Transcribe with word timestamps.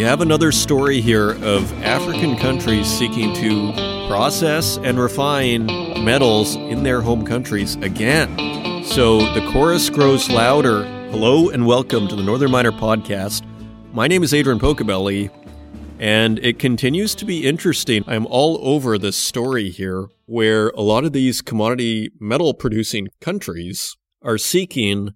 We 0.00 0.06
have 0.06 0.22
another 0.22 0.50
story 0.50 1.02
here 1.02 1.32
of 1.44 1.70
African 1.82 2.34
countries 2.38 2.86
seeking 2.86 3.34
to 3.34 4.06
process 4.08 4.78
and 4.78 4.98
refine 4.98 5.66
metals 6.02 6.54
in 6.54 6.84
their 6.84 7.02
home 7.02 7.26
countries 7.26 7.74
again. 7.76 8.82
So 8.82 9.18
the 9.34 9.46
chorus 9.52 9.90
grows 9.90 10.30
louder. 10.30 10.84
Hello 11.10 11.50
and 11.50 11.66
welcome 11.66 12.08
to 12.08 12.16
the 12.16 12.22
Northern 12.22 12.50
Miner 12.50 12.72
Podcast. 12.72 13.44
My 13.92 14.08
name 14.08 14.22
is 14.22 14.32
Adrian 14.32 14.58
Pocobelli, 14.58 15.28
and 15.98 16.38
it 16.38 16.58
continues 16.58 17.14
to 17.16 17.26
be 17.26 17.46
interesting. 17.46 18.02
I'm 18.06 18.24
all 18.24 18.58
over 18.62 18.96
this 18.96 19.18
story 19.18 19.68
here 19.68 20.06
where 20.24 20.70
a 20.70 20.80
lot 20.80 21.04
of 21.04 21.12
these 21.12 21.42
commodity 21.42 22.10
metal 22.18 22.54
producing 22.54 23.08
countries 23.20 23.98
are 24.22 24.38
seeking 24.38 25.10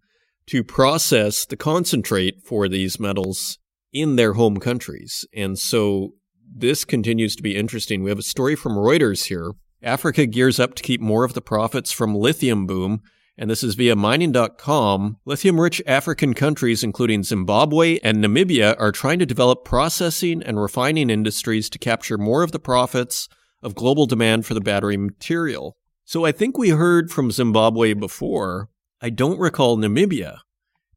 to 0.49 0.63
process 0.63 1.47
the 1.47 1.57
concentrate 1.57 2.43
for 2.45 2.69
these 2.69 3.01
metals 3.01 3.59
in 3.95 4.17
their 4.17 4.35
home 4.35 4.59
countries. 4.59 5.25
And 5.33 5.59
so 5.59 6.11
this 6.55 6.85
continues 6.85 7.35
to 7.37 7.43
be 7.43 7.57
interesting. 7.57 8.03
We 8.03 8.11
have 8.11 8.19
a 8.19 8.23
story 8.23 8.57
from 8.57 8.73
Reuters 8.73 9.29
here. 9.29 9.53
Africa 9.83 10.27
gears 10.27 10.61
up 10.61 10.75
to 10.75 10.83
keep 10.83 11.01
more 11.01 11.25
of 11.25 11.35
the 11.35 11.41
profits 11.41 11.93
from 11.93 12.15
lithium 12.15 12.67
boom. 12.67 13.01
And 13.37 13.51
this 13.51 13.63
is 13.63 13.75
via 13.75 13.97
mining.com. 13.97 15.19
Lithium 15.25 15.61
rich 15.61 15.83
African 15.87 16.35
countries, 16.35 16.85
including 16.85 17.23
Zimbabwe 17.23 17.99
and 18.03 18.19
Namibia, 18.19 18.77
are 18.79 18.93
trying 18.93 19.19
to 19.19 19.27
develop 19.27 19.65
processing 19.65 20.43
and 20.43 20.61
refining 20.61 21.11
industries 21.11 21.69
to 21.71 21.79
capture 21.79 22.19
more 22.19 22.43
of 22.43 22.53
the 22.53 22.61
profits 22.61 23.29
of 23.63 23.75
global 23.75 24.07
demand 24.07 24.47
for 24.47 24.55
the 24.55 24.61
battery 24.61 24.97
material. 24.97 25.77
So 26.05 26.25
I 26.25 26.33
think 26.33 26.57
we 26.57 26.71
heard 26.71 27.11
from 27.11 27.31
Zimbabwe 27.31 27.95
before. 27.95 28.69
I 29.01 29.11
don't 29.11 29.41
recall 29.41 29.77
Namibia 29.77 30.39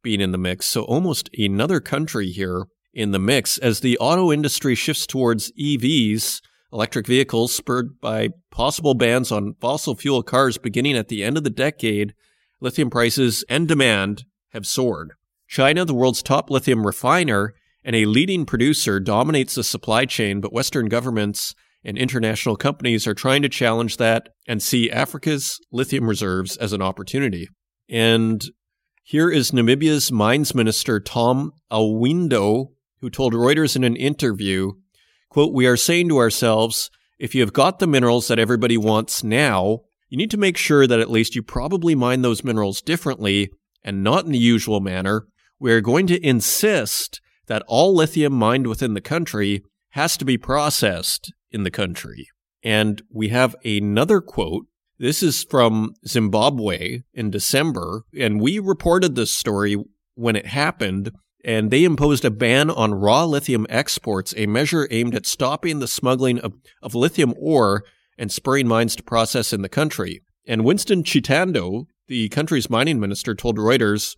being 0.03 0.21
in 0.21 0.31
the 0.31 0.37
mix. 0.37 0.67
So 0.67 0.83
almost 0.83 1.29
another 1.37 1.79
country 1.79 2.29
here 2.29 2.67
in 2.97 3.11
the 3.11 3.19
mix 3.19 3.59
as 3.59 3.79
the 3.79 3.95
auto 3.99 4.31
industry 4.31 4.73
shifts 4.73 5.05
towards 5.05 5.51
EVs, 5.51 6.41
electric 6.73 7.05
vehicles 7.05 7.53
spurred 7.53 8.01
by 8.01 8.29
possible 8.49 8.95
bans 8.95 9.31
on 9.31 9.53
fossil 9.61 9.95
fuel 9.95 10.23
cars 10.23 10.57
beginning 10.57 10.97
at 10.97 11.07
the 11.07 11.23
end 11.23 11.37
of 11.37 11.43
the 11.43 11.51
decade. 11.51 12.15
Lithium 12.59 12.89
prices 12.89 13.45
and 13.47 13.67
demand 13.67 14.25
have 14.49 14.65
soared. 14.65 15.13
China, 15.47 15.85
the 15.85 15.93
world's 15.93 16.23
top 16.23 16.49
lithium 16.49 16.87
refiner 16.87 17.53
and 17.83 17.95
a 17.95 18.05
leading 18.05 18.47
producer, 18.47 18.99
dominates 18.99 19.53
the 19.53 19.63
supply 19.63 20.05
chain, 20.05 20.41
but 20.41 20.51
Western 20.51 20.87
governments 20.89 21.53
and 21.83 21.99
international 21.99 22.55
companies 22.55 23.05
are 23.05 23.13
trying 23.13 23.43
to 23.43 23.49
challenge 23.49 23.97
that 23.97 24.29
and 24.47 24.61
see 24.61 24.89
Africa's 24.89 25.59
lithium 25.71 26.09
reserves 26.09 26.57
as 26.57 26.73
an 26.73 26.81
opportunity. 26.81 27.47
And 27.87 28.43
here 29.03 29.29
is 29.29 29.51
Namibia's 29.51 30.11
mines 30.11 30.55
minister 30.55 30.99
Tom 30.99 31.51
Alweendo 31.71 32.71
who 32.99 33.09
told 33.09 33.33
Reuters 33.33 33.75
in 33.75 33.83
an 33.83 33.95
interview, 33.95 34.73
quote, 35.29 35.53
"We 35.53 35.67
are 35.67 35.77
saying 35.77 36.09
to 36.09 36.17
ourselves, 36.17 36.89
if 37.19 37.33
you 37.33 37.41
have 37.41 37.53
got 37.53 37.79
the 37.79 37.87
minerals 37.87 38.27
that 38.27 38.39
everybody 38.39 38.77
wants 38.77 39.23
now, 39.23 39.81
you 40.09 40.17
need 40.17 40.31
to 40.31 40.37
make 40.37 40.57
sure 40.57 40.87
that 40.87 40.99
at 40.99 41.11
least 41.11 41.35
you 41.35 41.43
probably 41.43 41.95
mine 41.95 42.21
those 42.21 42.43
minerals 42.43 42.81
differently 42.81 43.49
and 43.83 44.03
not 44.03 44.25
in 44.25 44.31
the 44.31 44.37
usual 44.37 44.79
manner. 44.79 45.27
We 45.59 45.71
are 45.71 45.81
going 45.81 46.07
to 46.07 46.25
insist 46.25 47.21
that 47.47 47.63
all 47.67 47.95
lithium 47.95 48.33
mined 48.33 48.67
within 48.67 48.93
the 48.93 49.01
country 49.01 49.63
has 49.91 50.17
to 50.17 50.25
be 50.25 50.37
processed 50.37 51.33
in 51.51 51.63
the 51.63 51.71
country." 51.71 52.27
And 52.63 53.01
we 53.09 53.29
have 53.29 53.55
another 53.63 54.21
quote 54.21 54.65
this 54.99 55.21
is 55.21 55.43
from 55.43 55.93
Zimbabwe 56.07 57.01
in 57.13 57.29
December, 57.29 58.03
and 58.17 58.41
we 58.41 58.57
reported 58.57 59.15
this 59.15 59.31
story 59.31 59.77
when 60.15 60.35
it 60.35 60.47
happened, 60.47 61.11
and 61.47 61.71
they 61.71 61.85
imposed 61.85 62.25
a 62.25 62.29
ban 62.29 62.69
on 62.69 62.93
raw 62.93 63.23
lithium 63.23 63.65
exports, 63.69 64.33
a 64.35 64.47
measure 64.47 64.85
aimed 64.91 65.15
at 65.15 65.25
stopping 65.25 65.79
the 65.79 65.87
smuggling 65.87 66.39
of, 66.39 66.53
of 66.83 66.93
lithium 66.93 67.33
ore 67.39 67.85
and 68.17 68.29
spurring 68.29 68.67
mines 68.67 68.97
to 68.97 69.03
process 69.03 69.53
in 69.53 69.61
the 69.61 69.69
country. 69.69 70.21
And 70.45 70.65
Winston 70.65 71.03
Chitando, 71.03 71.85
the 72.09 72.27
country's 72.27 72.69
mining 72.69 72.99
minister, 72.99 73.33
told 73.33 73.55
Reuters, 73.57 74.17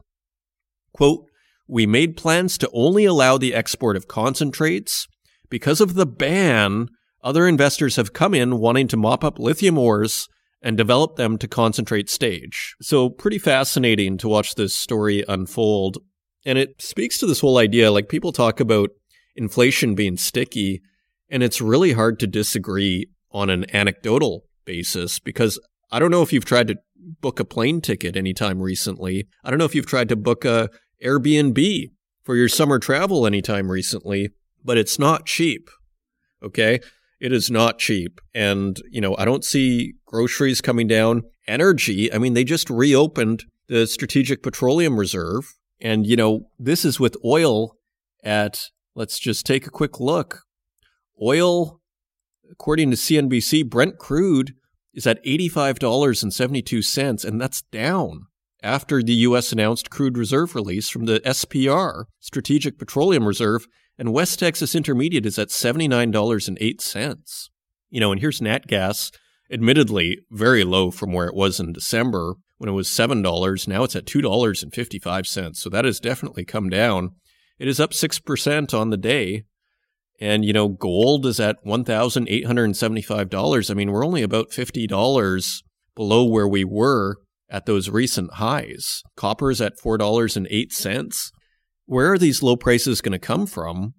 quote, 0.92 1.28
We 1.68 1.86
made 1.86 2.18
plans 2.18 2.58
to 2.58 2.70
only 2.74 3.06
allow 3.06 3.38
the 3.38 3.54
export 3.54 3.96
of 3.96 4.08
concentrates. 4.08 5.08
Because 5.52 5.82
of 5.82 5.94
the 5.94 6.08
ban, 6.08 6.90
other 7.24 7.48
investors 7.48 7.96
have 7.96 8.12
come 8.12 8.34
in 8.34 8.58
wanting 8.58 8.88
to 8.88 8.98
mop 8.98 9.24
up 9.24 9.38
lithium 9.38 9.78
ores 9.78 10.28
and 10.64 10.76
develop 10.76 11.16
them 11.16 11.38
to 11.38 11.48
concentrate 11.48 12.10
stage. 12.10 12.76
So 12.82 13.08
pretty 13.08 13.38
fascinating 13.38 14.18
to 14.18 14.28
watch 14.28 14.56
this 14.56 14.74
story 14.74 15.24
unfold. 15.28 16.00
And 16.46 16.58
it 16.58 16.82
speaks 16.82 17.18
to 17.20 17.26
this 17.26 17.42
whole 17.42 17.58
idea 17.58 17.92
like 17.92 18.10
people 18.10 18.32
talk 18.32 18.60
about 18.60 18.92
inflation 19.36 19.96
being 19.96 20.18
sticky, 20.18 20.82
and 21.30 21.44
it's 21.44 21.62
really 21.62 21.94
hard 21.94 22.20
to 22.20 22.28
disagree 22.28 23.08
on 23.32 23.50
an 23.50 23.66
anecdotal 23.76 24.46
basis 24.66 25.20
because 25.20 25.60
I 25.92 26.00
don't 26.00 26.12
know 26.12 26.22
if 26.22 26.34
you've 26.34 26.46
tried 26.46 26.68
to 26.68 26.78
book 26.96 27.40
a 27.40 27.46
plane 27.46 27.82
ticket 27.82 28.16
anytime 28.16 28.62
recently. 28.62 29.28
I 29.44 29.50
don't 29.50 29.60
know 29.60 29.66
if 29.66 29.76
you've 29.76 29.86
tried 29.86 30.10
to 30.10 30.16
book 30.16 30.46
a 30.46 30.70
Airbnb 31.04 31.92
for 32.24 32.36
your 32.36 32.50
summer 32.50 32.80
travel 32.80 33.26
anytime 33.26 33.72
recently, 33.72 34.30
but 34.64 34.78
it's 34.78 35.00
not 35.00 35.26
cheap. 35.26 35.70
Okay? 36.44 36.80
It 37.20 37.34
is 37.34 37.50
not 37.50 37.80
cheap. 37.80 38.20
And, 38.34 38.78
you 38.90 39.02
know, 39.02 39.16
I 39.18 39.26
don't 39.26 39.44
see 39.44 39.94
groceries 40.06 40.62
coming 40.62 40.88
down. 40.88 41.24
Energy, 41.48 42.14
I 42.14 42.18
mean, 42.18 42.34
they 42.34 42.44
just 42.44 42.70
reopened 42.70 43.44
the 43.68 43.88
Strategic 43.88 44.44
Petroleum 44.44 45.00
Reserve. 45.00 45.56
And, 45.82 46.06
you 46.06 46.16
know, 46.16 46.50
this 46.58 46.86
is 46.86 47.00
with 47.00 47.18
oil 47.24 47.76
at, 48.24 48.66
let's 48.96 49.20
just 49.20 49.46
take 49.46 49.66
a 49.66 49.72
quick 49.72 50.00
look. 50.00 50.42
Oil, 51.22 51.80
according 52.52 52.92
to 52.92 52.98
CNBC, 52.98 53.70
Brent 53.70 53.98
crude 53.98 54.54
is 54.94 55.08
at 55.08 55.24
$85.72, 55.24 57.26
and 57.26 57.40
that's 57.40 57.62
down 57.64 58.26
after 58.62 59.02
the 59.02 59.14
U.S. 59.14 59.54
announced 59.54 59.90
crude 59.90 60.18
reserve 60.18 60.56
release 60.56 60.90
from 60.90 61.06
the 61.06 61.22
SPR, 61.22 62.06
Strategic 62.20 62.78
Petroleum 62.78 63.26
Reserve, 63.26 63.68
and 63.98 64.12
West 64.14 64.40
Texas 64.40 64.76
Intermediate 64.76 65.26
is 65.26 65.40
at 65.40 65.48
$79.08. 65.50 67.50
You 67.90 68.00
know, 68.00 68.12
and 68.12 68.22
here's 68.22 68.42
nat 68.42 68.68
gas, 68.68 69.12
admittedly 69.52 70.20
very 70.32 70.64
low 70.64 70.92
from 70.92 71.12
where 71.14 71.28
it 71.28 71.36
was 71.36 71.60
in 71.60 71.74
December 71.74 72.36
when 72.60 72.70
it 72.70 72.74
was 72.74 72.88
$7. 72.88 73.68
Now 73.68 73.84
it's 73.84 73.96
at 73.96 74.06
$2.55. 74.06 75.56
So 75.56 75.70
that 75.70 75.86
has 75.86 76.00
definitely 76.00 76.46
come 76.46 76.70
down. 76.70 77.16
It 77.58 77.68
is 77.68 77.80
up 77.80 77.90
6% 77.92 78.80
on 78.80 78.92
the 78.92 78.98
day. 78.98 79.46
And, 80.22 80.46
you 80.46 80.54
know, 80.54 80.68
gold 80.68 81.26
is 81.26 81.40
at 81.40 81.66
$1,875. 81.66 83.72
I 83.72 83.74
mean, 83.74 83.92
we're 83.92 84.06
only 84.06 84.22
about 84.22 84.52
$50 84.52 85.64
below 85.96 86.24
where 86.26 86.48
we 86.48 86.64
were 86.64 87.16
at 87.50 87.66
those 87.66 87.90
recent 87.90 88.34
highs. 88.34 89.02
Copper 89.16 89.50
is 89.50 89.62
at 89.62 89.80
$4.08 89.80 91.32
where 91.90 92.14
are 92.14 92.20
these 92.20 92.44
low 92.44 92.56
prices 92.56 93.02
going 93.02 93.14
to 93.14 93.20
come 93.20 93.48
from 93.48 93.96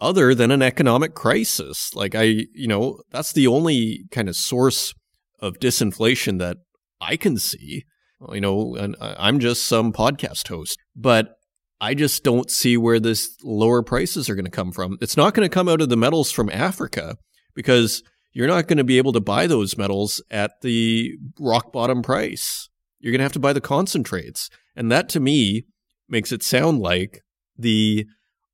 other 0.00 0.34
than 0.34 0.50
an 0.50 0.62
economic 0.62 1.14
crisis? 1.14 1.94
Like, 1.94 2.16
I, 2.16 2.46
you 2.52 2.66
know, 2.66 3.02
that's 3.12 3.32
the 3.32 3.46
only 3.46 4.06
kind 4.10 4.28
of 4.28 4.34
source 4.34 4.92
of 5.38 5.60
disinflation 5.60 6.40
that 6.40 6.56
I 7.00 7.16
can 7.16 7.36
see. 7.36 7.84
You 8.32 8.40
know, 8.40 8.74
and 8.76 8.96
I'm 9.00 9.38
just 9.38 9.66
some 9.66 9.92
podcast 9.92 10.48
host, 10.48 10.78
but 10.96 11.36
I 11.80 11.92
just 11.92 12.24
don't 12.24 12.50
see 12.50 12.76
where 12.76 12.98
this 12.98 13.36
lower 13.42 13.82
prices 13.82 14.30
are 14.30 14.34
going 14.34 14.46
to 14.46 14.50
come 14.50 14.72
from. 14.72 14.96
It's 15.02 15.16
not 15.16 15.34
going 15.34 15.46
to 15.46 15.52
come 15.54 15.68
out 15.68 15.82
of 15.82 15.90
the 15.90 15.96
metals 15.96 16.30
from 16.30 16.48
Africa 16.48 17.16
because 17.54 18.02
you're 18.32 18.48
not 18.48 18.66
going 18.66 18.78
to 18.78 18.84
be 18.84 18.96
able 18.96 19.12
to 19.12 19.20
buy 19.20 19.46
those 19.46 19.76
metals 19.76 20.22
at 20.30 20.52
the 20.62 21.12
rock 21.38 21.72
bottom 21.72 22.02
price. 22.02 22.70
You're 22.98 23.12
going 23.12 23.18
to 23.18 23.24
have 23.24 23.32
to 23.32 23.40
buy 23.40 23.52
the 23.52 23.60
concentrates. 23.60 24.48
And 24.74 24.90
that 24.90 25.10
to 25.10 25.20
me 25.20 25.64
makes 26.08 26.32
it 26.32 26.42
sound 26.42 26.80
like 26.80 27.20
the 27.58 28.06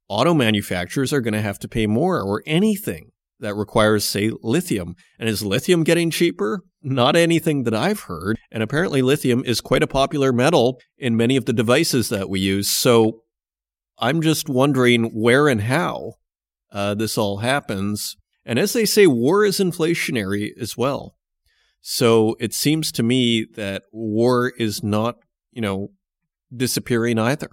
auto 0.09 0.35
manufacturers 0.35 1.13
are 1.13 1.21
going 1.21 1.35
to 1.35 1.41
have 1.41 1.61
to 1.61 1.69
pay 1.69 1.87
more 1.87 2.21
or 2.21 2.43
anything 2.47 3.11
that 3.41 3.55
requires, 3.55 4.05
say, 4.05 4.31
lithium. 4.43 4.95
And 5.19 5.29
is 5.29 5.43
lithium 5.43 5.85
getting 5.85 6.11
cheaper? 6.11 6.63
Not 6.83 7.17
anything 7.17 7.65
that 7.65 7.75
I've 7.75 8.01
heard. 8.01 8.39
And 8.51 8.63
apparently, 8.63 9.03
lithium 9.03 9.43
is 9.45 9.61
quite 9.61 9.83
a 9.83 9.89
popular 9.89 10.33
metal 10.33 10.81
in 10.97 11.17
many 11.17 11.37
of 11.37 11.45
the 11.45 11.53
devices 11.53 12.09
that 12.09 12.29
we 12.31 12.41
use. 12.41 12.71
So 12.71 13.23
I'm 13.99 14.23
just 14.23 14.49
wondering 14.49 15.05
where 15.07 15.49
and 15.49 15.63
how 15.63 16.15
uh, 16.73 16.95
this 16.95 17.19
all 17.19 17.39
happens. 17.39 18.17
And 18.45 18.59
as 18.59 18.73
they 18.73 18.87
say, 18.87 19.07
war 19.07 19.45
is 19.45 19.59
inflationary 19.59 20.51
as 20.59 20.77
well. 20.77 21.17
So 21.83 22.37
it 22.41 22.55
seems 22.55 22.93
to 22.93 23.03
me 23.03 23.47
that 23.57 23.85
war 23.93 24.53
is 24.59 24.83
not, 24.83 25.17
you 25.51 25.63
know, 25.63 25.91
disappearing 26.55 27.19
either. 27.19 27.51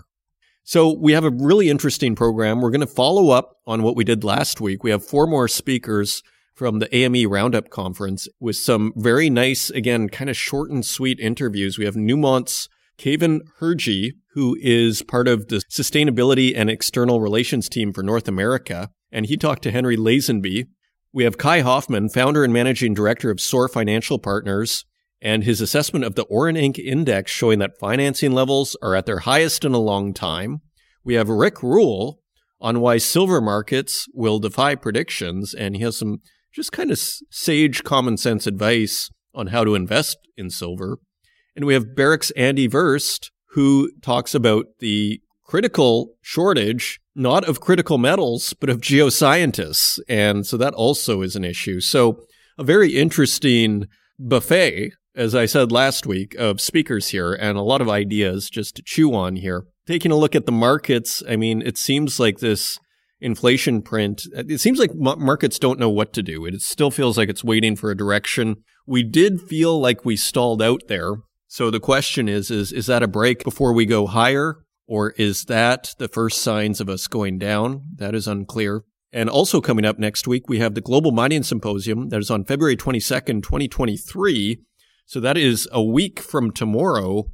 So 0.67 0.91
we 0.91 1.13
have 1.13 1.23
a 1.23 1.29
really 1.29 1.69
interesting 1.69 2.13
program. 2.13 2.59
We're 2.59 2.71
going 2.71 2.81
to 2.81 2.87
follow 2.87 3.29
up 3.29 3.55
on 3.65 3.83
what 3.83 3.95
we 3.95 4.03
did 4.03 4.25
last 4.25 4.59
week. 4.59 4.83
We 4.83 4.91
have 4.91 5.01
four 5.01 5.25
more 5.25 5.47
speakers 5.47 6.21
from 6.55 6.79
the 6.79 6.93
AME 6.93 7.31
Roundup 7.31 7.69
Conference 7.69 8.27
with 8.41 8.57
some 8.57 8.91
very 8.97 9.29
nice, 9.29 9.69
again, 9.69 10.09
kind 10.09 10.29
of 10.29 10.35
short 10.35 10.69
and 10.69 10.85
sweet 10.85 11.21
interviews. 11.21 11.77
We 11.77 11.85
have 11.85 11.95
Newmont's 11.95 12.67
Keivan 12.97 13.43
Hirji, 13.61 14.15
who 14.33 14.57
is 14.59 15.03
part 15.03 15.29
of 15.29 15.47
the 15.47 15.63
sustainability 15.71 16.51
and 16.53 16.69
external 16.69 17.21
relations 17.21 17.69
team 17.69 17.93
for 17.93 18.03
North 18.03 18.27
America. 18.27 18.89
And 19.09 19.27
he 19.27 19.37
talked 19.37 19.63
to 19.63 19.71
Henry 19.71 19.95
Lazenby. 19.95 20.65
We 21.13 21.23
have 21.23 21.37
Kai 21.37 21.61
Hoffman, 21.61 22.09
founder 22.09 22.43
and 22.43 22.51
managing 22.51 22.93
director 22.93 23.31
of 23.31 23.39
SOAR 23.39 23.69
Financial 23.69 24.19
Partners, 24.19 24.83
and 25.21 25.43
his 25.43 25.61
assessment 25.61 26.05
of 26.05 26.15
the 26.15 26.25
Oreninc 26.25 26.77
index 26.77 27.31
showing 27.31 27.59
that 27.59 27.79
financing 27.79 28.31
levels 28.31 28.75
are 28.81 28.95
at 28.95 29.05
their 29.05 29.19
highest 29.19 29.65
in 29.65 29.73
a 29.73 29.79
long 29.79 30.13
time. 30.13 30.61
We 31.03 31.15
have 31.15 31.29
Rick 31.29 31.63
Rule 31.63 32.19
on 32.59 32.79
why 32.79 32.97
silver 32.97 33.41
markets 33.41 34.07
will 34.13 34.39
defy 34.39 34.75
predictions, 34.75 35.53
and 35.53 35.75
he 35.75 35.83
has 35.83 35.97
some 35.97 36.21
just 36.53 36.71
kind 36.71 36.91
of 36.91 36.99
sage 36.99 37.83
common 37.83 38.17
sense 38.17 38.47
advice 38.47 39.09
on 39.33 39.47
how 39.47 39.63
to 39.63 39.75
invest 39.75 40.17
in 40.35 40.49
silver. 40.49 40.99
And 41.55 41.65
we 41.65 41.73
have 41.73 41.95
Barrick's 41.95 42.31
Andy 42.31 42.67
Wurst, 42.67 43.31
who 43.51 43.91
talks 44.01 44.35
about 44.35 44.65
the 44.79 45.21
critical 45.43 46.15
shortage, 46.21 46.99
not 47.15 47.47
of 47.47 47.61
critical 47.61 47.97
metals, 47.97 48.53
but 48.53 48.69
of 48.69 48.81
geoscientists. 48.81 49.99
And 50.07 50.45
so 50.45 50.57
that 50.57 50.73
also 50.73 51.21
is 51.21 51.35
an 51.35 51.43
issue. 51.43 51.79
So 51.79 52.19
a 52.57 52.63
very 52.63 52.95
interesting 52.95 53.85
buffet 54.19 54.91
as 55.17 55.33
I 55.33 55.47
said 55.47 55.71
last 55.71 56.05
week, 56.05 56.35
of 56.35 56.61
speakers 56.61 57.09
here 57.09 57.33
and 57.33 57.57
a 57.57 57.63
lot 57.63 57.81
of 57.81 57.89
ideas 57.89 58.49
just 58.49 58.75
to 58.75 58.83
chew 58.85 59.13
on 59.15 59.35
here. 59.35 59.65
Taking 59.87 60.11
a 60.11 60.15
look 60.15 60.35
at 60.35 60.45
the 60.45 60.51
markets, 60.51 61.23
I 61.27 61.35
mean, 61.35 61.63
it 61.63 61.77
seems 61.77 62.19
like 62.19 62.37
this 62.37 62.79
inflation 63.19 63.81
print, 63.81 64.27
it 64.33 64.61
seems 64.61 64.77
like 64.77 64.93
markets 64.93 65.57
don't 65.57 65.79
know 65.79 65.89
what 65.89 66.13
to 66.13 66.21
do. 66.21 66.45
It 66.45 66.61
still 66.61 66.91
feels 66.91 67.17
like 67.17 67.29
it's 67.29 67.43
waiting 67.43 67.75
for 67.75 67.89
a 67.89 67.97
direction. 67.97 68.57
We 68.85 69.01
did 69.01 69.41
feel 69.41 69.79
like 69.79 70.05
we 70.05 70.15
stalled 70.15 70.61
out 70.61 70.83
there. 70.87 71.15
So 71.47 71.71
the 71.71 71.79
question 71.79 72.29
is, 72.29 72.51
is, 72.51 72.71
is 72.71 72.85
that 72.85 73.01
a 73.01 73.07
break 73.07 73.43
before 73.43 73.73
we 73.73 73.85
go 73.85 74.05
higher? 74.05 74.57
Or 74.85 75.11
is 75.17 75.45
that 75.45 75.95
the 75.97 76.07
first 76.07 76.41
signs 76.41 76.79
of 76.79 76.89
us 76.89 77.07
going 77.07 77.39
down? 77.39 77.81
That 77.95 78.13
is 78.13 78.27
unclear. 78.27 78.83
And 79.11 79.29
also 79.29 79.61
coming 79.61 79.83
up 79.83 79.97
next 79.97 80.27
week, 80.27 80.47
we 80.47 80.59
have 80.59 80.75
the 80.75 80.81
Global 80.81 81.11
Mining 81.11 81.43
Symposium 81.43 82.09
that 82.09 82.19
is 82.19 82.29
on 82.29 82.45
February 82.45 82.77
22nd, 82.77 83.41
2023. 83.41 84.61
So 85.07 85.19
that 85.21 85.37
is 85.37 85.67
a 85.71 85.81
week 85.81 86.19
from 86.19 86.51
tomorrow. 86.51 87.31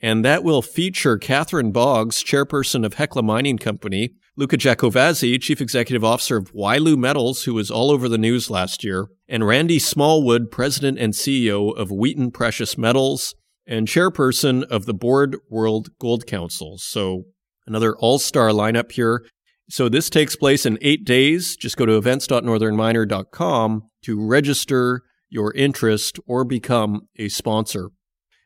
And 0.00 0.24
that 0.24 0.44
will 0.44 0.62
feature 0.62 1.18
Catherine 1.18 1.72
Boggs, 1.72 2.22
chairperson 2.22 2.86
of 2.86 2.94
Hecla 2.94 3.22
Mining 3.22 3.58
Company, 3.58 4.14
Luca 4.36 4.56
Giacovazzi, 4.56 5.40
chief 5.40 5.60
executive 5.60 6.04
officer 6.04 6.36
of 6.36 6.52
Wyloo 6.52 6.96
Metals, 6.96 7.44
who 7.44 7.54
was 7.54 7.70
all 7.70 7.90
over 7.90 8.08
the 8.08 8.18
news 8.18 8.50
last 8.50 8.84
year, 8.84 9.08
and 9.26 9.46
Randy 9.46 9.78
Smallwood, 9.78 10.50
president 10.50 10.98
and 10.98 11.14
CEO 11.14 11.74
of 11.76 11.90
Wheaton 11.90 12.30
Precious 12.30 12.78
Metals, 12.78 13.34
and 13.66 13.88
chairperson 13.88 14.62
of 14.64 14.86
the 14.86 14.94
Board 14.94 15.38
World 15.50 15.88
Gold 15.98 16.26
Council. 16.26 16.76
So 16.78 17.24
another 17.66 17.96
all-star 17.96 18.50
lineup 18.50 18.92
here. 18.92 19.24
So 19.68 19.88
this 19.88 20.10
takes 20.10 20.36
place 20.36 20.64
in 20.64 20.78
eight 20.82 21.04
days. 21.04 21.56
Just 21.56 21.76
go 21.76 21.86
to 21.86 21.96
events.northernminer.com 21.96 23.82
to 24.02 24.26
register 24.26 25.02
your 25.28 25.52
interest 25.54 26.18
or 26.26 26.44
become 26.44 27.08
a 27.16 27.28
sponsor. 27.28 27.90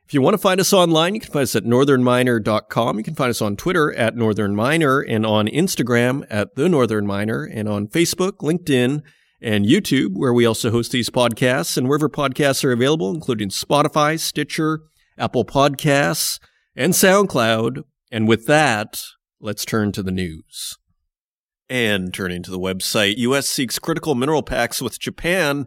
If 0.06 0.14
you 0.14 0.22
want 0.22 0.34
to 0.34 0.38
find 0.38 0.60
us 0.60 0.72
online, 0.72 1.14
you 1.14 1.20
can 1.20 1.30
find 1.30 1.44
us 1.44 1.54
at 1.54 1.62
northernminer.com. 1.62 2.98
You 2.98 3.04
can 3.04 3.14
find 3.14 3.30
us 3.30 3.40
on 3.40 3.54
Twitter 3.54 3.92
at 3.92 4.16
Northern 4.16 4.56
Miner 4.56 5.00
and 5.00 5.24
on 5.24 5.46
Instagram 5.46 6.26
at 6.28 6.56
The 6.56 6.68
Northern 6.68 7.06
Miner 7.06 7.44
and 7.44 7.68
on 7.68 7.86
Facebook, 7.86 8.38
LinkedIn, 8.38 9.02
and 9.40 9.64
YouTube, 9.64 10.14
where 10.14 10.32
we 10.32 10.44
also 10.44 10.70
host 10.70 10.90
these 10.92 11.10
podcasts 11.10 11.76
and 11.76 11.88
wherever 11.88 12.08
podcasts 12.08 12.64
are 12.64 12.72
available, 12.72 13.14
including 13.14 13.50
Spotify, 13.50 14.18
Stitcher, 14.18 14.80
Apple 15.16 15.44
Podcasts, 15.44 16.40
and 16.74 16.92
SoundCloud. 16.92 17.84
And 18.10 18.26
with 18.26 18.46
that, 18.46 19.00
let's 19.40 19.64
turn 19.64 19.92
to 19.92 20.02
the 20.02 20.10
news. 20.10 20.76
And 21.68 22.12
turning 22.12 22.42
to 22.42 22.50
the 22.50 22.58
website, 22.58 23.16
US 23.18 23.48
seeks 23.48 23.78
critical 23.78 24.16
mineral 24.16 24.42
pacts 24.42 24.82
with 24.82 24.98
Japan 24.98 25.66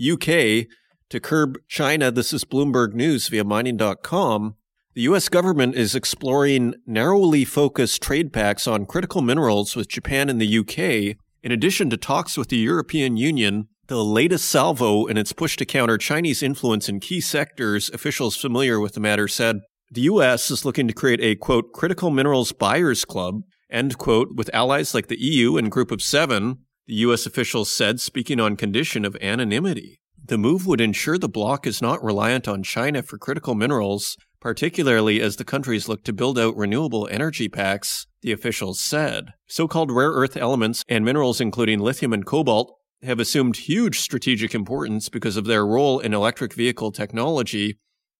UK 0.00 0.66
to 1.10 1.20
curb 1.20 1.58
China. 1.68 2.10
This 2.10 2.32
is 2.32 2.44
Bloomberg 2.44 2.94
News 2.94 3.28
via 3.28 3.44
mining.com. 3.44 4.56
The 4.94 5.02
U.S. 5.02 5.28
government 5.28 5.76
is 5.76 5.94
exploring 5.94 6.74
narrowly 6.86 7.44
focused 7.44 8.02
trade 8.02 8.32
pacts 8.32 8.66
on 8.66 8.86
critical 8.86 9.22
minerals 9.22 9.76
with 9.76 9.88
Japan 9.88 10.28
and 10.28 10.40
the 10.40 10.58
UK, 10.58 11.16
in 11.42 11.52
addition 11.52 11.90
to 11.90 11.96
talks 11.96 12.36
with 12.36 12.48
the 12.48 12.56
European 12.56 13.16
Union, 13.16 13.68
the 13.86 14.04
latest 14.04 14.48
salvo 14.48 15.06
in 15.06 15.16
its 15.16 15.32
push 15.32 15.56
to 15.56 15.64
counter 15.64 15.98
Chinese 15.98 16.42
influence 16.42 16.88
in 16.88 17.00
key 17.00 17.20
sectors, 17.20 17.88
officials 17.90 18.36
familiar 18.36 18.80
with 18.80 18.94
the 18.94 19.00
matter 19.00 19.28
said. 19.28 19.60
The 19.90 20.02
U.S. 20.02 20.50
is 20.50 20.64
looking 20.64 20.86
to 20.86 20.94
create 20.94 21.20
a, 21.20 21.34
quote, 21.34 21.72
critical 21.72 22.10
minerals 22.10 22.52
buyers 22.52 23.04
club, 23.04 23.42
end 23.70 23.98
quote, 23.98 24.28
with 24.34 24.50
allies 24.54 24.94
like 24.94 25.08
the 25.08 25.20
EU 25.20 25.56
and 25.56 25.70
Group 25.70 25.90
of 25.90 26.02
Seven, 26.02 26.58
U.S. 26.94 27.26
officials 27.26 27.70
said, 27.70 28.00
speaking 28.00 28.40
on 28.40 28.56
condition 28.56 29.04
of 29.04 29.16
anonymity. 29.20 30.00
The 30.24 30.38
move 30.38 30.66
would 30.66 30.80
ensure 30.80 31.18
the 31.18 31.28
bloc 31.28 31.66
is 31.66 31.82
not 31.82 32.02
reliant 32.04 32.46
on 32.46 32.62
China 32.62 33.02
for 33.02 33.18
critical 33.18 33.54
minerals, 33.54 34.16
particularly 34.40 35.20
as 35.20 35.36
the 35.36 35.44
countries 35.44 35.88
look 35.88 36.04
to 36.04 36.12
build 36.12 36.38
out 36.38 36.56
renewable 36.56 37.08
energy 37.10 37.48
packs, 37.48 38.06
the 38.22 38.32
officials 38.32 38.80
said. 38.80 39.32
So 39.46 39.66
called 39.66 39.90
rare 39.90 40.10
earth 40.10 40.36
elements 40.36 40.84
and 40.88 41.04
minerals, 41.04 41.40
including 41.40 41.80
lithium 41.80 42.12
and 42.12 42.24
cobalt, 42.24 42.76
have 43.02 43.18
assumed 43.18 43.56
huge 43.56 43.98
strategic 43.98 44.54
importance 44.54 45.08
because 45.08 45.36
of 45.36 45.46
their 45.46 45.66
role 45.66 45.98
in 45.98 46.12
electric 46.12 46.52
vehicle 46.52 46.92
technology, 46.92 47.78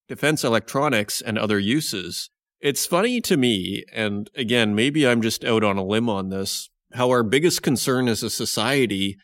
defense 0.08 0.42
electronics, 0.42 1.20
and 1.20 1.38
other 1.38 1.58
uses. 1.58 2.30
It's 2.60 2.86
funny 2.86 3.20
to 3.22 3.36
me, 3.36 3.84
and 3.92 4.30
again, 4.34 4.74
maybe 4.74 5.06
I'm 5.06 5.22
just 5.22 5.44
out 5.44 5.64
on 5.64 5.76
a 5.76 5.84
limb 5.84 6.08
on 6.08 6.30
this, 6.30 6.69
how 6.92 7.10
our 7.10 7.22
biggest 7.22 7.62
concern 7.62 8.08
as 8.08 8.22
a 8.22 8.30
society 8.30 9.16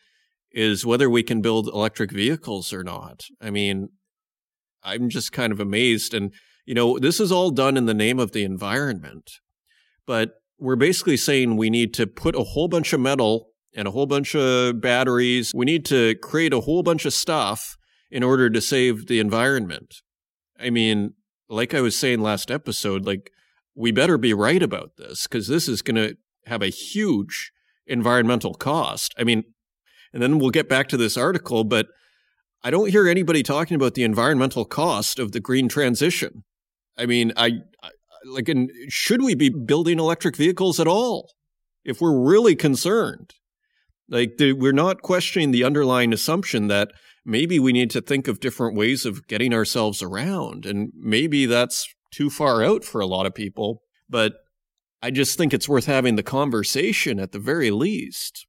is 0.52 0.86
whether 0.86 1.10
we 1.10 1.22
can 1.22 1.42
build 1.42 1.68
electric 1.68 2.10
vehicles 2.10 2.72
or 2.72 2.82
not. 2.82 3.24
I 3.40 3.50
mean, 3.50 3.90
I'm 4.82 5.08
just 5.08 5.32
kind 5.32 5.52
of 5.52 5.60
amazed. 5.60 6.14
And, 6.14 6.32
you 6.64 6.74
know, 6.74 6.98
this 6.98 7.20
is 7.20 7.32
all 7.32 7.50
done 7.50 7.76
in 7.76 7.86
the 7.86 7.94
name 7.94 8.18
of 8.18 8.32
the 8.32 8.44
environment. 8.44 9.30
But 10.06 10.34
we're 10.58 10.76
basically 10.76 11.16
saying 11.16 11.56
we 11.56 11.70
need 11.70 11.92
to 11.94 12.06
put 12.06 12.34
a 12.34 12.42
whole 12.42 12.68
bunch 12.68 12.92
of 12.92 13.00
metal 13.00 13.48
and 13.74 13.86
a 13.86 13.90
whole 13.90 14.06
bunch 14.06 14.34
of 14.34 14.80
batteries. 14.80 15.52
We 15.54 15.66
need 15.66 15.84
to 15.86 16.14
create 16.16 16.54
a 16.54 16.60
whole 16.60 16.82
bunch 16.82 17.04
of 17.04 17.12
stuff 17.12 17.76
in 18.10 18.22
order 18.22 18.48
to 18.48 18.60
save 18.60 19.06
the 19.06 19.18
environment. 19.18 19.96
I 20.58 20.70
mean, 20.70 21.14
like 21.48 21.74
I 21.74 21.80
was 21.80 21.98
saying 21.98 22.20
last 22.20 22.50
episode, 22.50 23.04
like 23.04 23.30
we 23.74 23.92
better 23.92 24.16
be 24.16 24.32
right 24.32 24.62
about 24.62 24.92
this 24.96 25.24
because 25.24 25.48
this 25.48 25.68
is 25.68 25.82
going 25.82 25.96
to 25.96 26.16
have 26.46 26.62
a 26.62 26.68
huge 26.68 27.52
environmental 27.86 28.54
cost. 28.54 29.14
I 29.18 29.24
mean, 29.24 29.44
and 30.12 30.22
then 30.22 30.38
we'll 30.38 30.50
get 30.50 30.68
back 30.68 30.88
to 30.88 30.96
this 30.96 31.16
article, 31.16 31.64
but 31.64 31.86
I 32.62 32.70
don't 32.70 32.90
hear 32.90 33.06
anybody 33.06 33.42
talking 33.42 33.74
about 33.74 33.94
the 33.94 34.02
environmental 34.02 34.64
cost 34.64 35.18
of 35.18 35.32
the 35.32 35.40
green 35.40 35.68
transition. 35.68 36.44
I 36.96 37.06
mean, 37.06 37.32
I, 37.36 37.60
I 37.82 37.90
like, 38.24 38.48
and 38.48 38.70
should 38.88 39.22
we 39.22 39.34
be 39.34 39.50
building 39.50 39.98
electric 39.98 40.36
vehicles 40.36 40.80
at 40.80 40.88
all? 40.88 41.30
If 41.84 42.00
we're 42.00 42.18
really 42.18 42.56
concerned, 42.56 43.34
like, 44.08 44.38
the, 44.38 44.52
we're 44.52 44.72
not 44.72 45.02
questioning 45.02 45.50
the 45.50 45.64
underlying 45.64 46.12
assumption 46.12 46.68
that 46.68 46.90
maybe 47.24 47.58
we 47.58 47.72
need 47.72 47.90
to 47.90 48.00
think 48.00 48.26
of 48.26 48.40
different 48.40 48.76
ways 48.76 49.04
of 49.04 49.26
getting 49.26 49.52
ourselves 49.52 50.02
around. 50.02 50.64
And 50.64 50.92
maybe 50.96 51.46
that's 51.46 51.86
too 52.12 52.30
far 52.30 52.64
out 52.64 52.84
for 52.84 53.00
a 53.00 53.06
lot 53.06 53.26
of 53.26 53.34
people. 53.34 53.82
But 54.08 54.34
I 55.06 55.10
just 55.12 55.38
think 55.38 55.54
it's 55.54 55.68
worth 55.68 55.86
having 55.86 56.16
the 56.16 56.24
conversation 56.24 57.20
at 57.20 57.30
the 57.30 57.38
very 57.38 57.70
least. 57.70 58.44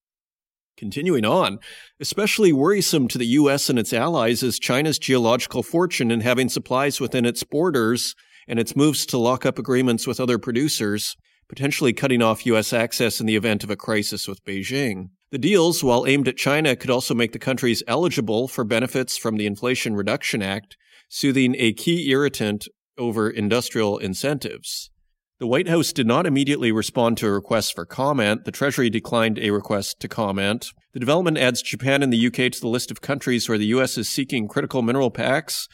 Continuing 0.76 1.24
on, 1.24 1.60
especially 2.00 2.52
worrisome 2.52 3.08
to 3.10 3.20
the 3.20 3.28
U.S. 3.28 3.70
and 3.70 3.78
its 3.78 3.94
allies 3.94 4.42
is 4.42 4.58
China's 4.58 4.98
geological 4.98 5.62
fortune 5.62 6.10
in 6.10 6.22
having 6.22 6.50
supplies 6.50 7.00
within 7.00 7.28
its 7.28 7.44
borders 7.44 8.16
and 8.48 8.58
its 8.58 8.76
moves 8.76 9.06
to 9.06 9.20
lock 9.20 9.46
up 9.46 9.60
agreements 9.60 10.08
with 10.08 10.20
other 10.20 10.40
producers, 10.40 11.16
potentially 11.48 11.94
cutting 11.94 12.24
off 12.24 12.44
U.S. 12.48 12.74
access 12.74 13.20
in 13.20 13.28
the 13.28 13.36
event 13.36 13.64
of 13.64 13.70
a 13.70 13.76
crisis 13.76 14.28
with 14.28 14.44
Beijing. 14.44 15.10
The 15.30 15.38
deals, 15.38 15.84
while 15.84 16.08
aimed 16.08 16.28
at 16.28 16.38
China, 16.38 16.76
could 16.76 16.90
also 16.90 17.14
make 17.14 17.34
the 17.34 17.38
countries 17.38 17.84
eligible 17.86 18.48
for 18.48 18.64
benefits 18.64 19.16
from 19.16 19.38
the 19.38 19.46
Inflation 19.46 19.96
Reduction 19.96 20.42
Act, 20.42 20.76
soothing 21.08 21.54
a 21.60 21.74
key 21.74 22.10
irritant 22.10 22.68
over 22.98 23.30
industrial 23.30 24.00
incentives. 24.00 24.90
The 25.39 25.46
White 25.46 25.67
House 25.67 25.94
did 25.94 26.08
not 26.08 26.25
immediately 26.25 26.72
respond 26.72 27.17
to 27.17 27.27
a 27.27 27.32
request 27.32 27.75
for 27.75 27.86
comment. 27.86 28.46
The 28.46 28.51
Treasury 28.51 28.89
declined 28.89 29.38
a 29.38 29.51
request 29.51 30.00
to 30.00 30.08
comment. 30.08 30.72
The 30.94 31.00
development 31.00 31.38
adds 31.38 31.62
Japan 31.62 32.01
and 32.01 32.12
the 32.12 32.25
UK 32.25 32.51
to 32.51 32.60
the 32.60 32.67
list 32.67 32.89
of 32.89 33.01
countries 33.01 33.48
where 33.48 33.60
the 33.60 33.67
U.S. 33.67 34.00
is 34.00 34.10
seeking 34.10 34.48
critical 34.48 34.82
mineral 34.82 35.12
pacts. 35.12 35.67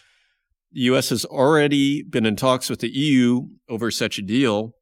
The 0.74 0.82
U.S. 0.82 1.12
has 1.12 1.24
already 1.24 2.04
been 2.04 2.26
in 2.26 2.36
talks 2.36 2.70
with 2.70 2.80
the 2.82 2.90
EU 2.90 3.44
over 3.70 3.90
such 3.90 4.18
a 4.18 4.22
deal. 4.22 4.74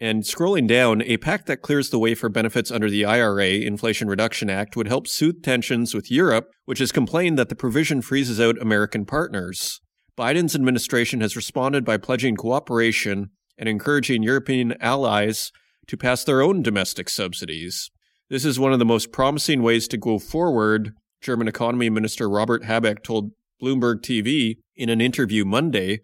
And 0.00 0.22
scrolling 0.22 0.68
down, 0.68 1.02
a 1.02 1.16
pact 1.16 1.46
that 1.46 1.62
clears 1.62 1.90
the 1.90 1.98
way 1.98 2.14
for 2.14 2.28
benefits 2.28 2.70
under 2.70 2.88
the 2.88 3.04
IRA, 3.04 3.48
Inflation 3.48 4.06
Reduction 4.06 4.48
Act, 4.48 4.76
would 4.76 4.86
help 4.86 5.08
soothe 5.08 5.42
tensions 5.42 5.96
with 5.96 6.12
Europe, 6.12 6.46
which 6.64 6.78
has 6.78 6.92
complained 6.92 7.40
that 7.40 7.48
the 7.48 7.56
provision 7.56 8.02
freezes 8.02 8.40
out 8.40 8.62
American 8.62 9.04
partners. 9.04 9.80
Biden's 10.16 10.54
administration 10.54 11.22
has 11.22 11.34
responded 11.34 11.84
by 11.84 11.96
pledging 11.96 12.36
cooperation 12.36 13.30
and 13.58 13.68
encouraging 13.68 14.22
European 14.22 14.74
allies 14.80 15.52
to 15.86 15.96
pass 15.96 16.24
their 16.24 16.40
own 16.40 16.62
domestic 16.62 17.08
subsidies. 17.08 17.90
This 18.30 18.44
is 18.44 18.60
one 18.60 18.72
of 18.72 18.78
the 18.78 18.84
most 18.84 19.10
promising 19.10 19.62
ways 19.62 19.88
to 19.88 19.96
go 19.96 20.18
forward, 20.18 20.92
German 21.20 21.48
Economy 21.48 21.90
Minister 21.90 22.28
Robert 22.28 22.64
Habeck 22.64 23.02
told 23.02 23.32
Bloomberg 23.60 24.02
TV 24.02 24.58
in 24.76 24.88
an 24.88 25.00
interview 25.00 25.44
Monday, 25.44 26.00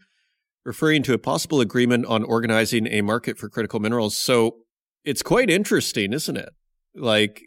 referring 0.64 1.02
to 1.04 1.12
a 1.12 1.18
possible 1.18 1.60
agreement 1.60 2.06
on 2.06 2.24
organizing 2.24 2.86
a 2.86 3.02
market 3.02 3.38
for 3.38 3.48
critical 3.48 3.78
minerals. 3.78 4.18
So 4.18 4.56
it's 5.04 5.22
quite 5.22 5.50
interesting, 5.50 6.12
isn't 6.12 6.36
it? 6.36 6.48
Like, 6.94 7.42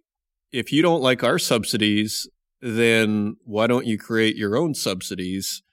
if 0.51 0.71
you 0.71 0.81
don't 0.81 1.01
like 1.01 1.23
our 1.23 1.39
subsidies, 1.39 2.27
then 2.61 3.35
why 3.43 3.67
don't 3.67 3.87
you 3.87 3.97
create 3.97 4.35
your 4.35 4.55
own 4.55 4.73
subsidies? 4.75 5.63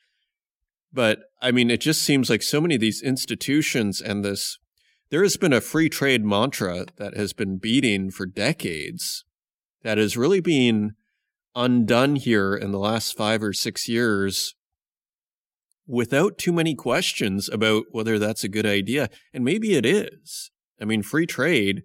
But 0.92 1.20
I 1.44 1.52
mean, 1.52 1.70
it 1.70 1.82
just 1.82 2.02
seems 2.02 2.30
like 2.30 2.42
so 2.42 2.58
many 2.58 2.76
of 2.76 2.80
these 2.80 3.02
institutions 3.02 4.00
and 4.00 4.24
this, 4.24 4.58
there 5.10 5.22
has 5.22 5.36
been 5.36 5.52
a 5.52 5.60
free 5.60 5.90
trade 5.90 6.24
mantra 6.24 6.86
that 6.96 7.14
has 7.14 7.34
been 7.34 7.58
beating 7.58 8.10
for 8.10 8.24
decades 8.24 9.24
that 9.82 9.98
is 9.98 10.16
really 10.16 10.40
being 10.40 10.92
undone 11.54 12.16
here 12.16 12.54
in 12.54 12.72
the 12.72 12.78
last 12.78 13.14
five 13.14 13.42
or 13.42 13.52
six 13.52 13.86
years 13.90 14.54
without 15.86 16.38
too 16.38 16.50
many 16.50 16.74
questions 16.74 17.50
about 17.50 17.84
whether 17.90 18.18
that's 18.18 18.42
a 18.42 18.48
good 18.48 18.64
idea. 18.64 19.10
And 19.34 19.44
maybe 19.44 19.74
it 19.74 19.84
is. 19.84 20.50
I 20.80 20.86
mean, 20.86 21.02
free 21.02 21.26
trade 21.26 21.82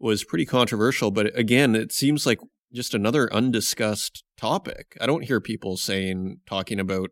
was 0.00 0.24
pretty 0.24 0.46
controversial, 0.46 1.12
but 1.12 1.38
again, 1.38 1.76
it 1.76 1.92
seems 1.92 2.26
like 2.26 2.40
just 2.72 2.92
another 2.92 3.32
undiscussed 3.32 4.24
topic. 4.36 4.96
I 5.00 5.06
don't 5.06 5.26
hear 5.26 5.40
people 5.40 5.76
saying, 5.76 6.40
talking 6.44 6.80
about, 6.80 7.10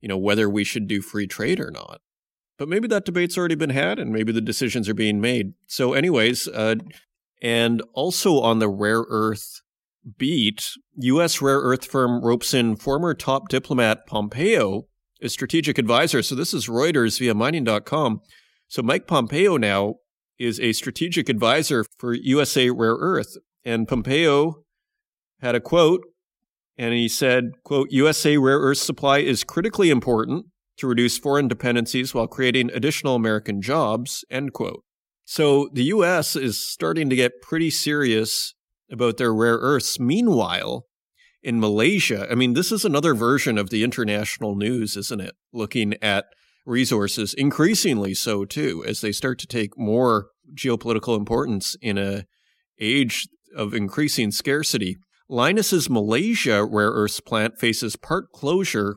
you 0.00 0.08
know, 0.08 0.18
whether 0.18 0.48
we 0.48 0.64
should 0.64 0.86
do 0.86 1.00
free 1.00 1.26
trade 1.26 1.60
or 1.60 1.70
not. 1.70 2.00
But 2.58 2.68
maybe 2.68 2.88
that 2.88 3.04
debate's 3.04 3.38
already 3.38 3.54
been 3.54 3.70
had 3.70 3.98
and 3.98 4.12
maybe 4.12 4.32
the 4.32 4.40
decisions 4.40 4.88
are 4.88 4.94
being 4.94 5.20
made. 5.20 5.54
So, 5.66 5.92
anyways, 5.92 6.48
uh, 6.48 6.76
and 7.40 7.82
also 7.94 8.40
on 8.40 8.58
the 8.58 8.68
rare 8.68 9.04
earth 9.08 9.62
beat, 10.16 10.70
U.S. 10.96 11.40
rare 11.40 11.60
earth 11.60 11.84
firm 11.84 12.24
ropes 12.24 12.52
in 12.52 12.76
former 12.76 13.14
top 13.14 13.48
diplomat 13.48 14.06
Pompeo 14.06 14.88
as 15.22 15.32
strategic 15.32 15.78
advisor. 15.78 16.22
So, 16.22 16.34
this 16.34 16.52
is 16.52 16.66
Reuters 16.66 17.20
via 17.20 17.34
mining.com. 17.34 18.20
So, 18.66 18.82
Mike 18.82 19.06
Pompeo 19.06 19.56
now 19.56 19.96
is 20.38 20.58
a 20.60 20.72
strategic 20.72 21.28
advisor 21.28 21.84
for 21.96 22.12
USA 22.12 22.70
Rare 22.70 22.96
Earth. 22.98 23.36
And 23.64 23.86
Pompeo 23.86 24.64
had 25.40 25.54
a 25.54 25.60
quote, 25.60 26.02
and 26.78 26.94
he 26.94 27.08
said, 27.08 27.50
quote, 27.64 27.88
USA 27.90 28.36
rare 28.38 28.60
earth 28.60 28.78
supply 28.78 29.18
is 29.18 29.44
critically 29.44 29.90
important 29.90 30.46
to 30.78 30.86
reduce 30.86 31.18
foreign 31.18 31.48
dependencies 31.48 32.14
while 32.14 32.28
creating 32.28 32.70
additional 32.72 33.16
American 33.16 33.60
jobs, 33.60 34.24
end 34.30 34.52
quote. 34.52 34.84
So 35.24 35.68
the 35.72 35.84
US 35.84 36.36
is 36.36 36.64
starting 36.64 37.10
to 37.10 37.16
get 37.16 37.42
pretty 37.42 37.68
serious 37.68 38.54
about 38.90 39.16
their 39.16 39.34
rare 39.34 39.56
earths. 39.56 39.98
Meanwhile, 39.98 40.86
in 41.42 41.60
Malaysia, 41.60 42.26
I 42.30 42.34
mean, 42.34 42.54
this 42.54 42.72
is 42.72 42.84
another 42.84 43.14
version 43.14 43.58
of 43.58 43.70
the 43.70 43.82
international 43.84 44.56
news, 44.56 44.96
isn't 44.96 45.20
it? 45.20 45.34
Looking 45.52 45.94
at 46.00 46.26
resources, 46.64 47.34
increasingly 47.34 48.14
so 48.14 48.44
too, 48.44 48.84
as 48.86 49.00
they 49.00 49.12
start 49.12 49.38
to 49.40 49.46
take 49.46 49.76
more 49.76 50.28
geopolitical 50.54 51.16
importance 51.16 51.76
in 51.82 51.98
a 51.98 52.24
age 52.80 53.26
of 53.56 53.74
increasing 53.74 54.30
scarcity. 54.30 54.96
Lynas' 55.30 55.90
Malaysia 55.90 56.64
rare 56.64 56.90
earths 56.90 57.20
plant 57.20 57.58
faces 57.58 57.96
part 57.96 58.32
closure 58.32 58.96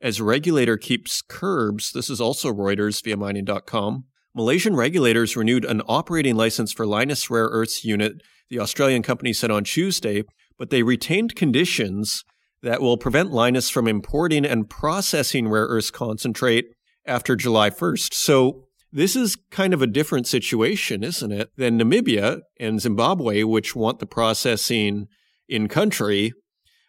as 0.00 0.20
regulator 0.20 0.76
keeps 0.76 1.22
curbs. 1.22 1.90
This 1.92 2.08
is 2.08 2.20
also 2.20 2.52
Reuters 2.52 3.02
via 3.02 3.16
mining.com. 3.16 4.04
Malaysian 4.34 4.76
regulators 4.76 5.36
renewed 5.36 5.64
an 5.64 5.82
operating 5.88 6.36
license 6.36 6.72
for 6.72 6.86
Lynas 6.86 7.30
rare 7.30 7.46
earths 7.46 7.84
unit, 7.84 8.22
the 8.48 8.60
Australian 8.60 9.02
company 9.02 9.32
said 9.32 9.50
on 9.50 9.64
Tuesday, 9.64 10.22
but 10.58 10.70
they 10.70 10.82
retained 10.82 11.34
conditions 11.34 12.22
that 12.62 12.80
will 12.80 12.96
prevent 12.96 13.30
Lynas 13.30 13.72
from 13.72 13.88
importing 13.88 14.44
and 14.44 14.70
processing 14.70 15.48
rare 15.48 15.66
earths 15.66 15.90
concentrate 15.90 16.66
after 17.06 17.34
July 17.34 17.70
1st. 17.70 18.14
So 18.14 18.66
this 18.92 19.16
is 19.16 19.36
kind 19.50 19.74
of 19.74 19.82
a 19.82 19.86
different 19.86 20.26
situation, 20.26 21.02
isn't 21.02 21.32
it, 21.32 21.50
than 21.56 21.78
Namibia 21.78 22.40
and 22.60 22.80
Zimbabwe, 22.80 23.42
which 23.42 23.74
want 23.74 23.98
the 23.98 24.06
processing 24.06 25.08
in 25.48 25.68
country. 25.68 26.32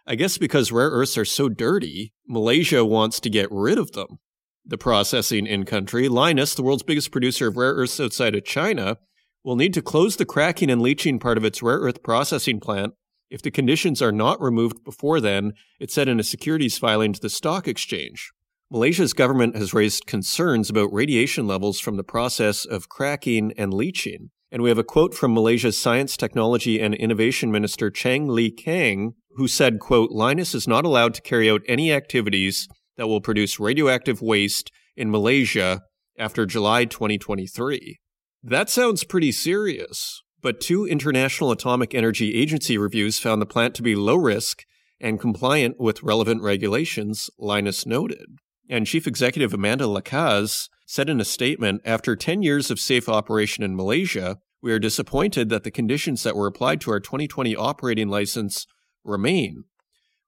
I 0.05 0.15
guess 0.15 0.37
because 0.37 0.71
rare 0.71 0.89
earths 0.89 1.17
are 1.17 1.25
so 1.25 1.49
dirty, 1.49 2.13
Malaysia 2.27 2.85
wants 2.85 3.19
to 3.19 3.29
get 3.29 3.51
rid 3.51 3.77
of 3.77 3.91
them. 3.91 4.19
The 4.65 4.77
processing 4.77 5.45
in 5.45 5.65
country, 5.65 6.07
Lynas, 6.09 6.55
the 6.55 6.63
world's 6.63 6.83
biggest 6.83 7.11
producer 7.11 7.47
of 7.47 7.57
rare 7.57 7.73
earths 7.73 7.99
outside 7.99 8.35
of 8.35 8.45
China, 8.45 8.97
will 9.43 9.55
need 9.55 9.73
to 9.73 9.81
close 9.81 10.15
the 10.15 10.25
cracking 10.25 10.69
and 10.69 10.81
leaching 10.81 11.19
part 11.19 11.37
of 11.37 11.45
its 11.45 11.61
rare 11.61 11.79
earth 11.79 12.03
processing 12.03 12.59
plant 12.59 12.93
if 13.29 13.41
the 13.41 13.51
conditions 13.51 14.01
are 14.01 14.11
not 14.11 14.41
removed 14.41 14.83
before 14.83 15.19
then, 15.19 15.53
it 15.79 15.91
said 15.91 16.07
in 16.07 16.19
a 16.19 16.23
securities 16.23 16.77
filing 16.77 17.13
to 17.13 17.19
the 17.19 17.29
stock 17.29 17.67
exchange. 17.67 18.31
Malaysia's 18.71 19.13
government 19.13 19.55
has 19.55 19.73
raised 19.73 20.05
concerns 20.05 20.69
about 20.69 20.93
radiation 20.93 21.47
levels 21.47 21.79
from 21.79 21.97
the 21.97 22.03
process 22.03 22.65
of 22.65 22.89
cracking 22.89 23.53
and 23.57 23.73
leaching. 23.73 24.29
And 24.51 24.61
we 24.61 24.69
have 24.69 24.77
a 24.77 24.83
quote 24.83 25.13
from 25.13 25.33
Malaysia's 25.33 25.77
Science, 25.77 26.15
Technology 26.15 26.79
and 26.79 26.95
Innovation 26.95 27.51
Minister 27.51 27.91
Chang 27.91 28.27
Lih 28.27 28.55
Kang, 28.55 29.13
who 29.35 29.47
said, 29.47 29.79
quote, 29.79 30.11
Lynas 30.11 30.55
is 30.55 30.67
not 30.67 30.85
allowed 30.85 31.13
to 31.15 31.21
carry 31.21 31.49
out 31.49 31.61
any 31.67 31.91
activities 31.91 32.67
that 32.95 33.07
will 33.07 33.21
produce 33.21 33.59
radioactive 33.59 34.21
waste 34.21 34.71
in 34.95 35.11
Malaysia 35.11 35.81
after 36.17 36.45
July 36.45 36.85
2023. 36.85 37.99
That 38.41 38.69
sounds 38.69 39.03
pretty 39.03 39.31
serious, 39.31 40.21
but 40.41 40.61
two 40.61 40.85
International 40.85 41.51
Atomic 41.51 41.93
Energy 41.93 42.33
Agency 42.35 42.77
reviews 42.77 43.19
found 43.19 43.41
the 43.41 43.45
plant 43.45 43.75
to 43.75 43.83
be 43.83 43.95
low 43.95 44.15
risk 44.15 44.63
and 44.99 45.19
compliant 45.19 45.75
with 45.79 46.01
relevant 46.01 46.41
regulations, 46.41 47.29
Lynas 47.39 47.85
noted. 47.85 48.39
And 48.69 48.87
Chief 48.87 49.07
Executive 49.07 49.53
Amanda 49.53 49.85
Lacaze 49.85 50.69
said 50.87 51.09
in 51.09 51.19
a 51.19 51.25
statement 51.25 51.81
After 51.85 52.15
10 52.15 52.41
years 52.41 52.71
of 52.71 52.79
safe 52.79 53.07
operation 53.07 53.63
in 53.63 53.75
Malaysia, 53.75 54.39
we 54.61 54.71
are 54.71 54.79
disappointed 54.79 55.49
that 55.49 55.63
the 55.63 55.69
conditions 55.69 56.23
that 56.23 56.35
were 56.35 56.47
applied 56.47 56.81
to 56.81 56.91
our 56.91 56.99
2020 56.99 57.55
operating 57.55 58.07
license 58.07 58.65
remain. 59.03 59.65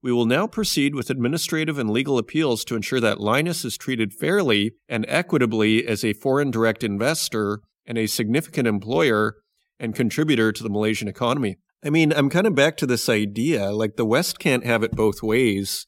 We 0.04 0.12
will 0.12 0.26
now 0.26 0.48
proceed 0.48 0.96
with 0.96 1.10
administrative 1.10 1.80
and 1.80 1.90
legal 1.90 2.18
appeals 2.18 2.64
to 2.66 2.76
ensure 2.76 3.00
that 3.00 3.18
Lynas 3.18 3.66
is 3.66 3.78
treated 3.78 4.14
fairly 4.14 4.74
and 4.88 5.06
equitably 5.08 5.88
as 5.88 6.06
a 6.06 6.14
foreign 6.14 6.52
direct 6.52 6.84
investor 6.84 7.62
and 7.86 7.98
a 7.98 8.06
significant 8.06 8.68
employer 8.68 9.38
and 9.80 9.96
contributor 9.96 10.52
to 10.52 10.64
the 10.64 10.70
Malaysian 10.70 11.08
economy. 11.08 11.58
I 11.84 11.90
mean, 11.90 12.14
I'm 12.14 12.30
kind 12.30 12.48
of 12.48 12.56
back 12.56 12.76
to 12.78 12.86
this 12.86 13.08
idea 13.08 13.72
like 13.72 13.96
the 13.96 14.06
West 14.06 14.40
can't 14.40 14.66
have 14.66 14.84
it 14.84 14.92
both 14.92 15.24
ways, 15.24 15.86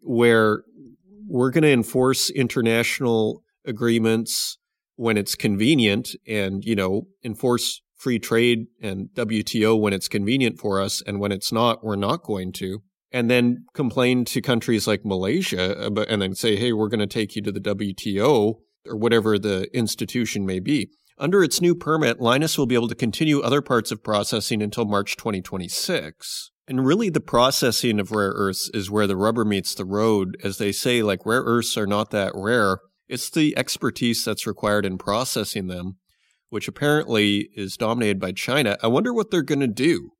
where 0.00 0.62
we're 1.28 1.50
going 1.50 1.62
to 1.62 1.72
enforce 1.72 2.30
international 2.30 3.41
agreements 3.64 4.58
when 4.96 5.16
it's 5.16 5.34
convenient 5.34 6.10
and, 6.26 6.64
you 6.64 6.76
know, 6.76 7.06
enforce 7.24 7.82
free 7.96 8.18
trade 8.18 8.66
and 8.82 9.08
WTO 9.14 9.80
when 9.80 9.92
it's 9.92 10.08
convenient 10.08 10.58
for 10.58 10.80
us. 10.80 11.02
And 11.06 11.20
when 11.20 11.32
it's 11.32 11.52
not, 11.52 11.84
we're 11.84 11.96
not 11.96 12.22
going 12.24 12.52
to. 12.54 12.82
And 13.12 13.30
then 13.30 13.66
complain 13.74 14.24
to 14.26 14.40
countries 14.40 14.86
like 14.86 15.04
Malaysia 15.04 15.86
and 16.08 16.22
then 16.22 16.34
say, 16.34 16.56
hey, 16.56 16.72
we're 16.72 16.88
going 16.88 17.00
to 17.00 17.06
take 17.06 17.36
you 17.36 17.42
to 17.42 17.52
the 17.52 17.60
WTO 17.60 18.54
or 18.86 18.96
whatever 18.96 19.38
the 19.38 19.68
institution 19.76 20.46
may 20.46 20.60
be. 20.60 20.90
Under 21.18 21.42
its 21.44 21.60
new 21.60 21.74
permit, 21.74 22.18
Lynas 22.18 22.58
will 22.58 22.66
be 22.66 22.74
able 22.74 22.88
to 22.88 22.94
continue 22.94 23.40
other 23.40 23.60
parts 23.60 23.92
of 23.92 24.02
processing 24.02 24.62
until 24.62 24.86
March 24.86 25.16
2026. 25.16 26.50
And 26.66 26.84
really, 26.86 27.10
the 27.10 27.20
processing 27.20 28.00
of 28.00 28.12
rare 28.12 28.32
earths 28.34 28.70
is 28.72 28.90
where 28.90 29.06
the 29.06 29.16
rubber 29.16 29.44
meets 29.44 29.74
the 29.74 29.84
road. 29.84 30.36
As 30.42 30.58
they 30.58 30.72
say, 30.72 31.02
like 31.02 31.26
rare 31.26 31.42
earths 31.42 31.76
are 31.76 31.86
not 31.86 32.10
that 32.10 32.32
rare. 32.34 32.78
It's 33.08 33.30
the 33.30 33.56
expertise 33.56 34.24
that's 34.24 34.46
required 34.46 34.86
in 34.86 34.98
processing 34.98 35.66
them, 35.66 35.96
which 36.48 36.68
apparently 36.68 37.48
is 37.54 37.76
dominated 37.76 38.20
by 38.20 38.32
China. 38.32 38.76
I 38.82 38.86
wonder 38.86 39.12
what 39.12 39.30
they're 39.30 39.42
going 39.42 39.60
to 39.60 39.66
do 39.66 40.10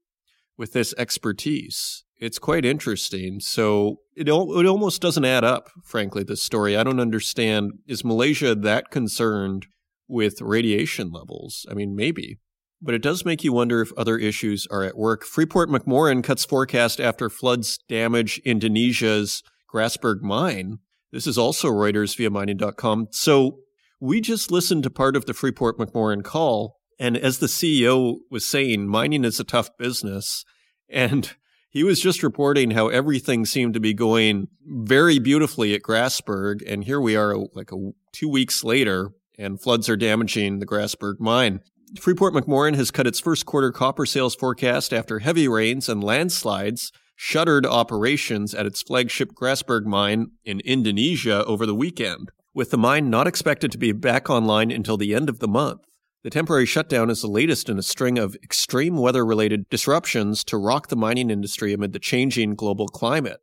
with 0.57 0.73
this 0.73 0.95
expertise. 0.99 2.05
It's 2.19 2.39
quite 2.39 2.65
interesting. 2.65 3.41
So 3.41 3.97
it, 4.15 4.29
it 4.29 4.31
almost 4.31 5.03
doesn't 5.03 5.25
add 5.25 5.43
up, 5.43 5.71
frankly, 5.85 6.23
this 6.23 6.43
story. 6.43 6.77
I 6.77 6.85
don't 6.85 7.01
understand. 7.01 7.73
Is 7.87 8.05
Malaysia 8.05 8.55
that 8.55 8.91
concerned 8.91 9.67
with 10.07 10.41
radiation 10.41 11.11
levels? 11.11 11.67
I 11.71 11.75
mean, 11.75 11.97
maybe. 11.97 12.39
But 12.81 12.95
it 12.95 13.03
does 13.03 13.25
make 13.25 13.45
you 13.45 13.53
wonder 13.53 13.81
if 13.81 13.93
other 13.97 14.19
issues 14.19 14.67
are 14.71 14.83
at 14.83 14.97
work. 14.97 15.25
Freeport 15.25 15.69
McMoran 15.69 16.23
cuts 16.23 16.45
forecast 16.45 17.01
after 17.01 17.31
floods 17.31 17.79
damage 17.89 18.41
Indonesia's 18.45 19.43
Grasberg 19.73 20.21
mine. 20.21 20.79
This 21.13 21.27
is 21.27 21.37
also 21.39 21.69
Reuters 21.69 22.17
via 22.17 22.31
mining.com. 22.31 23.09
So 23.11 23.59
we 24.01 24.21
just 24.21 24.51
listened 24.51 24.83
to 24.85 24.91
part 24.91 25.15
of 25.15 25.27
the 25.27 25.35
Freeport 25.35 25.79
McMoran 25.79 26.25
call. 26.25 26.81
And 26.99 27.17
as 27.17 27.39
the 27.39 27.47
CEO 27.47 28.17
was 28.31 28.45
saying, 28.45 28.89
mining 28.89 29.25
is 29.25 29.39
a 29.39 29.45
tough 29.45 29.77
business. 29.77 30.45
And 30.89 31.31
he 31.71 31.85
was 31.85 32.01
just 32.01 32.23
reporting 32.23 32.73
how 32.73 32.89
everything 32.89 33.45
seemed 33.45 33.75
to 33.75 33.81
be 33.81 33.95
going 33.95 34.49
very 34.67 35.19
beautifully 35.19 35.75
at 35.75 35.83
Grasberg. 35.83 36.61
And 36.67 36.85
here 36.85 37.01
we 37.01 37.17
are, 37.17 37.37
like 37.55 37.73
a, 37.73 37.93
two 38.13 38.29
weeks 38.29 38.65
later, 38.65 39.11
and 39.39 39.61
floods 39.61 39.89
are 39.89 39.97
damaging 39.97 40.59
the 40.59 40.67
Grasberg 40.67 41.21
mine. 41.21 41.61
Freeport 42.01 42.33
McMoran 42.35 42.75
has 42.75 42.91
cut 42.91 43.07
its 43.07 43.21
first 43.21 43.45
quarter 43.45 43.71
copper 43.71 44.07
sales 44.07 44.35
forecast 44.35 44.93
after 44.93 45.19
heavy 45.19 45.47
rains 45.47 45.89
and 45.89 46.03
landslides 46.03 46.91
shuttered 47.15 47.67
operations 47.67 48.55
at 48.55 48.67
its 48.67 48.83
flagship 48.83 49.31
Grasberg 49.35 49.85
mine 49.85 50.29
in 50.45 50.61
Indonesia 50.61 51.45
over 51.45 51.67
the 51.67 51.75
weekend, 51.75 52.31
with 52.55 52.71
the 52.71 52.79
mine 52.79 53.11
not 53.11 53.27
expected 53.27 53.71
to 53.73 53.79
be 53.79 53.93
back 53.93 54.29
online 54.29 54.71
until 54.71 54.97
the 54.97 55.15
end 55.15 55.29
of 55.29 55.39
the 55.39 55.49
month. 55.49 55.81
The 56.25 56.31
temporary 56.31 56.67
shutdown 56.67 57.11
is 57.11 57.23
the 57.23 57.29
latest 57.29 57.69
in 57.69 57.79
a 57.79 57.83
string 57.83 58.17
of 58.17 58.37
extreme 58.45 58.97
weather 58.97 59.27
related 59.27 59.69
disruptions 59.69 60.45
to 60.45 60.57
rock 60.57 60.89
the 60.89 60.97
mining 60.97 61.31
industry 61.31 61.73
amid 61.73 61.93
the 61.93 61.99
changing 61.99 62.55
global 62.55 62.87
climate. 62.87 63.41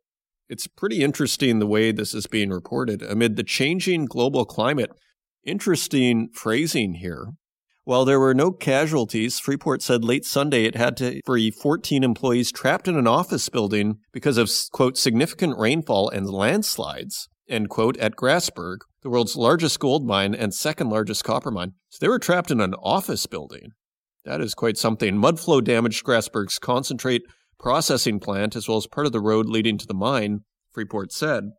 It's 0.48 0.66
pretty 0.66 1.02
interesting 1.02 1.58
the 1.58 1.66
way 1.66 1.92
this 1.92 2.14
is 2.14 2.26
being 2.26 2.50
reported. 2.50 3.02
Amid 3.02 3.36
the 3.36 3.44
changing 3.44 4.06
global 4.06 4.44
climate, 4.44 4.90
interesting 5.44 6.30
phrasing 6.32 6.94
here. 6.94 7.26
While 7.84 8.04
there 8.04 8.20
were 8.20 8.34
no 8.34 8.52
casualties, 8.52 9.38
Freeport 9.38 9.82
said 9.82 10.04
late 10.04 10.24
Sunday 10.24 10.64
it 10.64 10.74
had 10.74 10.96
to 10.98 11.20
free 11.24 11.50
14 11.50 12.04
employees 12.04 12.52
trapped 12.52 12.86
in 12.86 12.96
an 12.96 13.06
office 13.06 13.48
building 13.48 13.98
because 14.12 14.36
of, 14.36 14.50
quote, 14.70 14.98
significant 14.98 15.58
rainfall 15.58 16.10
and 16.10 16.28
landslides, 16.28 17.28
end 17.48 17.70
quote, 17.70 17.96
at 17.96 18.16
Grasberg, 18.16 18.78
the 19.02 19.08
world's 19.08 19.34
largest 19.34 19.80
gold 19.80 20.06
mine 20.06 20.34
and 20.34 20.52
second 20.52 20.90
largest 20.90 21.24
copper 21.24 21.50
mine. 21.50 21.72
So 21.88 21.98
they 22.00 22.08
were 22.08 22.18
trapped 22.18 22.50
in 22.50 22.60
an 22.60 22.74
office 22.74 23.26
building. 23.26 23.72
That 24.24 24.42
is 24.42 24.54
quite 24.54 24.76
something. 24.76 25.16
Mudflow 25.16 25.64
damaged 25.64 26.04
Grasberg's 26.04 26.58
concentrate 26.58 27.22
processing 27.58 28.20
plant 28.20 28.56
as 28.56 28.68
well 28.68 28.78
as 28.78 28.86
part 28.86 29.06
of 29.06 29.12
the 29.12 29.20
road 29.20 29.46
leading 29.46 29.78
to 29.78 29.86
the 29.86 29.94
mine, 29.94 30.40
Freeport 30.70 31.12
said. 31.12 31.52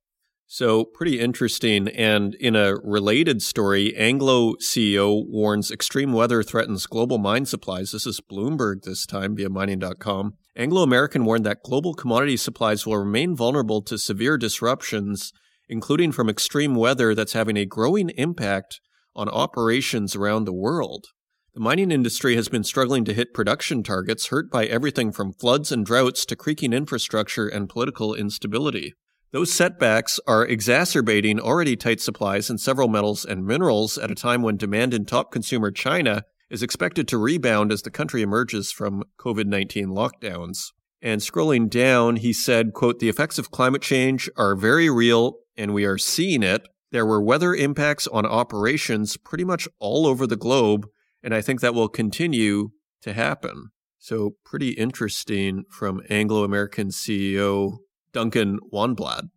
So, 0.54 0.84
pretty 0.84 1.18
interesting. 1.18 1.88
And 1.88 2.36
in 2.36 2.58
a 2.58 2.76
related 2.84 3.42
story, 3.42 3.96
Anglo 3.96 4.56
CEO 4.56 5.26
warns 5.26 5.72
extreme 5.72 6.12
weather 6.12 6.44
threatens 6.44 6.88
global 6.88 7.18
mine 7.18 7.46
supplies. 7.46 7.92
This 7.92 8.06
is 8.06 8.20
Bloomberg 8.20 8.82
this 8.82 9.06
time 9.06 9.34
via 9.34 9.50
mining.com. 9.50 10.34
Anglo 10.58 10.84
American 10.84 11.24
warned 11.24 11.46
that 11.46 11.64
global 11.64 11.94
commodity 11.94 12.36
supplies 12.36 12.86
will 12.86 12.98
remain 12.98 13.34
vulnerable 13.34 13.82
to 13.84 13.98
severe 13.98 14.38
disruptions, 14.38 15.32
including 15.70 16.12
from 16.12 16.28
extreme 16.28 16.76
weather 16.76 17.16
that's 17.16 17.32
having 17.32 17.56
a 17.56 17.66
growing 17.66 18.10
impact 18.18 18.82
on 19.16 19.30
operations 19.30 20.18
around 20.18 20.44
the 20.44 20.52
world. 20.52 21.06
The 21.54 21.62
mining 21.62 21.92
industry 21.92 22.36
has 22.36 22.50
been 22.50 22.66
struggling 22.66 23.06
to 23.06 23.14
hit 23.14 23.34
production 23.34 23.84
targets, 23.84 24.28
hurt 24.28 24.52
by 24.52 24.66
everything 24.66 25.14
from 25.14 25.32
floods 25.32 25.72
and 25.72 25.86
droughts 25.86 26.26
to 26.26 26.36
creaking 26.36 26.74
infrastructure 26.74 27.48
and 27.48 27.70
political 27.70 28.14
instability. 28.14 28.96
Those 29.32 29.54
setbacks 29.54 30.20
are 30.28 30.46
exacerbating 30.46 31.40
already 31.40 31.78
tight 31.78 32.02
supplies 32.02 32.50
in 32.50 32.58
several 32.58 32.90
metals 32.90 33.24
and 33.24 33.46
minerals 33.46 33.98
at 33.98 34.12
a 34.12 34.16
time 34.16 34.42
when 34.42 34.58
demand 34.58 34.94
in 34.94 35.06
top 35.06 35.32
consumer 35.32 35.72
China 35.72 36.26
is 36.50 36.62
expected 36.62 37.08
to 37.08 37.18
rebound 37.18 37.72
as 37.72 37.82
the 37.82 37.90
country 37.90 38.22
emerges 38.22 38.74
from 38.74 39.04
COVID-19 39.18 39.86
lockdowns. 39.86 40.74
And 41.02 41.22
scrolling 41.22 41.70
down, 41.70 42.18
he 42.18 42.34
said, 42.34 42.74
quote, 42.74 43.00
the 43.00 43.08
effects 43.08 43.40
of 43.40 43.52
climate 43.52 43.82
change 43.82 44.30
are 44.36 44.54
very 44.54 44.90
real 44.90 45.38
and 45.56 45.74
we 45.74 45.86
are 45.86 45.98
seeing 45.98 46.44
it. 46.44 46.68
There 46.92 47.06
were 47.06 47.24
weather 47.24 47.56
impacts 47.56 48.08
on 48.08 48.26
operations 48.26 49.16
pretty 49.16 49.46
much 49.46 49.66
all 49.80 50.06
over 50.06 50.28
the 50.28 50.36
globe, 50.36 50.88
and 51.24 51.34
I 51.34 51.42
think 51.42 51.62
that 51.62 51.74
will 51.74 51.88
continue 51.88 52.72
to 53.02 53.14
happen. 53.14 53.70
So 53.98 54.36
pretty 54.44 54.72
interesting 54.72 55.64
from 55.70 56.02
Anglo 56.10 56.44
American 56.44 56.90
CEO 56.90 57.78
Duncan 58.14 58.60
Wanblad. 58.74 59.30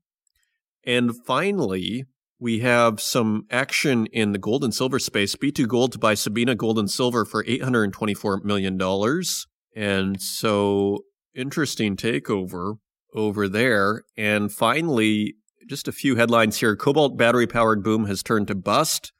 And 0.86 1.12
finally, 1.26 2.04
we 2.38 2.60
have 2.60 3.00
some 3.00 3.46
action 3.50 4.06
in 4.06 4.32
the 4.32 4.38
gold 4.38 4.64
and 4.64 4.74
silver 4.74 4.98
space. 4.98 5.34
B2 5.34 5.66
Gold 5.66 5.92
to 5.92 5.98
buy 5.98 6.14
Sabina 6.14 6.54
Gold 6.54 6.78
and 6.78 6.90
Silver 6.90 7.24
for 7.24 7.44
$824 7.44 8.44
million. 8.44 8.78
And 9.74 10.20
so, 10.20 11.04
interesting 11.34 11.96
takeover 11.96 12.76
over 13.14 13.48
there. 13.48 14.02
And 14.16 14.52
finally, 14.52 15.36
just 15.68 15.88
a 15.88 15.92
few 15.92 16.16
headlines 16.16 16.58
here. 16.58 16.76
Cobalt 16.76 17.16
battery 17.16 17.46
powered 17.46 17.82
boom 17.82 18.06
has 18.06 18.22
turned 18.22 18.48
to 18.48 18.54
bust. 18.54 19.12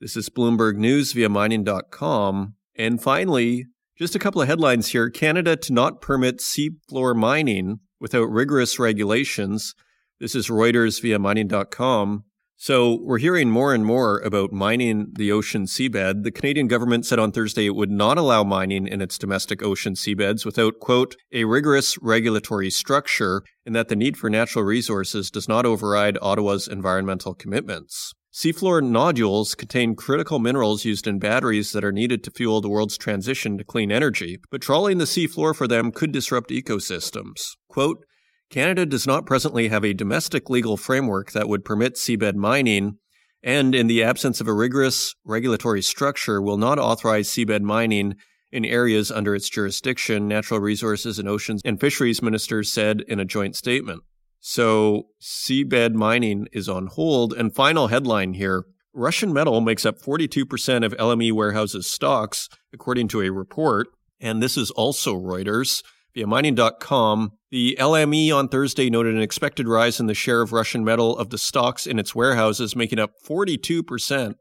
This 0.00 0.16
is 0.16 0.28
Bloomberg 0.28 0.76
News 0.76 1.12
via 1.12 1.28
mining.com. 1.28 2.54
And 2.76 3.02
finally, 3.02 3.66
just 3.96 4.14
a 4.14 4.18
couple 4.18 4.42
of 4.42 4.48
headlines 4.48 4.88
here. 4.88 5.08
Canada 5.08 5.56
to 5.56 5.72
not 5.72 6.00
permit 6.00 6.38
seafloor 6.38 7.14
mining 7.14 7.80
without 8.00 8.30
rigorous 8.30 8.78
regulations. 8.78 9.74
This 10.20 10.34
is 10.34 10.48
Reuters 10.48 11.00
via 11.00 11.18
mining.com. 11.18 12.24
So 12.58 12.98
we're 13.02 13.18
hearing 13.18 13.50
more 13.50 13.74
and 13.74 13.84
more 13.84 14.18
about 14.20 14.50
mining 14.50 15.12
the 15.12 15.30
ocean 15.30 15.66
seabed. 15.66 16.22
The 16.22 16.30
Canadian 16.30 16.68
government 16.68 17.04
said 17.04 17.18
on 17.18 17.30
Thursday 17.30 17.66
it 17.66 17.74
would 17.74 17.90
not 17.90 18.16
allow 18.16 18.44
mining 18.44 18.88
in 18.88 19.02
its 19.02 19.18
domestic 19.18 19.62
ocean 19.62 19.92
seabeds 19.92 20.46
without, 20.46 20.80
quote, 20.80 21.16
a 21.32 21.44
rigorous 21.44 21.98
regulatory 22.00 22.70
structure 22.70 23.42
and 23.66 23.76
that 23.76 23.88
the 23.88 23.96
need 23.96 24.16
for 24.16 24.30
natural 24.30 24.64
resources 24.64 25.30
does 25.30 25.48
not 25.48 25.66
override 25.66 26.16
Ottawa's 26.22 26.66
environmental 26.66 27.34
commitments. 27.34 28.14
Seafloor 28.36 28.82
nodules 28.82 29.54
contain 29.54 29.96
critical 29.96 30.38
minerals 30.38 30.84
used 30.84 31.06
in 31.06 31.18
batteries 31.18 31.72
that 31.72 31.86
are 31.86 31.90
needed 31.90 32.22
to 32.22 32.30
fuel 32.30 32.60
the 32.60 32.68
world's 32.68 32.98
transition 32.98 33.56
to 33.56 33.64
clean 33.64 33.90
energy, 33.90 34.36
but 34.50 34.60
trawling 34.60 34.98
the 34.98 35.06
seafloor 35.06 35.56
for 35.56 35.66
them 35.66 35.90
could 35.90 36.12
disrupt 36.12 36.50
ecosystems. 36.50 37.52
Quote, 37.70 38.04
Canada 38.50 38.84
does 38.84 39.06
not 39.06 39.24
presently 39.24 39.68
have 39.68 39.86
a 39.86 39.94
domestic 39.94 40.50
legal 40.50 40.76
framework 40.76 41.32
that 41.32 41.48
would 41.48 41.64
permit 41.64 41.94
seabed 41.94 42.34
mining, 42.34 42.98
and 43.42 43.74
in 43.74 43.86
the 43.86 44.02
absence 44.02 44.38
of 44.38 44.48
a 44.48 44.52
rigorous 44.52 45.14
regulatory 45.24 45.80
structure, 45.80 46.42
will 46.42 46.58
not 46.58 46.78
authorize 46.78 47.30
seabed 47.30 47.62
mining 47.62 48.16
in 48.52 48.66
areas 48.66 49.10
under 49.10 49.34
its 49.34 49.48
jurisdiction, 49.48 50.28
Natural 50.28 50.60
Resources 50.60 51.18
and 51.18 51.26
Oceans 51.26 51.62
and 51.64 51.80
Fisheries 51.80 52.20
ministers 52.20 52.70
said 52.70 53.00
in 53.08 53.18
a 53.18 53.24
joint 53.24 53.56
statement. 53.56 54.02
So 54.48 55.08
seabed 55.20 55.94
mining 55.94 56.46
is 56.52 56.68
on 56.68 56.86
hold. 56.86 57.32
And 57.32 57.52
final 57.52 57.88
headline 57.88 58.34
here 58.34 58.64
Russian 58.94 59.32
metal 59.32 59.60
makes 59.60 59.84
up 59.84 60.00
42% 60.00 60.86
of 60.86 60.96
LME 60.98 61.32
warehouses' 61.32 61.90
stocks, 61.90 62.48
according 62.72 63.08
to 63.08 63.22
a 63.22 63.32
report. 63.32 63.88
And 64.20 64.40
this 64.40 64.56
is 64.56 64.70
also 64.70 65.16
Reuters. 65.16 65.82
Via 66.14 66.28
mining.com, 66.28 67.32
the 67.50 67.76
LME 67.80 68.32
on 68.32 68.46
Thursday 68.46 68.88
noted 68.88 69.16
an 69.16 69.20
expected 69.20 69.66
rise 69.66 69.98
in 69.98 70.06
the 70.06 70.14
share 70.14 70.42
of 70.42 70.52
Russian 70.52 70.84
metal 70.84 71.18
of 71.18 71.30
the 71.30 71.38
stocks 71.38 71.84
in 71.84 71.98
its 71.98 72.14
warehouses, 72.14 72.76
making 72.76 73.00
up 73.00 73.14
42% 73.28 74.34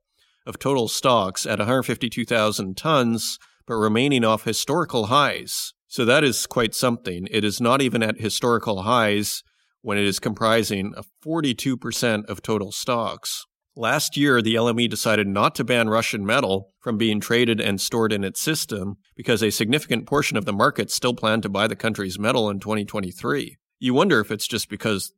of 0.46 0.60
total 0.60 0.88
stocks 0.88 1.48
at 1.48 1.58
152,000 1.58 2.78
tons, 2.78 3.39
but 3.65 3.74
remaining 3.74 4.24
off 4.24 4.44
historical 4.44 5.08
highs. 5.08 5.74
So 5.88 6.06
that 6.06 6.24
is 6.24 6.46
quite 6.46 6.76
something. 6.76 7.28
It 7.32 7.44
is 7.44 7.60
not 7.60 7.82
even 7.82 8.04
at 8.04 8.22
historical 8.22 8.84
highs 8.84 9.41
when 9.86 10.00
it 10.00 10.04
is 10.04 10.19
comprising 10.19 10.95
of 10.95 11.06
42% 11.24 12.26
of 12.26 12.41
total 12.41 12.71
stocks. 12.71 13.45
Last 13.76 14.17
year, 14.17 14.41
the 14.41 14.56
LME 14.56 14.89
decided 14.89 15.28
not 15.28 15.54
to 15.56 15.63
ban 15.63 15.89
Russian 15.89 16.26
metal 16.26 16.74
from 16.80 16.98
being 16.98 17.19
traded 17.19 17.62
and 17.62 17.80
stored 17.80 18.12
in 18.12 18.24
its 18.24 18.41
system 18.41 18.95
because 19.15 19.43
a 19.43 19.52
significant 19.52 20.08
portion 20.08 20.38
of 20.38 20.45
the 20.45 20.54
market 20.54 20.89
still 20.89 21.13
planned 21.13 21.43
to 21.43 21.50
buy 21.50 21.67
the 21.67 21.76
country's 21.76 22.17
metal 22.17 22.50
in 22.50 22.60
2023. 22.60 23.58
You 23.78 23.93
wonder 23.93 24.19
if 24.19 24.32
it's 24.32 24.48
just 24.48 24.69
because, 24.69 25.13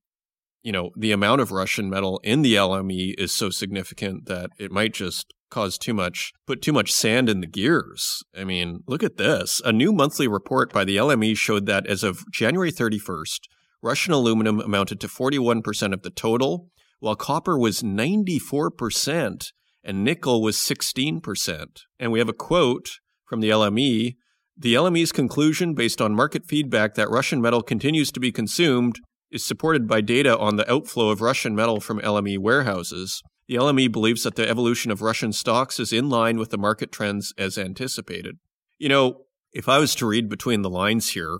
you 0.64 0.74
know, 0.74 0.90
the 0.98 1.14
amount 1.14 1.40
of 1.40 1.54
Russian 1.54 1.90
metal 1.90 2.20
in 2.26 2.42
the 2.42 2.56
LME 2.56 3.14
is 3.18 3.32
so 3.32 3.50
significant 3.50 4.26
that 4.26 4.50
it 4.60 4.70
might 4.70 4.94
just 4.94 5.34
cause 5.50 5.78
too 5.78 5.94
much, 5.94 6.34
put 6.46 6.62
too 6.62 6.74
much 6.74 6.92
sand 6.92 7.30
in 7.30 7.40
the 7.40 7.48
gears. 7.48 8.22
I 8.38 8.44
mean, 8.44 8.84
look 8.86 9.02
at 9.02 9.16
this. 9.16 9.62
A 9.64 9.72
new 9.72 9.94
monthly 9.94 10.28
report 10.28 10.74
by 10.74 10.84
the 10.84 10.98
LME 10.98 11.38
showed 11.38 11.68
that 11.68 11.88
as 11.88 12.04
of 12.04 12.30
January 12.34 12.74
31st, 12.74 13.40
Russian 13.82 14.14
aluminum 14.14 14.60
amounted 14.60 15.00
to 15.02 15.08
41% 15.08 15.94
of 15.94 16.02
the 16.02 16.10
total, 16.10 16.70
while 17.00 17.16
copper 17.16 17.58
was 17.58 17.82
94% 17.84 19.52
and 19.84 20.04
nickel 20.04 20.42
was 20.42 20.58
16%. 20.58 21.66
And 22.00 22.12
we 22.12 22.20
have 22.20 22.30
a 22.30 22.34
quote 22.34 23.00
from 23.26 23.40
the 23.40 23.50
LME 23.50 24.16
The 24.58 24.74
LME's 24.74 25.12
conclusion, 25.12 25.76
based 25.76 26.02
on 26.02 26.16
market 26.16 26.46
feedback 26.46 26.96
that 26.96 27.12
Russian 27.12 27.42
metal 27.42 27.62
continues 27.62 28.12
to 28.12 28.20
be 28.20 28.32
consumed, 28.32 29.00
is 29.32 29.44
supported 29.44 29.88
by 29.88 30.02
data 30.02 30.38
on 30.38 30.56
the 30.56 30.70
outflow 30.72 31.10
of 31.10 31.22
Russian 31.22 31.56
metal 31.56 31.80
from 31.80 32.00
LME 32.00 32.40
warehouses. 32.40 33.22
The 33.48 33.56
LME 33.56 33.92
believes 33.92 34.24
that 34.24 34.36
the 34.36 34.50
evolution 34.50 34.92
of 34.92 35.02
Russian 35.02 35.32
stocks 35.32 35.80
is 35.80 35.94
in 35.94 36.10
line 36.10 36.38
with 36.38 36.50
the 36.50 36.58
market 36.58 36.92
trends 36.92 37.34
as 37.38 37.58
anticipated. 37.58 38.38
You 38.78 38.90
know, 38.90 39.22
if 39.54 39.70
I 39.70 39.78
was 39.80 39.96
to 39.96 40.06
read 40.06 40.30
between 40.30 40.62
the 40.62 40.70
lines 40.70 41.12
here, 41.12 41.40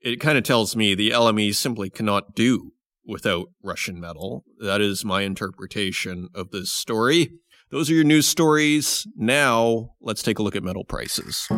it 0.00 0.20
kind 0.20 0.38
of 0.38 0.44
tells 0.44 0.76
me 0.76 0.94
the 0.94 1.10
LME 1.10 1.54
simply 1.54 1.90
cannot 1.90 2.34
do 2.34 2.72
without 3.04 3.48
Russian 3.62 4.00
metal. 4.00 4.44
That 4.60 4.80
is 4.80 5.04
my 5.04 5.22
interpretation 5.22 6.28
of 6.34 6.50
this 6.50 6.70
story. 6.70 7.32
Those 7.70 7.90
are 7.90 7.94
your 7.94 8.04
news 8.04 8.26
stories. 8.26 9.06
Now, 9.16 9.90
let's 10.00 10.22
take 10.22 10.38
a 10.38 10.42
look 10.42 10.56
at 10.56 10.62
metal 10.62 10.84
prices. 10.84 11.48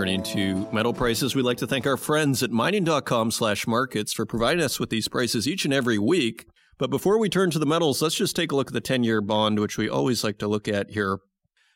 Turning 0.00 0.22
to 0.22 0.66
metal 0.72 0.94
prices, 0.94 1.34
we'd 1.34 1.42
like 1.42 1.58
to 1.58 1.66
thank 1.66 1.86
our 1.86 1.98
friends 1.98 2.42
at 2.42 2.50
mining.com 2.50 3.30
slash 3.30 3.66
markets 3.66 4.14
for 4.14 4.24
providing 4.24 4.64
us 4.64 4.80
with 4.80 4.88
these 4.88 5.08
prices 5.08 5.46
each 5.46 5.66
and 5.66 5.74
every 5.74 5.98
week. 5.98 6.46
But 6.78 6.88
before 6.88 7.18
we 7.18 7.28
turn 7.28 7.50
to 7.50 7.58
the 7.58 7.66
metals, 7.66 8.00
let's 8.00 8.14
just 8.14 8.34
take 8.34 8.50
a 8.50 8.56
look 8.56 8.68
at 8.68 8.72
the 8.72 8.80
10 8.80 9.04
year 9.04 9.20
bond, 9.20 9.58
which 9.58 9.76
we 9.76 9.90
always 9.90 10.24
like 10.24 10.38
to 10.38 10.48
look 10.48 10.68
at 10.68 10.92
here. 10.92 11.18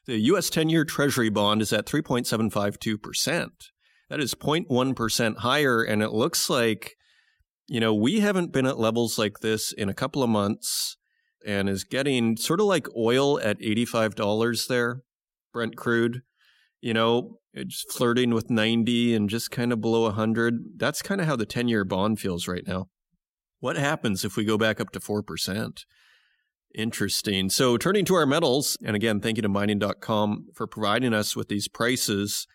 The 0.06 0.16
US 0.20 0.48
10 0.48 0.70
year 0.70 0.86
Treasury 0.86 1.28
bond 1.28 1.60
is 1.60 1.70
at 1.70 1.84
3.752%. 1.84 3.50
That 4.08 4.20
is 4.20 4.34
0.1% 4.34 5.36
higher. 5.40 5.82
And 5.82 6.02
it 6.02 6.12
looks 6.12 6.48
like, 6.48 6.94
you 7.68 7.78
know, 7.78 7.92
we 7.92 8.20
haven't 8.20 8.54
been 8.54 8.64
at 8.64 8.78
levels 8.78 9.18
like 9.18 9.40
this 9.40 9.70
in 9.70 9.90
a 9.90 9.94
couple 9.94 10.22
of 10.22 10.30
months 10.30 10.96
and 11.46 11.68
is 11.68 11.84
getting 11.84 12.38
sort 12.38 12.60
of 12.60 12.64
like 12.64 12.86
oil 12.96 13.38
at 13.38 13.58
$85 13.58 14.66
there, 14.68 15.02
Brent 15.52 15.76
crude. 15.76 16.22
You 16.80 16.94
know, 16.94 17.40
it's 17.54 17.84
flirting 17.88 18.34
with 18.34 18.50
90 18.50 19.14
and 19.14 19.30
just 19.30 19.52
kind 19.52 19.72
of 19.72 19.80
below 19.80 20.02
100. 20.02 20.76
That's 20.76 21.02
kind 21.02 21.20
of 21.20 21.28
how 21.28 21.36
the 21.36 21.46
10 21.46 21.68
year 21.68 21.84
bond 21.84 22.18
feels 22.18 22.48
right 22.48 22.66
now. 22.66 22.88
What 23.60 23.76
happens 23.76 24.24
if 24.24 24.36
we 24.36 24.44
go 24.44 24.58
back 24.58 24.80
up 24.80 24.90
to 24.90 24.98
4%? 25.00 25.84
Interesting. 26.74 27.50
So 27.50 27.76
turning 27.76 28.04
to 28.06 28.16
our 28.16 28.26
metals, 28.26 28.76
and 28.84 28.96
again, 28.96 29.20
thank 29.20 29.38
you 29.38 29.42
to 29.42 29.48
mining.com 29.48 30.48
for 30.54 30.66
providing 30.66 31.14
us 31.14 31.36
with 31.36 31.46
these 31.48 31.68
prices. 31.68 32.48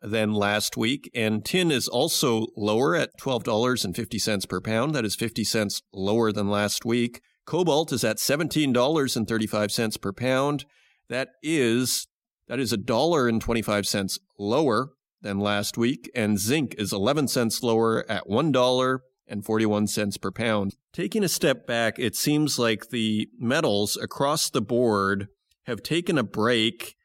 than 0.00 0.32
last 0.32 0.78
week. 0.78 1.10
And 1.14 1.44
tin 1.44 1.70
is 1.70 1.86
also 1.86 2.46
lower 2.56 2.96
at 2.96 3.10
$12.50 3.20 4.48
per 4.48 4.60
pound. 4.62 4.94
That 4.94 5.04
is 5.04 5.16
50 5.16 5.44
cents 5.44 5.82
lower 5.92 6.32
than 6.32 6.48
last 6.48 6.86
week. 6.86 7.20
Cobalt 7.44 7.92
is 7.92 8.04
at 8.04 8.18
$17.35 8.18 10.00
per 10.00 10.12
pound. 10.12 10.64
That 11.08 11.30
is 11.42 12.06
that 12.48 12.58
is 12.58 12.72
a 12.72 12.76
dollar 12.76 13.28
and 13.28 13.40
25 13.40 13.86
cents 13.86 14.18
lower 14.38 14.90
than 15.22 15.38
last 15.38 15.78
week 15.78 16.10
and 16.14 16.38
zinc 16.38 16.74
is 16.76 16.92
11 16.92 17.28
cents 17.28 17.62
lower 17.62 18.04
at 18.10 18.26
$1 18.26 18.98
and 19.26 19.44
41 19.44 19.86
cents 19.86 20.16
per 20.18 20.30
pound. 20.30 20.76
Taking 20.92 21.24
a 21.24 21.28
step 21.28 21.66
back, 21.66 21.98
it 21.98 22.16
seems 22.16 22.58
like 22.58 22.90
the 22.90 23.28
metals 23.38 23.96
across 23.96 24.50
the 24.50 24.60
board 24.60 25.28
have 25.64 25.82
taken 25.82 26.18
a 26.18 26.24
break 26.24 26.96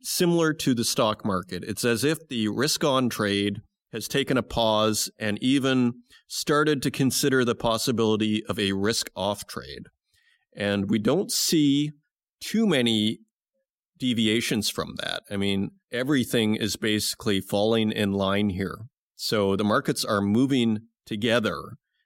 similar 0.00 0.52
to 0.54 0.74
the 0.74 0.84
stock 0.84 1.24
market. 1.24 1.64
It's 1.64 1.84
as 1.84 2.04
if 2.04 2.28
the 2.28 2.48
risk 2.48 2.84
on 2.84 3.08
trade 3.08 3.60
has 3.92 4.08
taken 4.08 4.36
a 4.36 4.42
pause 4.42 5.10
and 5.18 5.42
even 5.42 5.94
started 6.28 6.82
to 6.82 6.90
consider 6.90 7.44
the 7.44 7.54
possibility 7.54 8.44
of 8.46 8.58
a 8.58 8.72
risk 8.72 9.10
off 9.14 9.46
trade. 9.46 9.84
And 10.54 10.90
we 10.90 10.98
don't 10.98 11.30
see 11.30 11.92
too 12.40 12.66
many 12.66 13.20
deviations 13.98 14.68
from 14.68 14.94
that. 15.02 15.22
I 15.30 15.36
mean, 15.36 15.70
everything 15.90 16.56
is 16.56 16.76
basically 16.76 17.40
falling 17.40 17.92
in 17.92 18.12
line 18.12 18.50
here. 18.50 18.80
So 19.14 19.56
the 19.56 19.64
markets 19.64 20.04
are 20.04 20.20
moving 20.20 20.80
together, 21.06 21.58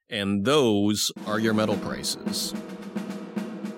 and 0.08 0.44
those 0.44 1.10
are 1.26 1.40
your 1.40 1.54
metal 1.54 1.76
prices. 1.78 2.54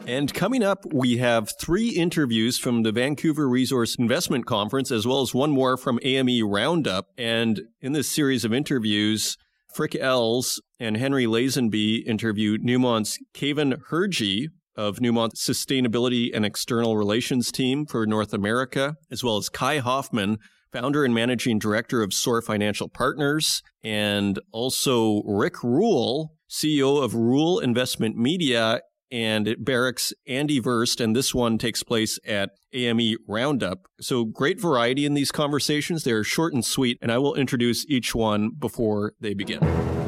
And 0.07 0.35
coming 0.35 0.65
up, 0.65 0.85
we 0.93 1.19
have 1.19 1.53
three 1.61 1.91
interviews 1.91 2.59
from 2.59 2.83
the 2.83 2.91
Vancouver 2.91 3.49
Resource 3.49 3.95
Investment 3.95 4.47
Conference, 4.47 4.91
as 4.91 5.07
well 5.07 5.21
as 5.21 5.33
one 5.33 5.51
more 5.51 5.77
from 5.77 6.01
AME 6.03 6.43
Roundup. 6.43 7.07
And 7.17 7.62
in 7.81 7.93
this 7.93 8.09
series 8.09 8.45
of 8.45 8.53
interviews, 8.53 9.37
Frik 9.73 9.95
Els 9.95 10.61
and 10.81 10.97
Henry 10.97 11.25
Lazenby 11.25 12.05
interview 12.05 12.59
Newmont's 12.59 13.17
Keivan 13.33 13.81
Hirji 13.91 14.49
of 14.77 14.99
Newmont's 14.99 15.47
Sustainability 15.47 16.31
and 16.35 16.45
External 16.45 16.97
Relations 16.97 17.53
team 17.53 17.87
for 17.87 18.05
North 18.05 18.35
America, 18.35 18.97
as 19.11 19.23
well 19.23 19.37
as 19.37 19.49
Kai 19.49 19.79
Hoffman, 19.79 20.38
founder 20.73 21.05
and 21.05 21.15
managing 21.15 21.61
director 21.61 22.03
of 22.03 22.12
SOAR 22.12 22.43
Financial 22.43 22.88
Partners, 22.88 23.62
and 23.85 24.41
also 24.51 25.23
Rick 25.25 25.62
Rule, 25.62 26.35
CEO 26.51 27.03
of 27.03 27.15
Rule 27.15 27.61
Investment 27.61 28.17
Media 28.17 28.81
and 29.12 29.46
it 29.46 29.64
Barrick's 29.64 30.12
Andy 30.27 30.59
Wurst, 30.59 31.01
and 31.01 31.14
this 31.14 31.35
one 31.35 31.59
takes 31.59 31.83
place 31.83 32.18
at 32.27 32.51
AME 32.72 33.16
Roundup. 33.29 33.87
So 34.01 34.25
great 34.25 34.59
variety 34.59 35.05
in 35.05 35.14
these 35.14 35.31
conversations. 35.31 36.03
They're 36.03 36.25
short 36.25 36.55
and 36.55 36.64
sweet, 36.64 36.98
and 37.03 37.12
I 37.12 37.18
will 37.18 37.35
introduce 37.35 37.87
each 37.87 38.14
one 38.14 38.51
before 38.59 39.12
they 39.20 39.35
begin. 39.35 40.02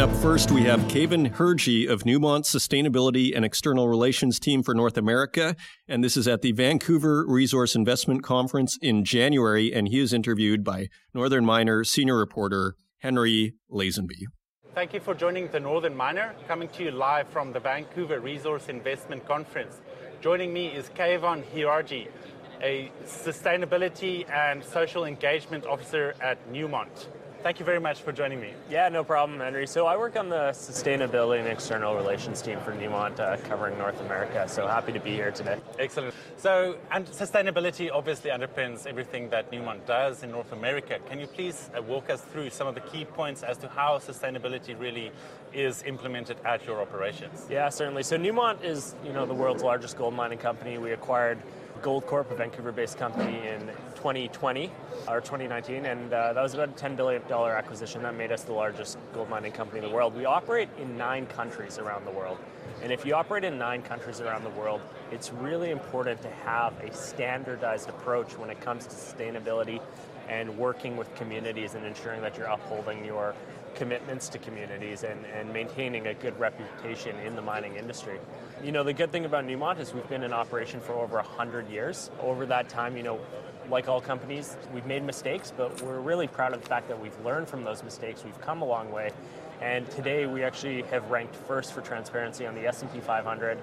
Coming 0.00 0.16
up 0.16 0.22
first, 0.22 0.50
we 0.50 0.62
have 0.62 0.80
Keivan 0.84 1.30
Hirji 1.30 1.86
of 1.86 2.04
Newmont's 2.04 2.50
Sustainability 2.50 3.36
and 3.36 3.44
External 3.44 3.86
Relations 3.86 4.40
Team 4.40 4.62
for 4.62 4.72
North 4.72 4.96
America. 4.96 5.54
And 5.86 6.02
this 6.02 6.16
is 6.16 6.26
at 6.26 6.40
the 6.40 6.52
Vancouver 6.52 7.26
Resource 7.28 7.76
Investment 7.76 8.22
Conference 8.22 8.78
in 8.80 9.04
January. 9.04 9.74
And 9.74 9.88
he 9.88 10.00
is 10.00 10.14
interviewed 10.14 10.64
by 10.64 10.88
Northern 11.12 11.44
Miner 11.44 11.84
senior 11.84 12.16
reporter 12.16 12.76
Henry 13.00 13.56
Lazenby. 13.70 14.24
Thank 14.74 14.94
you 14.94 15.00
for 15.00 15.14
joining 15.14 15.48
the 15.48 15.60
Northern 15.60 15.94
Miner, 15.94 16.34
coming 16.48 16.70
to 16.70 16.84
you 16.84 16.92
live 16.92 17.28
from 17.28 17.52
the 17.52 17.60
Vancouver 17.60 18.20
Resource 18.20 18.70
Investment 18.70 19.28
Conference. 19.28 19.82
Joining 20.22 20.50
me 20.50 20.68
is 20.68 20.88
Keivan 20.96 21.44
Hirji, 21.54 22.08
a 22.62 22.90
Sustainability 23.04 24.26
and 24.30 24.64
Social 24.64 25.04
Engagement 25.04 25.66
Officer 25.66 26.14
at 26.22 26.50
Newmont. 26.50 27.08
Thank 27.42 27.58
you 27.58 27.64
very 27.64 27.80
much 27.80 28.02
for 28.02 28.12
joining 28.12 28.38
me. 28.38 28.52
Yeah, 28.68 28.90
no 28.90 29.02
problem, 29.02 29.40
Henry. 29.40 29.66
So 29.66 29.86
I 29.86 29.96
work 29.96 30.14
on 30.14 30.28
the 30.28 30.50
sustainability 30.50 31.38
and 31.38 31.48
external 31.48 31.94
relations 31.94 32.42
team 32.42 32.60
for 32.60 32.72
Newmont, 32.72 33.18
uh, 33.18 33.38
covering 33.48 33.78
North 33.78 33.98
America. 34.02 34.46
So 34.46 34.66
happy 34.66 34.92
to 34.92 35.00
be 35.00 35.12
here 35.12 35.30
today. 35.30 35.58
Excellent. 35.78 36.14
So, 36.36 36.76
and 36.90 37.06
sustainability 37.06 37.90
obviously 37.90 38.30
underpins 38.30 38.86
everything 38.86 39.30
that 39.30 39.50
Newmont 39.50 39.86
does 39.86 40.22
in 40.22 40.30
North 40.30 40.52
America. 40.52 40.98
Can 41.08 41.18
you 41.18 41.26
please 41.26 41.70
uh, 41.74 41.80
walk 41.80 42.10
us 42.10 42.20
through 42.20 42.50
some 42.50 42.66
of 42.66 42.74
the 42.74 42.82
key 42.82 43.06
points 43.06 43.42
as 43.42 43.56
to 43.58 43.68
how 43.68 43.98
sustainability 43.98 44.78
really 44.78 45.10
is 45.54 45.82
implemented 45.84 46.36
at 46.44 46.66
your 46.66 46.78
operations? 46.82 47.46
Yeah, 47.48 47.70
certainly. 47.70 48.02
So 48.02 48.18
Newmont 48.18 48.62
is, 48.62 48.94
you 49.02 49.14
know, 49.14 49.24
the 49.24 49.32
world's 49.34 49.62
largest 49.62 49.96
gold 49.96 50.12
mining 50.12 50.38
company. 50.38 50.76
We 50.76 50.92
acquired 50.92 51.38
Goldcorp, 51.80 52.30
a 52.30 52.34
Vancouver-based 52.34 52.98
company, 52.98 53.48
in 53.48 53.70
2020 54.00 54.72
or 55.08 55.20
2019, 55.20 55.84
and 55.84 56.10
uh, 56.10 56.32
that 56.32 56.42
was 56.42 56.54
about 56.54 56.70
a 56.70 56.72
10 56.72 56.96
billion 56.96 57.20
dollar 57.28 57.52
acquisition 57.52 58.02
that 58.02 58.14
made 58.14 58.32
us 58.32 58.44
the 58.44 58.52
largest 58.52 58.96
gold 59.12 59.28
mining 59.28 59.52
company 59.52 59.78
in 59.78 59.84
the 59.86 59.94
world. 59.94 60.16
We 60.16 60.24
operate 60.24 60.70
in 60.78 60.96
nine 60.96 61.26
countries 61.26 61.76
around 61.76 62.06
the 62.06 62.10
world, 62.10 62.38
and 62.82 62.92
if 62.92 63.04
you 63.04 63.14
operate 63.14 63.44
in 63.44 63.58
nine 63.58 63.82
countries 63.82 64.22
around 64.22 64.44
the 64.44 64.50
world, 64.50 64.80
it's 65.12 65.30
really 65.34 65.70
important 65.70 66.22
to 66.22 66.30
have 66.30 66.72
a 66.80 66.94
standardized 66.94 67.90
approach 67.90 68.38
when 68.38 68.48
it 68.48 68.58
comes 68.62 68.86
to 68.86 68.94
sustainability 68.94 69.82
and 70.30 70.56
working 70.56 70.96
with 70.96 71.14
communities 71.14 71.74
and 71.74 71.84
ensuring 71.84 72.22
that 72.22 72.38
you're 72.38 72.46
upholding 72.46 73.04
your 73.04 73.34
commitments 73.74 74.28
to 74.30 74.38
communities 74.38 75.04
and, 75.04 75.24
and 75.26 75.52
maintaining 75.52 76.06
a 76.06 76.14
good 76.14 76.38
reputation 76.40 77.14
in 77.18 77.36
the 77.36 77.42
mining 77.42 77.76
industry. 77.76 78.18
You 78.64 78.72
know, 78.72 78.82
the 78.82 78.92
good 78.92 79.12
thing 79.12 79.24
about 79.24 79.44
Newmont 79.44 79.78
is 79.78 79.92
we've 79.92 80.08
been 80.08 80.22
in 80.22 80.32
operation 80.32 80.80
for 80.80 80.94
over 80.94 81.16
100 81.16 81.68
years. 81.68 82.10
Over 82.20 82.46
that 82.46 82.68
time, 82.68 82.96
you 82.96 83.02
know, 83.02 83.20
like 83.70 83.88
all 83.88 84.00
companies, 84.00 84.56
we've 84.74 84.86
made 84.86 85.02
mistakes, 85.02 85.52
but 85.56 85.80
we're 85.82 86.00
really 86.00 86.26
proud 86.26 86.52
of 86.52 86.60
the 86.60 86.68
fact 86.68 86.88
that 86.88 87.00
we've 87.00 87.18
learned 87.24 87.48
from 87.48 87.64
those 87.64 87.82
mistakes. 87.82 88.24
We've 88.24 88.40
come 88.40 88.62
a 88.62 88.66
long 88.66 88.90
way. 88.90 89.12
And 89.60 89.88
today 89.90 90.26
we 90.26 90.42
actually 90.42 90.82
have 90.82 91.10
ranked 91.10 91.36
first 91.36 91.72
for 91.72 91.80
transparency 91.80 92.46
on 92.46 92.54
the 92.54 92.66
S&P 92.66 93.00
500 93.00 93.58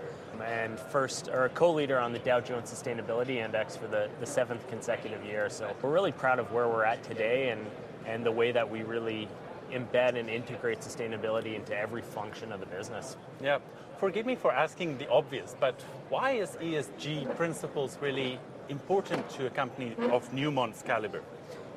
and 0.45 0.79
first 0.79 1.29
or 1.29 1.45
a 1.45 1.49
co-leader 1.49 1.99
on 1.99 2.13
the 2.13 2.19
Dow 2.19 2.39
Jones 2.39 2.71
Sustainability 2.71 3.37
Index 3.37 3.75
for 3.75 3.87
the, 3.87 4.07
the 4.19 4.25
seventh 4.25 4.67
consecutive 4.69 5.23
year. 5.25 5.49
So 5.49 5.75
we're 5.81 5.91
really 5.91 6.11
proud 6.11 6.39
of 6.39 6.51
where 6.51 6.67
we're 6.67 6.83
at 6.83 7.03
today 7.03 7.49
and, 7.49 7.65
and 8.05 8.23
the 8.23 8.31
way 8.31 8.51
that 8.51 8.69
we 8.69 8.83
really 8.83 9.27
embed 9.71 10.15
and 10.15 10.29
integrate 10.29 10.79
sustainability 10.79 11.55
into 11.55 11.75
every 11.75 12.01
function 12.01 12.51
of 12.51 12.59
the 12.59 12.67
business. 12.67 13.17
Yeah. 13.41 13.57
Forgive 13.99 14.27
me 14.27 14.35
for 14.35 14.53
asking 14.53 14.99
the 14.99 15.09
obvious, 15.09 15.55
but 15.59 15.81
why 16.09 16.33
is 16.33 16.51
ESG 16.61 17.35
principles 17.35 17.97
really 17.99 18.39
important 18.69 19.29
to 19.31 19.47
a 19.47 19.49
company 19.49 19.95
of 20.11 20.31
Newmont's 20.31 20.81
caliber? 20.81 21.21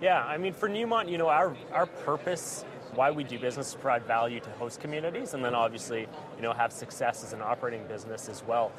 Yeah, 0.00 0.24
I 0.24 0.38
mean, 0.38 0.52
for 0.52 0.68
Newmont, 0.68 1.10
you 1.10 1.18
know, 1.18 1.28
our, 1.28 1.54
our 1.72 1.86
purpose, 1.86 2.64
why 2.94 3.10
we 3.10 3.22
do 3.22 3.38
business 3.38 3.68
is 3.68 3.74
provide 3.74 4.04
value 4.06 4.40
to 4.40 4.50
host 4.52 4.80
communities, 4.80 5.34
and 5.34 5.44
then 5.44 5.54
obviously, 5.54 6.08
you 6.36 6.42
know, 6.42 6.52
have 6.52 6.72
success 6.72 7.22
as 7.22 7.32
an 7.32 7.42
operating 7.42 7.86
business 7.86 8.28
as 8.28 8.42
well. 8.44 8.72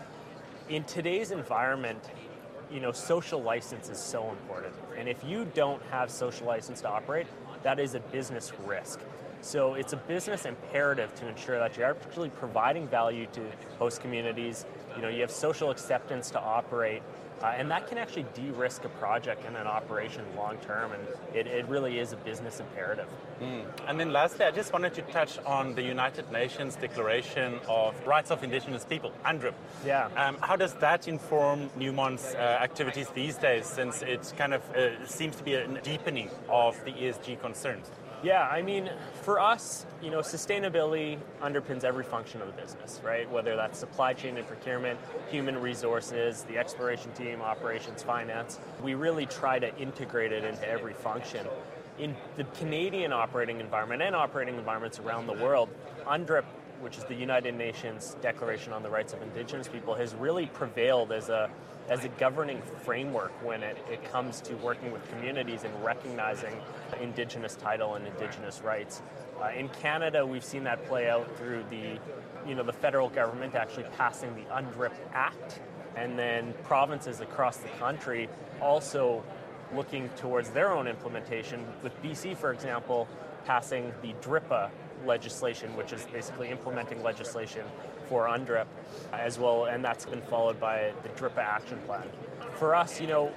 In 0.69 0.83
today's 0.85 1.31
environment, 1.31 2.09
you 2.71 2.79
know, 2.79 2.91
social 2.91 3.41
license 3.41 3.89
is 3.89 3.97
so 3.97 4.29
important. 4.29 4.73
And 4.97 5.07
if 5.07 5.23
you 5.23 5.45
don't 5.53 5.81
have 5.91 6.09
social 6.09 6.47
license 6.47 6.81
to 6.81 6.89
operate, 6.89 7.27
that 7.63 7.79
is 7.79 7.95
a 7.95 7.99
business 7.99 8.51
risk. 8.65 8.99
So 9.41 9.73
it's 9.73 9.93
a 9.93 9.97
business 9.97 10.45
imperative 10.45 11.13
to 11.15 11.27
ensure 11.27 11.57
that 11.59 11.75
you're 11.75 11.89
actually 11.89 12.29
providing 12.29 12.87
value 12.87 13.27
to 13.33 13.41
host 13.79 14.01
communities. 14.01 14.65
You 14.95 15.01
know, 15.01 15.09
you 15.09 15.21
have 15.21 15.31
social 15.31 15.71
acceptance 15.71 16.29
to 16.31 16.39
operate, 16.39 17.01
uh, 17.43 17.47
and 17.47 17.69
that 17.71 17.87
can 17.87 17.97
actually 17.97 18.25
de-risk 18.33 18.85
a 18.85 18.89
project 18.89 19.45
and 19.45 19.55
an 19.57 19.67
operation 19.67 20.23
long 20.35 20.57
term, 20.57 20.91
and 20.91 21.35
it, 21.35 21.47
it 21.47 21.67
really 21.67 21.99
is 21.99 22.13
a 22.13 22.17
business 22.17 22.59
imperative. 22.59 23.07
Mm. 23.41 23.65
And 23.87 23.99
then 23.99 24.13
lastly, 24.13 24.45
I 24.45 24.51
just 24.51 24.73
wanted 24.73 24.93
to 24.95 25.01
touch 25.03 25.39
on 25.39 25.73
the 25.75 25.81
United 25.81 26.31
Nations 26.31 26.75
Declaration 26.75 27.59
of 27.67 27.95
Rights 28.05 28.31
of 28.31 28.43
Indigenous 28.43 28.85
People, 28.85 29.11
UNDRIP. 29.25 29.53
Yeah. 29.85 30.09
Um, 30.15 30.37
how 30.41 30.55
does 30.55 30.73
that 30.75 31.07
inform 31.07 31.69
Newmont's 31.77 32.35
uh, 32.35 32.37
activities 32.37 33.09
these 33.09 33.37
days, 33.37 33.65
since 33.65 34.01
it 34.01 34.33
kind 34.37 34.53
of 34.53 34.61
uh, 34.71 35.05
seems 35.05 35.35
to 35.37 35.43
be 35.43 35.55
a 35.55 35.67
deepening 35.81 36.29
of 36.49 36.83
the 36.85 36.91
ESG 36.91 37.41
concerns? 37.41 37.89
Yeah, 38.23 38.47
I 38.47 38.61
mean, 38.61 38.91
for 39.23 39.39
us, 39.39 39.87
you 40.01 40.11
know, 40.11 40.19
sustainability 40.19 41.17
underpins 41.41 41.83
every 41.83 42.03
function 42.03 42.39
of 42.39 42.47
the 42.47 42.61
business, 42.61 43.01
right? 43.03 43.29
Whether 43.31 43.55
that's 43.55 43.79
supply 43.79 44.13
chain 44.13 44.37
and 44.37 44.45
procurement, 44.47 44.99
human 45.31 45.59
resources, 45.59 46.43
the 46.43 46.57
exploration 46.57 47.11
team, 47.13 47.41
operations, 47.41 48.03
finance. 48.03 48.59
We 48.83 48.93
really 48.93 49.25
try 49.25 49.57
to 49.57 49.75
integrate 49.77 50.31
it 50.31 50.43
into 50.43 50.69
every 50.69 50.93
function. 50.93 51.47
In 51.97 52.15
the 52.37 52.43
Canadian 52.43 53.11
operating 53.11 53.59
environment 53.59 54.03
and 54.03 54.15
operating 54.15 54.55
environments 54.55 54.99
around 54.99 55.25
the 55.25 55.33
world, 55.33 55.69
UNDRIP 56.05 56.45
which 56.81 56.97
is 56.97 57.03
the 57.05 57.15
United 57.15 57.55
Nations 57.55 58.17
Declaration 58.21 58.73
on 58.73 58.83
the 58.83 58.89
Rights 58.89 59.13
of 59.13 59.21
Indigenous 59.21 59.67
People, 59.67 59.93
has 59.93 60.15
really 60.15 60.47
prevailed 60.47 61.11
as 61.11 61.29
a 61.29 61.49
as 61.89 62.05
a 62.05 62.09
governing 62.09 62.61
framework 62.83 63.31
when 63.45 63.63
it, 63.63 63.77
it 63.89 64.03
comes 64.11 64.41
to 64.41 64.55
working 64.55 64.91
with 64.91 65.07
communities 65.09 65.63
and 65.63 65.83
recognizing 65.83 66.53
Indigenous 67.01 67.55
title 67.55 67.95
and 67.95 68.07
Indigenous 68.07 68.61
rights. 68.61 69.01
Uh, 69.41 69.49
in 69.49 69.67
Canada, 69.69 70.25
we've 70.25 70.43
seen 70.43 70.63
that 70.63 70.85
play 70.87 71.09
out 71.09 71.35
through 71.37 71.63
the, 71.69 71.99
you 72.47 72.55
know, 72.55 72.63
the 72.63 72.73
federal 72.73 73.09
government 73.09 73.55
actually 73.55 73.85
passing 73.97 74.33
the 74.35 74.43
UNDRIP 74.53 74.93
Act, 75.13 75.59
and 75.95 76.17
then 76.17 76.53
provinces 76.63 77.19
across 77.19 77.57
the 77.57 77.69
country 77.79 78.29
also 78.61 79.23
looking 79.75 80.09
towards 80.09 80.49
their 80.51 80.71
own 80.71 80.87
implementation. 80.87 81.65
With 81.81 81.99
BC, 82.01 82.37
for 82.37 82.53
example, 82.53 83.07
passing 83.45 83.93
the 84.01 84.13
DRIPA 84.21 84.69
legislation, 85.05 85.75
which 85.75 85.93
is 85.93 86.05
basically 86.05 86.49
implementing 86.49 87.01
legislation 87.01 87.65
for 88.11 88.27
UNDRIP 88.27 88.65
as 89.13 89.39
well, 89.39 89.65
and 89.65 89.83
that's 89.83 90.05
been 90.05 90.21
followed 90.23 90.59
by 90.59 90.91
the 91.01 91.09
DRIPA 91.09 91.37
action 91.37 91.79
plan. 91.85 92.03
For 92.55 92.75
us, 92.75 92.99
you 92.99 93.07
know, 93.07 93.31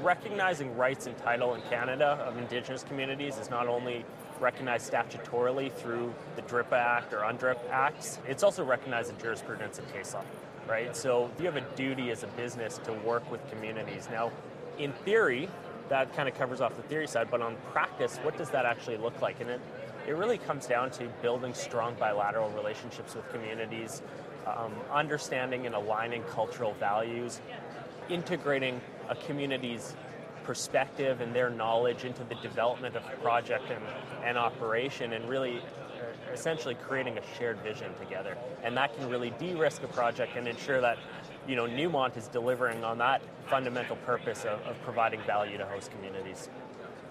recognizing 0.00 0.74
rights 0.74 1.06
and 1.06 1.14
title 1.18 1.52
in 1.52 1.60
Canada 1.68 2.18
of 2.26 2.38
Indigenous 2.38 2.82
communities 2.82 3.36
is 3.36 3.50
not 3.50 3.68
only 3.68 4.06
recognized 4.40 4.90
statutorily 4.90 5.70
through 5.70 6.14
the 6.34 6.42
DRIPA 6.42 6.72
Act 6.72 7.12
or 7.12 7.18
UNDRIP 7.18 7.58
Acts, 7.70 8.20
it's 8.26 8.42
also 8.42 8.64
recognized 8.64 9.10
in 9.10 9.18
jurisprudence 9.18 9.78
and 9.78 9.92
case 9.92 10.14
law, 10.14 10.24
right? 10.66 10.96
So 10.96 11.30
you 11.38 11.44
have 11.44 11.56
a 11.56 11.76
duty 11.76 12.10
as 12.10 12.22
a 12.22 12.28
business 12.28 12.78
to 12.84 12.92
work 12.94 13.30
with 13.30 13.46
communities. 13.50 14.08
Now, 14.10 14.32
in 14.78 14.94
theory, 15.04 15.50
that 15.90 16.10
kind 16.16 16.26
of 16.26 16.34
covers 16.34 16.62
off 16.62 16.74
the 16.74 16.82
theory 16.84 17.06
side, 17.06 17.28
but 17.30 17.42
on 17.42 17.56
practice, 17.70 18.16
what 18.22 18.38
does 18.38 18.48
that 18.48 18.64
actually 18.64 18.96
look 18.96 19.20
like? 19.20 19.42
And 19.42 19.50
it 19.50 19.60
it 20.06 20.12
really 20.12 20.38
comes 20.38 20.66
down 20.66 20.90
to 20.92 21.08
building 21.22 21.54
strong 21.54 21.94
bilateral 21.94 22.50
relationships 22.50 23.14
with 23.14 23.28
communities, 23.30 24.02
um, 24.46 24.72
understanding 24.92 25.66
and 25.66 25.74
aligning 25.74 26.22
cultural 26.24 26.74
values, 26.74 27.40
integrating 28.08 28.80
a 29.08 29.16
community's 29.16 29.94
perspective 30.44 31.20
and 31.20 31.34
their 31.34 31.48
knowledge 31.48 32.04
into 32.04 32.22
the 32.24 32.34
development 32.36 32.94
of 32.96 33.02
a 33.06 33.16
project 33.22 33.64
and, 33.70 33.82
and 34.24 34.36
operation, 34.36 35.14
and 35.14 35.26
really 35.28 35.58
uh, 35.58 36.32
essentially 36.32 36.74
creating 36.74 37.16
a 37.16 37.22
shared 37.38 37.58
vision 37.62 37.92
together. 37.98 38.36
And 38.62 38.76
that 38.76 38.94
can 38.96 39.08
really 39.08 39.30
de-risk 39.38 39.82
a 39.82 39.88
project 39.88 40.36
and 40.36 40.46
ensure 40.46 40.80
that 40.82 40.98
you 41.48 41.56
know 41.56 41.66
Newmont 41.66 42.16
is 42.16 42.28
delivering 42.28 42.84
on 42.84 42.98
that 42.98 43.22
fundamental 43.46 43.96
purpose 43.96 44.44
of, 44.44 44.60
of 44.62 44.80
providing 44.82 45.22
value 45.22 45.56
to 45.58 45.66
host 45.66 45.90
communities. 45.90 46.50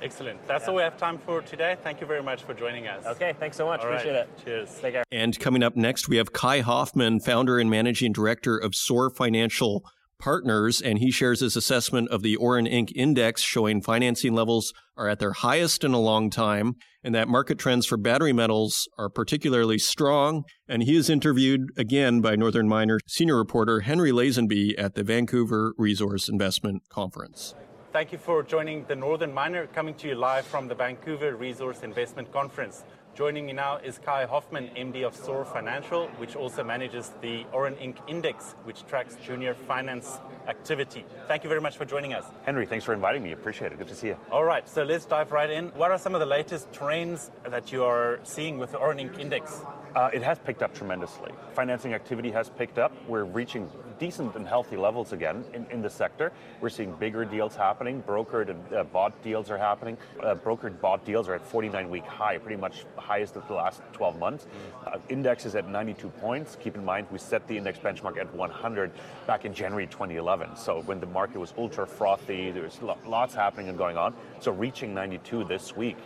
Excellent. 0.03 0.45
That's 0.45 0.65
yeah. 0.65 0.69
all 0.69 0.75
we 0.75 0.83
have 0.83 0.97
time 0.97 1.17
for 1.17 1.41
today. 1.41 1.77
Thank 1.81 2.01
you 2.01 2.07
very 2.07 2.21
much 2.21 2.43
for 2.43 2.53
joining 2.53 2.87
us. 2.87 3.05
Okay, 3.05 3.33
thanks 3.39 3.55
so 3.55 3.65
much. 3.65 3.79
All 3.79 3.87
Appreciate 3.87 4.11
right. 4.11 4.27
it. 4.27 4.43
Cheers. 4.43 4.77
Take 4.81 4.93
care. 4.93 5.03
And 5.11 5.39
coming 5.39 5.63
up 5.63 5.77
next, 5.77 6.09
we 6.09 6.17
have 6.17 6.33
Kai 6.33 6.59
Hoffman, 6.59 7.21
founder 7.21 7.57
and 7.57 7.69
managing 7.69 8.11
director 8.11 8.57
of 8.57 8.75
SOAR 8.75 9.09
Financial 9.09 9.85
Partners, 10.19 10.81
and 10.81 10.99
he 10.99 11.11
shares 11.11 11.39
his 11.39 11.55
assessment 11.55 12.09
of 12.09 12.21
the 12.21 12.37
Oreninc 12.37 12.91
index 12.95 13.41
showing 13.41 13.81
financing 13.81 14.33
levels 14.33 14.73
are 14.95 15.09
at 15.09 15.19
their 15.19 15.33
highest 15.33 15.83
in 15.83 15.93
a 15.93 15.99
long 15.99 16.29
time, 16.29 16.75
and 17.03 17.13
that 17.15 17.27
market 17.27 17.57
trends 17.57 17.85
for 17.85 17.97
battery 17.97 18.31
metals 18.31 18.87
are 18.97 19.09
particularly 19.09 19.77
strong. 19.77 20.43
And 20.67 20.83
he 20.83 20.95
is 20.95 21.09
interviewed 21.09 21.71
again 21.77 22.21
by 22.21 22.35
Northern 22.35 22.67
Miner 22.69 22.99
senior 23.07 23.37
reporter 23.37 23.81
Henry 23.81 24.11
Lazenby 24.11 24.75
at 24.77 24.95
the 24.95 25.03
Vancouver 25.03 25.73
Resource 25.77 26.29
Investment 26.29 26.83
Conference. 26.89 27.53
Thank 27.93 28.11
you 28.11 28.17
for 28.17 28.41
joining 28.41 28.85
the 28.85 28.95
Northern 28.95 29.31
Miner, 29.31 29.67
coming 29.67 29.93
to 29.93 30.07
you 30.07 30.15
live 30.15 30.47
from 30.47 30.67
the 30.67 30.73
Vancouver 30.73 31.35
Resource 31.35 31.83
Investment 31.83 32.33
Conference. 32.33 32.83
Joining 33.13 33.45
me 33.45 33.53
now 33.53 33.77
is 33.77 33.99
Kai 33.99 34.25
Hoffman, 34.25 34.71
MD 34.75 35.05
of 35.05 35.15
SOAR 35.15 35.45
Financial, 35.45 36.07
which 36.17 36.35
also 36.35 36.63
manages 36.63 37.11
the 37.21 37.43
Oreninc 37.53 37.97
Index, 38.07 38.55
which 38.63 38.83
tracks 38.87 39.15
junior 39.23 39.53
finance 39.53 40.17
activity. 40.47 41.05
Thank 41.27 41.43
you 41.43 41.49
very 41.49 41.61
much 41.61 41.77
for 41.77 41.85
joining 41.85 42.15
us. 42.15 42.25
Henry, 42.47 42.65
thanks 42.65 42.83
for 42.83 42.95
inviting 42.95 43.21
me. 43.21 43.31
Appreciate 43.31 43.71
it. 43.71 43.77
Good 43.77 43.89
to 43.89 43.95
see 43.95 44.07
you. 44.07 44.17
All 44.31 44.43
right, 44.43 44.67
so 44.67 44.81
let's 44.81 45.05
dive 45.05 45.31
right 45.31 45.51
in. 45.51 45.67
What 45.75 45.91
are 45.91 45.99
some 45.99 46.15
of 46.15 46.19
the 46.19 46.25
latest 46.25 46.73
trends 46.73 47.29
that 47.47 47.71
you 47.71 47.83
are 47.83 48.19
seeing 48.23 48.57
with 48.57 48.71
the 48.71 48.79
Oreninc 48.79 49.19
Index? 49.19 49.61
Uh, 49.95 50.09
it 50.11 50.23
has 50.23 50.39
picked 50.39 50.63
up 50.63 50.73
tremendously. 50.73 51.31
Financing 51.53 51.93
activity 51.93 52.31
has 52.31 52.49
picked 52.49 52.79
up. 52.79 52.91
We're 53.07 53.25
reaching 53.25 53.69
decent 53.99 54.35
and 54.35 54.47
healthy 54.47 54.75
levels 54.75 55.13
again 55.13 55.45
in, 55.53 55.67
in 55.69 55.83
the 55.83 55.89
sector. 55.89 56.31
We're 56.61 56.69
seeing 56.69 56.93
bigger 56.93 57.25
deals 57.25 57.55
happening. 57.55 58.01
Brokered 58.01 58.49
and 58.49 58.73
uh, 58.73 58.83
bought 58.85 59.21
deals 59.21 59.51
are 59.51 59.57
happening. 59.57 59.97
Uh, 60.19 60.33
brokered 60.33 60.81
bought 60.81 61.05
deals 61.05 61.29
are 61.29 61.35
at 61.35 61.45
49 61.45 61.91
week 61.91 62.05
high, 62.05 62.39
pretty 62.39 62.59
much 62.59 62.85
highest 62.97 63.35
of 63.35 63.47
the 63.47 63.53
last 63.53 63.81
12 63.93 64.17
months. 64.17 64.47
Uh, 64.87 64.97
index 65.09 65.45
is 65.45 65.53
at 65.53 65.69
92 65.69 66.09
points. 66.09 66.57
Keep 66.59 66.75
in 66.75 66.83
mind, 66.83 67.05
we 67.11 67.19
set 67.19 67.47
the 67.47 67.55
index 67.55 67.77
benchmark 67.77 68.17
at 68.17 68.33
100 68.33 68.91
back 69.27 69.45
in 69.45 69.53
January 69.53 69.85
2011. 69.85 70.55
So 70.55 70.81
when 70.81 70.99
the 70.99 71.05
market 71.05 71.37
was 71.37 71.53
ultra 71.55 71.85
frothy, 71.85 72.49
there 72.49 72.63
was 72.63 72.79
lots 73.05 73.35
happening 73.35 73.69
and 73.69 73.77
going 73.77 73.97
on. 73.97 74.15
So 74.39 74.51
reaching 74.51 74.95
92 74.95 75.43
this 75.43 75.75
week 75.75 75.97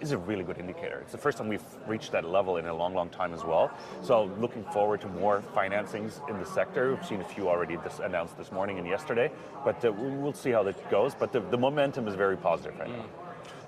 is 0.00 0.12
a 0.12 0.18
really 0.18 0.44
good 0.44 0.58
indicator. 0.58 0.98
It's 1.00 1.12
the 1.12 1.18
first 1.18 1.38
time 1.38 1.48
we've 1.48 1.62
reached 1.86 2.12
that 2.12 2.24
level 2.24 2.56
in 2.56 2.66
a 2.66 2.74
long, 2.74 2.94
long 2.94 3.08
time 3.08 3.32
as 3.34 3.44
well. 3.44 3.70
So 4.02 4.24
looking 4.38 4.64
forward 4.64 5.00
to 5.02 5.08
more 5.08 5.42
financings 5.54 6.26
in 6.28 6.38
the 6.38 6.46
sector. 6.46 6.94
We've 6.94 7.06
seen 7.06 7.20
a 7.20 7.24
few 7.24 7.48
already 7.48 7.76
this, 7.76 8.00
announced 8.00 8.36
this 8.36 8.52
morning 8.52 8.78
and 8.78 8.86
yesterday, 8.86 9.30
but 9.64 9.84
uh, 9.84 9.92
we'll 9.92 10.32
see 10.32 10.50
how 10.50 10.62
that 10.64 10.90
goes. 10.90 11.14
But 11.14 11.32
the, 11.32 11.40
the 11.40 11.58
momentum 11.58 12.08
is 12.08 12.14
very 12.14 12.36
positive 12.36 12.78
right 12.78 12.88
mm. 12.88 12.96
now. 12.96 13.06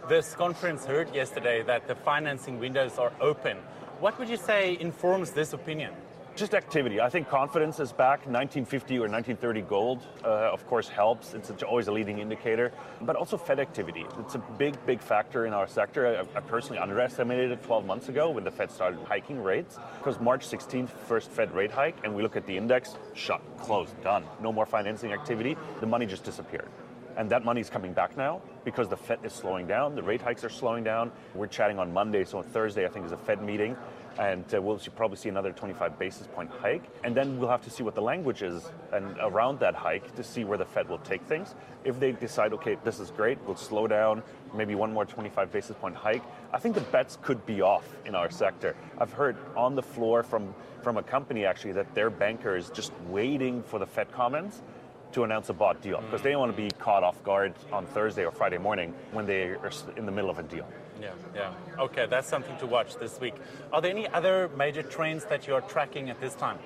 This 0.09 0.35
conference 0.35 0.85
heard 0.85 1.13
yesterday 1.15 1.63
that 1.65 1.89
the 1.89 1.95
financing 1.95 2.61
windows 2.61 2.99
are 2.99 3.13
open. 3.21 3.57
What 3.99 4.19
would 4.19 4.29
you 4.29 4.37
say 4.37 4.77
informs 4.79 5.33
this 5.33 5.53
opinion? 5.53 5.93
Just 6.37 6.53
activity. 6.53 7.01
I 7.01 7.09
think 7.09 7.31
confidence 7.31 7.81
is 7.81 7.93
back. 7.95 8.27
1950 8.27 8.99
or 8.99 9.09
1930 9.09 9.63
gold, 9.63 10.07
uh, 10.23 10.53
of 10.53 10.67
course, 10.67 10.87
helps. 10.87 11.33
It's 11.33 11.51
always 11.63 11.89
a 11.89 11.93
leading 11.93 12.19
indicator. 12.19 12.73
But 13.01 13.17
also 13.17 13.39
Fed 13.39 13.59
activity. 13.59 14.05
It's 14.21 14.35
a 14.35 14.39
big, 14.59 14.77
big 14.85 15.01
factor 15.01 15.47
in 15.47 15.55
our 15.55 15.67
sector. 15.67 16.07
I, 16.07 16.37
I 16.37 16.41
personally 16.43 16.79
underestimated 16.79 17.53
it 17.53 17.63
12 17.63 17.87
months 17.87 18.11
ago 18.11 18.29
when 18.29 18.45
the 18.45 18.51
Fed 18.51 18.71
started 18.71 19.01
hiking 19.07 19.43
rates. 19.43 19.79
Because 19.97 20.21
March 20.21 20.47
16th, 20.47 20.91
first 20.91 21.31
Fed 21.31 21.55
rate 21.55 21.71
hike, 21.71 21.97
and 22.05 22.15
we 22.15 22.23
look 22.23 22.37
at 22.37 22.47
the 22.47 22.55
index, 22.55 22.97
shut, 23.15 23.41
closed, 23.57 23.99
done. 24.03 24.23
No 24.43 24.53
more 24.53 24.67
financing 24.67 25.15
activity. 25.15 25.57
The 25.81 25.87
money 25.87 26.05
just 26.05 26.25
disappeared. 26.25 26.69
And 27.17 27.31
that 27.31 27.45
money 27.45 27.63
is 27.63 27.71
coming 27.71 27.93
back 27.95 28.17
now 28.17 28.43
because 28.65 28.89
the 28.89 28.97
Fed 28.97 29.21
is 29.23 29.33
slowing 29.33 29.67
down. 29.67 29.95
The 29.95 30.03
rate 30.03 30.21
hikes 30.21 30.45
are 30.45 30.51
slowing 30.51 30.85
down. 30.85 31.11
We're 31.35 31.47
chatting 31.47 31.79
on 31.79 31.93
Monday, 31.93 32.25
so 32.25 32.39
on 32.39 32.45
Thursday, 32.45 32.85
I 32.85 32.89
think, 32.89 33.07
is 33.07 33.13
a 33.13 33.17
Fed 33.17 33.43
meeting. 33.43 33.77
And 34.19 34.45
uh, 34.55 34.63
we'll 34.63 34.79
probably 34.95 35.17
see 35.19 35.29
another 35.29 35.53
25 35.53 35.99
basis 35.99 36.27
point 36.27 36.51
hike. 36.51 36.85
And 37.05 37.15
then 37.15 37.39
we'll 37.39 37.51
have 37.51 37.63
to 37.65 37.71
see 37.71 37.83
what 37.83 37.95
the 37.95 38.01
language 38.01 38.43
is 38.43 38.71
and 38.93 39.17
around 39.21 39.61
that 39.61 39.75
hike 39.75 40.15
to 40.17 40.25
see 40.25 40.45
where 40.45 40.57
the 40.57 40.65
Fed 40.65 40.89
will 40.89 40.99
take 40.99 41.23
things. 41.23 41.55
If 41.85 42.01
they 42.01 42.13
decide, 42.13 42.53
okay, 42.55 42.77
this 42.83 42.99
is 42.99 43.11
great, 43.11 43.39
we'll 43.47 43.57
slow 43.57 43.87
down, 43.87 44.23
maybe 44.55 44.75
one 44.75 44.93
more 44.93 45.05
25 45.05 45.53
basis 45.53 45.77
point 45.77 45.95
hike, 45.95 46.23
I 46.53 46.59
think 46.59 46.75
the 46.75 46.81
bets 46.83 47.19
could 47.23 47.45
be 47.45 47.61
off 47.61 47.85
in 48.07 48.15
our 48.15 48.31
sector. 48.31 48.75
I've 48.99 49.13
heard 49.13 49.37
on 49.55 49.75
the 49.75 49.83
floor 49.83 50.23
from, 50.23 50.55
from 50.83 50.97
a 50.97 51.03
company 51.03 51.45
actually 51.45 51.73
that 51.73 51.95
their 51.95 52.09
banker 52.09 52.57
is 52.57 52.71
just 52.71 52.93
waiting 53.09 53.63
for 53.63 53.79
the 53.79 53.87
Fed 53.87 54.11
comments 54.13 54.63
to 55.13 55.25
announce 55.25 55.49
a 55.49 55.53
bought 55.53 55.81
deal 55.83 56.01
because 56.01 56.23
they 56.23 56.33
don't 56.33 56.41
want 56.41 56.57
to 56.57 56.63
be 56.63 56.69
mm. 56.69 56.79
caught 56.79 57.03
off 57.03 57.23
guard 57.23 57.55
on 57.73 57.87
Thursday 57.87 58.25
or 58.25 58.31
Friday 58.31 58.59
morning 58.59 58.95
when 59.13 59.27
they 59.27 59.45
are 59.45 59.71
in 59.97 60.07
the 60.07 60.13
middle 60.13 60.31
of 60.31 60.39
a 60.39 60.43
deal. 60.43 60.67
Yeah, 61.01 61.11
yeah. 61.35 61.53
Okay, 61.79 62.07
that's 62.07 62.29
something 62.29 62.57
to 62.59 62.67
watch 62.67 62.97
this 62.97 63.21
week. 63.21 63.35
Are 63.73 63.81
there 63.81 63.91
any 63.91 64.09
other 64.09 64.51
major 64.57 64.83
trends 64.83 65.25
that 65.27 65.47
you're 65.47 65.61
tracking 65.63 66.11
at 66.11 66.21
this 66.21 66.35
time? 66.35 66.59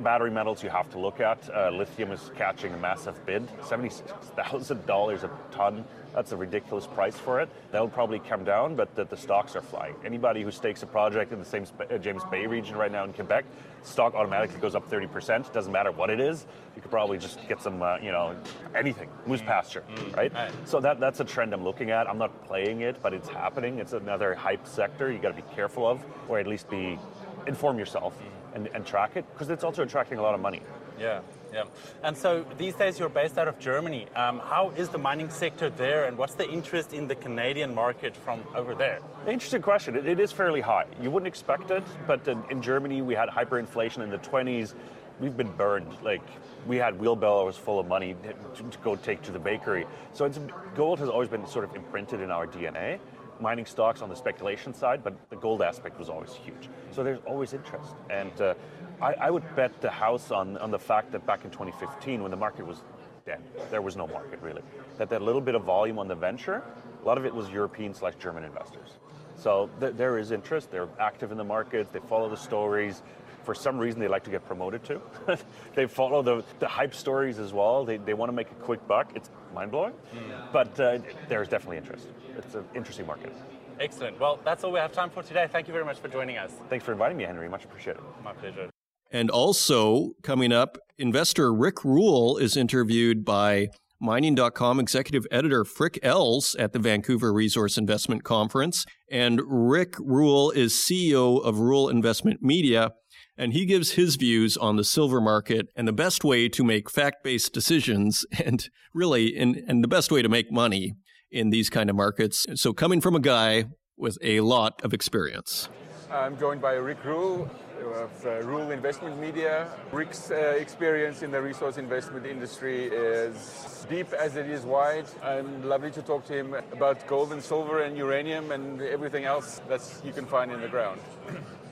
Battery 0.00 0.30
metals 0.30 0.62
you 0.62 0.70
have 0.70 0.90
to 0.90 0.98
look 0.98 1.20
at. 1.20 1.38
Uh, 1.54 1.70
lithium 1.70 2.10
is 2.10 2.30
catching 2.36 2.72
a 2.72 2.76
massive 2.76 3.24
bid, 3.26 3.46
$76,000 3.62 5.24
a 5.24 5.30
ton. 5.52 5.84
That's 6.14 6.32
a 6.32 6.36
ridiculous 6.36 6.86
price 6.86 7.16
for 7.16 7.40
it. 7.40 7.48
That'll 7.72 7.88
probably 7.88 8.20
come 8.20 8.44
down, 8.44 8.76
but 8.76 8.94
the, 8.94 9.04
the 9.04 9.16
stocks 9.16 9.56
are 9.56 9.60
flying. 9.60 9.94
Anybody 10.04 10.42
who 10.42 10.50
stakes 10.50 10.82
a 10.82 10.86
project 10.86 11.32
in 11.32 11.38
the 11.38 11.44
same 11.44 11.64
uh, 11.78 11.98
James 11.98 12.22
Bay 12.30 12.46
region 12.46 12.76
right 12.76 12.90
now 12.90 13.04
in 13.04 13.12
Quebec, 13.12 13.44
stock 13.82 14.14
automatically 14.14 14.60
goes 14.60 14.74
up 14.74 14.88
30%. 14.88 15.52
Doesn't 15.52 15.72
matter 15.72 15.90
what 15.90 16.10
it 16.10 16.20
is. 16.20 16.46
You 16.76 16.82
could 16.82 16.90
probably 16.90 17.18
just 17.18 17.46
get 17.48 17.60
some, 17.60 17.82
uh, 17.82 17.98
you 17.98 18.12
know, 18.12 18.36
anything, 18.76 19.08
moose 19.26 19.40
mm. 19.40 19.46
pasture, 19.46 19.82
mm. 19.88 20.16
right? 20.16 20.32
right? 20.32 20.52
So 20.64 20.80
that, 20.80 21.00
that's 21.00 21.20
a 21.20 21.24
trend 21.24 21.52
I'm 21.52 21.64
looking 21.64 21.90
at. 21.90 22.08
I'm 22.08 22.18
not 22.18 22.46
playing 22.46 22.82
it, 22.82 23.02
but 23.02 23.12
it's 23.12 23.28
happening. 23.28 23.78
It's 23.78 23.92
another 23.92 24.34
hype 24.34 24.66
sector 24.66 25.10
you 25.10 25.18
got 25.18 25.36
to 25.36 25.42
be 25.42 25.54
careful 25.54 25.86
of, 25.86 26.04
or 26.28 26.38
at 26.38 26.46
least 26.46 26.68
be 26.68 26.98
inform 27.46 27.78
yourself 27.78 28.18
mm. 28.18 28.33
And, 28.54 28.68
and 28.74 28.86
track 28.86 29.16
it, 29.16 29.24
because 29.32 29.50
it's 29.50 29.64
also 29.64 29.82
attracting 29.82 30.18
a 30.18 30.22
lot 30.22 30.34
of 30.34 30.40
money. 30.40 30.62
Yeah. 30.98 31.20
Yeah. 31.52 31.64
And 32.02 32.16
so 32.16 32.44
these 32.58 32.74
days 32.74 32.98
you're 32.98 33.08
based 33.08 33.38
out 33.38 33.46
of 33.46 33.58
Germany. 33.60 34.08
Um, 34.16 34.40
how 34.40 34.70
is 34.70 34.88
the 34.88 34.98
mining 34.98 35.30
sector 35.30 35.70
there, 35.70 36.06
and 36.06 36.18
what's 36.18 36.34
the 36.34 36.48
interest 36.48 36.92
in 36.92 37.06
the 37.06 37.14
Canadian 37.14 37.74
market 37.74 38.16
from 38.16 38.42
over 38.56 38.74
there? 38.74 38.98
Interesting 39.28 39.62
question. 39.62 39.94
it, 39.94 40.06
it 40.06 40.18
is 40.18 40.32
fairly 40.32 40.60
high. 40.60 40.86
You 41.00 41.12
wouldn't 41.12 41.28
expect 41.28 41.70
it, 41.70 41.84
but 42.08 42.26
in, 42.26 42.42
in 42.50 42.60
Germany 42.60 43.02
we 43.02 43.14
had 43.14 43.28
hyperinflation 43.28 44.02
in 44.02 44.10
the 44.10 44.18
20s. 44.18 44.74
We've 45.20 45.36
been 45.36 45.52
burned. 45.52 45.96
Like 46.02 46.22
we 46.66 46.76
had 46.76 46.98
wheelbarrows 46.98 47.56
full 47.56 47.78
of 47.78 47.86
money 47.86 48.16
to, 48.56 48.62
to 48.62 48.78
go 48.78 48.96
take 48.96 49.22
to 49.22 49.30
the 49.30 49.38
bakery. 49.38 49.86
So 50.12 50.28
gold 50.74 50.98
has 50.98 51.08
always 51.08 51.28
been 51.28 51.46
sort 51.46 51.64
of 51.64 51.76
imprinted 51.76 52.20
in 52.20 52.32
our 52.32 52.48
DNA 52.48 52.98
mining 53.44 53.66
stocks 53.66 54.00
on 54.00 54.08
the 54.08 54.16
speculation 54.16 54.72
side, 54.72 55.04
but 55.04 55.14
the 55.28 55.36
gold 55.36 55.60
aspect 55.60 55.98
was 55.98 56.08
always 56.08 56.32
huge. 56.32 56.70
So 56.92 57.04
there's 57.04 57.20
always 57.26 57.52
interest. 57.52 57.94
And 58.08 58.40
uh, 58.40 58.54
I, 59.02 59.12
I, 59.26 59.30
would 59.30 59.44
bet 59.54 59.82
the 59.82 59.90
house 59.90 60.30
on, 60.30 60.56
on 60.56 60.70
the 60.70 60.78
fact 60.78 61.12
that 61.12 61.26
back 61.26 61.44
in 61.44 61.50
2015, 61.50 62.22
when 62.22 62.30
the 62.30 62.38
market 62.38 62.66
was 62.66 62.78
dead, 63.26 63.42
there 63.70 63.82
was 63.82 63.96
no 63.96 64.06
market 64.06 64.40
really, 64.40 64.62
that 64.96 65.10
that 65.10 65.20
little 65.20 65.42
bit 65.42 65.54
of 65.54 65.62
volume 65.62 65.98
on 65.98 66.08
the 66.08 66.14
venture, 66.14 66.62
a 67.02 67.06
lot 67.06 67.18
of 67.18 67.26
it 67.26 67.34
was 67.34 67.50
European 67.50 67.92
slash 67.92 68.14
German 68.18 68.44
investors. 68.44 68.98
So 69.36 69.68
th- 69.78 69.94
there 69.96 70.18
is 70.18 70.30
interest. 70.30 70.70
They're 70.70 70.88
active 70.98 71.30
in 71.30 71.36
the 71.36 71.44
markets. 71.44 71.90
They 71.92 72.00
follow 72.00 72.30
the 72.30 72.36
stories. 72.36 73.02
For 73.44 73.54
some 73.54 73.78
reason, 73.78 74.00
they 74.00 74.08
like 74.08 74.24
to 74.24 74.30
get 74.30 74.44
promoted 74.44 74.82
to. 74.84 75.00
they 75.74 75.86
follow 75.86 76.22
the, 76.22 76.44
the 76.58 76.68
hype 76.68 76.94
stories 76.94 77.38
as 77.38 77.52
well. 77.52 77.84
They, 77.84 77.98
they 77.98 78.14
want 78.14 78.28
to 78.28 78.34
make 78.34 78.50
a 78.50 78.54
quick 78.54 78.86
buck. 78.88 79.12
It's 79.14 79.30
mind 79.54 79.70
blowing, 79.70 79.92
mm. 80.12 80.52
but 80.52 80.78
uh, 80.80 80.98
there's 81.28 81.48
definitely 81.48 81.76
interest. 81.76 82.08
It's 82.36 82.54
an 82.54 82.64
interesting 82.74 83.06
market. 83.06 83.32
Excellent. 83.80 84.18
Well, 84.18 84.40
that's 84.44 84.64
all 84.64 84.72
we 84.72 84.78
have 84.78 84.92
time 84.92 85.10
for 85.10 85.22
today. 85.22 85.48
Thank 85.50 85.68
you 85.68 85.72
very 85.72 85.84
much 85.84 85.98
for 85.98 86.08
joining 86.08 86.38
us. 86.38 86.52
Thanks 86.68 86.84
for 86.84 86.92
inviting 86.92 87.16
me, 87.16 87.24
Henry. 87.24 87.48
Much 87.48 87.64
appreciated. 87.64 88.02
My 88.22 88.32
pleasure. 88.32 88.70
And 89.10 89.30
also 89.30 90.12
coming 90.22 90.52
up, 90.52 90.78
investor 90.98 91.52
Rick 91.52 91.84
Rule 91.84 92.36
is 92.36 92.56
interviewed 92.56 93.24
by 93.24 93.68
Mining.com 94.00 94.80
executive 94.80 95.26
editor 95.30 95.64
Frik 95.64 95.98
Els 96.02 96.54
at 96.56 96.72
the 96.72 96.78
Vancouver 96.78 97.32
Resource 97.32 97.78
Investment 97.78 98.24
Conference. 98.24 98.84
And 99.10 99.40
Rick 99.46 99.94
Rule 99.98 100.50
is 100.50 100.74
CEO 100.74 101.42
of 101.42 101.60
Rule 101.60 101.88
Investment 101.88 102.42
Media. 102.42 102.90
And 103.36 103.52
he 103.52 103.66
gives 103.66 103.92
his 103.92 104.16
views 104.16 104.56
on 104.56 104.76
the 104.76 104.84
silver 104.84 105.20
market 105.20 105.68
and 105.74 105.88
the 105.88 105.92
best 105.92 106.22
way 106.24 106.48
to 106.48 106.62
make 106.62 106.88
fact 106.88 107.24
based 107.24 107.52
decisions 107.52 108.24
and 108.44 108.68
really, 108.92 109.26
in, 109.26 109.64
and 109.66 109.82
the 109.82 109.88
best 109.88 110.10
way 110.10 110.22
to 110.22 110.28
make 110.28 110.52
money 110.52 110.94
in 111.30 111.50
these 111.50 111.68
kind 111.68 111.90
of 111.90 111.96
markets. 111.96 112.46
So, 112.54 112.72
coming 112.72 113.00
from 113.00 113.16
a 113.16 113.20
guy 113.20 113.64
with 113.96 114.18
a 114.22 114.40
lot 114.40 114.80
of 114.84 114.92
experience. 114.92 115.68
I'm 116.10 116.38
joined 116.38 116.60
by 116.60 116.74
Rick 116.74 117.04
Rule, 117.04 117.50
of 117.92 118.26
uh, 118.26 118.40
Rule 118.42 118.70
Investment 118.70 119.20
Media. 119.20 119.68
Rick's 119.92 120.30
uh, 120.30 120.34
experience 120.58 121.22
in 121.22 121.30
the 121.30 121.40
resource 121.40 121.76
investment 121.76 122.26
industry 122.26 122.86
is 122.86 123.86
deep 123.88 124.12
as 124.12 124.36
it 124.36 124.48
is 124.48 124.64
wide. 124.64 125.06
I'm 125.22 125.62
lovely 125.68 125.90
to 125.92 126.02
talk 126.02 126.24
to 126.26 126.32
him 126.32 126.54
about 126.72 127.06
gold 127.06 127.32
and 127.32 127.42
silver 127.42 127.82
and 127.82 127.96
uranium 127.96 128.52
and 128.52 128.80
everything 128.80 129.24
else 129.24 129.60
that 129.68 129.82
you 130.04 130.12
can 130.12 130.26
find 130.26 130.50
in 130.50 130.60
the 130.60 130.68
ground. 130.68 131.00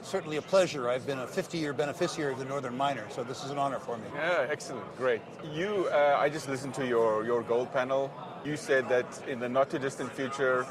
Certainly 0.03 0.37
a 0.37 0.43
pleasure. 0.43 0.91
I've 0.91 1.07
been 1.07 1.21
a 1.21 1.27
50-year 1.27 1.73
beneficiary 1.73 2.33
of 2.33 2.39
the 2.39 2.45
Northern 2.45 2.77
Miner, 2.77 3.07
so 3.09 3.23
this 3.23 3.45
is 3.45 3.51
an 3.51 3.59
honor 3.59 3.79
for 3.79 3.97
me. 3.97 4.05
Yeah, 4.15 4.47
excellent, 4.51 4.85
great. 4.97 5.21
You, 5.55 5.89
uh, 5.93 6.17
I 6.19 6.29
just 6.29 6.49
listened 6.49 6.75
to 6.75 6.87
your, 6.87 7.25
your 7.25 7.43
gold 7.43 7.73
panel. 7.73 8.13
You 8.45 8.57
said 8.57 8.89
that 8.89 9.07
in 9.29 9.39
the 9.39 9.49
not 9.49 9.71
too 9.71 9.79
distant 9.79 10.13
future, 10.13 10.67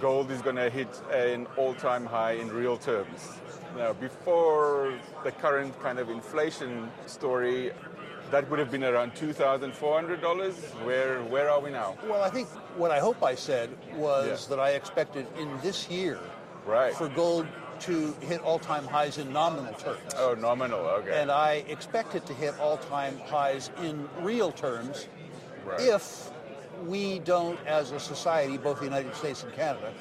gold 0.00 0.30
is 0.32 0.42
going 0.42 0.56
to 0.56 0.68
hit 0.68 0.88
an 1.12 1.46
all-time 1.56 2.04
high 2.04 2.32
in 2.32 2.48
real 2.48 2.76
terms. 2.76 3.38
Now, 3.76 3.92
before 3.92 4.94
the 5.22 5.30
current 5.30 5.78
kind 5.80 5.98
of 5.98 6.10
inflation 6.10 6.90
story, 7.06 7.70
that 8.32 8.50
would 8.50 8.58
have 8.58 8.72
been 8.72 8.82
around 8.82 9.14
$2,400. 9.14 10.84
Where, 10.84 11.22
where 11.22 11.48
are 11.50 11.60
we 11.60 11.70
now? 11.70 11.96
Well, 12.08 12.22
I 12.22 12.30
think 12.30 12.48
what 12.76 12.90
I 12.90 12.98
hope 12.98 13.22
I 13.22 13.36
said 13.36 13.70
was 13.94 14.42
yeah. 14.42 14.56
that 14.56 14.60
I 14.60 14.70
expected 14.70 15.26
in 15.38 15.48
this 15.62 15.88
year 15.88 16.18
right. 16.66 16.92
for 16.94 17.08
gold 17.08 17.46
to 17.80 18.12
hit 18.20 18.40
all-time 18.42 18.84
highs 18.84 19.18
in 19.18 19.32
nominal 19.32 19.72
terms. 19.74 20.12
Oh, 20.16 20.34
nominal, 20.34 20.80
okay. 20.80 21.20
And 21.20 21.30
I 21.30 21.64
expect 21.68 22.14
it 22.14 22.26
to 22.26 22.34
hit 22.34 22.58
all-time 22.58 23.18
highs 23.26 23.70
in 23.82 24.08
real 24.20 24.52
terms 24.52 25.08
right. 25.64 25.80
if 25.80 26.30
we 26.84 27.20
don't, 27.20 27.58
as 27.66 27.92
a 27.92 28.00
society, 28.00 28.56
both 28.56 28.78
the 28.78 28.84
United 28.84 29.14
States 29.14 29.42
and 29.42 29.52
Canada, 29.54 29.92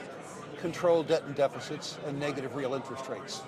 control 0.60 1.04
debt 1.04 1.24
and 1.24 1.36
deficits 1.36 1.98
and 2.06 2.20
negative 2.20 2.56
real 2.56 2.74
interest 2.74 3.08
rates. 3.08 3.42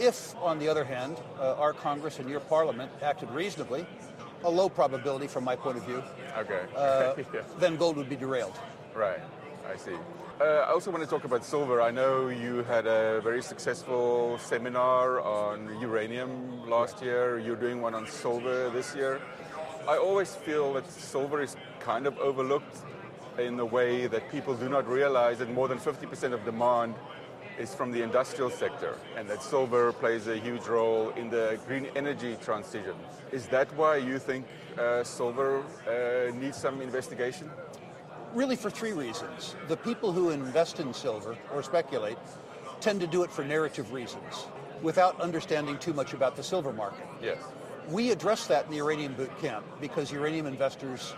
If, 0.00 0.34
on 0.36 0.58
the 0.58 0.68
other 0.68 0.84
hand, 0.84 1.18
uh, 1.38 1.54
our 1.54 1.72
Congress 1.72 2.18
and 2.18 2.28
your 2.28 2.40
Parliament 2.40 2.90
acted 3.00 3.30
reasonably, 3.30 3.86
a 4.42 4.50
low 4.50 4.68
probability 4.68 5.26
from 5.26 5.44
my 5.44 5.56
point 5.56 5.78
of 5.78 5.84
view, 5.84 6.02
okay. 6.36 6.60
uh, 6.76 7.14
yeah. 7.34 7.40
then 7.58 7.76
gold 7.76 7.96
would 7.96 8.08
be 8.08 8.16
derailed. 8.16 8.58
Right, 8.94 9.20
I 9.70 9.76
see. 9.76 9.92
Uh, 10.40 10.66
I 10.66 10.72
also 10.72 10.90
want 10.90 11.04
to 11.04 11.08
talk 11.08 11.22
about 11.22 11.44
silver. 11.44 11.80
I 11.80 11.92
know 11.92 12.26
you 12.28 12.64
had 12.64 12.88
a 12.88 13.20
very 13.20 13.40
successful 13.40 14.36
seminar 14.38 15.20
on 15.20 15.80
uranium 15.80 16.68
last 16.68 17.00
year. 17.00 17.38
You're 17.38 17.54
doing 17.54 17.80
one 17.80 17.94
on 17.94 18.08
silver 18.08 18.68
this 18.70 18.96
year. 18.96 19.20
I 19.86 19.96
always 19.96 20.34
feel 20.34 20.72
that 20.72 20.90
silver 20.90 21.40
is 21.40 21.54
kind 21.78 22.08
of 22.08 22.18
overlooked 22.18 22.78
in 23.38 23.56
the 23.56 23.64
way 23.64 24.08
that 24.08 24.28
people 24.32 24.54
do 24.54 24.68
not 24.68 24.88
realize 24.88 25.38
that 25.38 25.52
more 25.52 25.68
than 25.68 25.78
50% 25.78 26.32
of 26.32 26.44
demand 26.44 26.96
is 27.56 27.72
from 27.72 27.92
the 27.92 28.02
industrial 28.02 28.50
sector 28.50 28.98
and 29.16 29.28
that 29.30 29.40
silver 29.40 29.92
plays 29.92 30.26
a 30.26 30.36
huge 30.36 30.66
role 30.66 31.10
in 31.10 31.30
the 31.30 31.60
green 31.68 31.86
energy 31.94 32.36
transition. 32.42 32.96
Is 33.30 33.46
that 33.48 33.72
why 33.76 33.98
you 33.98 34.18
think 34.18 34.46
uh, 34.76 35.04
silver 35.04 35.62
uh, 35.86 36.34
needs 36.34 36.56
some 36.56 36.80
investigation? 36.82 37.48
Really, 38.34 38.56
for 38.56 38.68
three 38.68 38.92
reasons. 38.92 39.54
The 39.68 39.76
people 39.76 40.10
who 40.12 40.30
invest 40.30 40.80
in 40.80 40.92
silver 40.92 41.36
or 41.52 41.62
speculate 41.62 42.18
tend 42.80 43.00
to 43.00 43.06
do 43.06 43.22
it 43.22 43.30
for 43.30 43.44
narrative 43.44 43.92
reasons 43.92 44.46
without 44.82 45.20
understanding 45.20 45.78
too 45.78 45.92
much 45.92 46.12
about 46.14 46.34
the 46.34 46.42
silver 46.42 46.72
market. 46.72 47.06
Yes. 47.22 47.38
We 47.88 48.10
addressed 48.10 48.48
that 48.48 48.64
in 48.64 48.70
the 48.72 48.78
uranium 48.78 49.14
boot 49.14 49.30
camp 49.40 49.64
because 49.80 50.10
uranium 50.10 50.46
investors 50.46 51.14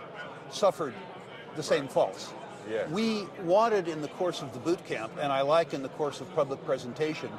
suffered 0.51 0.93
the 1.55 1.63
same 1.63 1.87
faults. 1.87 2.33
Yeah. 2.69 2.87
We 2.89 3.25
wanted 3.43 3.87
in 3.87 4.01
the 4.01 4.09
course 4.09 4.41
of 4.41 4.53
the 4.53 4.59
boot 4.59 4.85
camp, 4.85 5.11
and 5.19 5.31
I 5.31 5.41
like 5.41 5.73
in 5.73 5.81
the 5.81 5.89
course 5.89 6.21
of 6.21 6.33
public 6.35 6.63
presentation, 6.65 7.31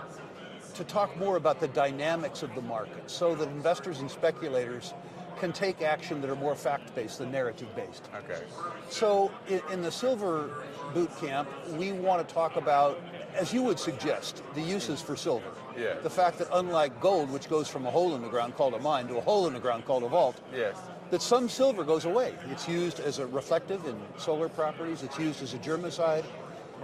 to 0.74 0.84
talk 0.84 1.16
more 1.16 1.36
about 1.36 1.60
the 1.60 1.68
dynamics 1.68 2.42
of 2.42 2.54
the 2.54 2.62
market 2.62 3.10
so 3.10 3.34
that 3.34 3.48
investors 3.48 4.00
and 4.00 4.10
speculators 4.10 4.94
can 5.38 5.52
take 5.52 5.82
action 5.82 6.20
that 6.20 6.30
are 6.30 6.36
more 6.36 6.54
fact-based 6.54 7.18
than 7.18 7.30
narrative-based. 7.30 8.08
Okay. 8.24 8.42
So 8.90 9.30
in, 9.48 9.60
in, 9.72 9.82
the 9.82 9.92
silver 9.92 10.64
boot 10.94 11.10
camp, 11.20 11.48
we 11.72 11.92
want 11.92 12.26
to 12.26 12.34
talk 12.34 12.56
about, 12.56 13.00
as 13.34 13.52
you 13.52 13.62
would 13.62 13.78
suggest, 13.78 14.42
the 14.54 14.60
uses 14.60 15.00
for 15.00 15.16
silver. 15.16 15.52
Yeah. 15.76 15.94
The 16.02 16.10
fact 16.10 16.38
that 16.38 16.48
unlike 16.52 17.00
gold, 17.00 17.30
which 17.30 17.48
goes 17.48 17.68
from 17.68 17.86
a 17.86 17.90
hole 17.90 18.14
in 18.14 18.22
the 18.22 18.28
ground 18.28 18.54
called 18.56 18.74
a 18.74 18.78
mine 18.78 19.08
to 19.08 19.16
a 19.16 19.20
hole 19.20 19.46
in 19.46 19.54
the 19.54 19.60
ground 19.60 19.84
called 19.84 20.02
a 20.02 20.08
vault, 20.08 20.40
yes 20.54 20.76
that 21.10 21.22
some 21.22 21.48
silver 21.48 21.84
goes 21.84 22.04
away. 22.04 22.34
It's 22.50 22.68
used 22.68 23.00
as 23.00 23.18
a 23.18 23.26
reflective 23.26 23.84
in 23.86 23.96
solar 24.18 24.48
properties, 24.48 25.02
it's 25.02 25.18
used 25.18 25.42
as 25.42 25.54
a 25.54 25.58
germicide. 25.58 26.24